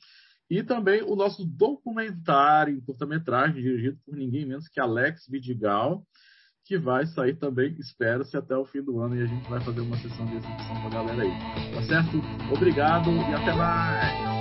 [0.50, 6.06] E também o nosso documentário em curta-metragem, dirigido por ninguém menos que Alex Vidigal,
[6.66, 9.82] que vai sair também, espera-se, até o fim do ano e a gente vai fazer
[9.82, 11.74] uma sessão de exibição com a galera aí.
[11.74, 12.22] Tá certo?
[12.54, 14.32] Obrigado e até mais!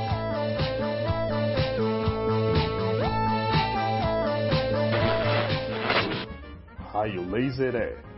[6.92, 8.10] Raio Laser é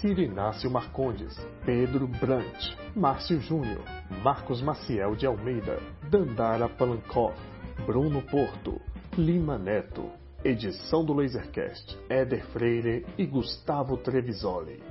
[0.00, 3.84] Ciro Inácio Marcondes, Pedro Brant, Márcio Júnior,
[4.22, 5.78] Marcos Maciel de Almeida,
[6.10, 7.38] Dandara Palancoff,
[7.86, 8.80] Bruno Porto,
[9.16, 10.23] Lima Neto.
[10.44, 14.82] Edição do Lasercast, Éder Freire e Gustavo Trevisoli.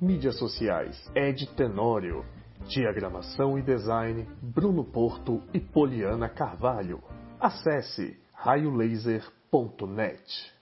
[0.00, 2.24] Mídias sociais, Ed Tenório.
[2.66, 7.02] Diagramação e design, Bruno Porto e Poliana Carvalho.
[7.38, 10.61] Acesse raiolaser.net.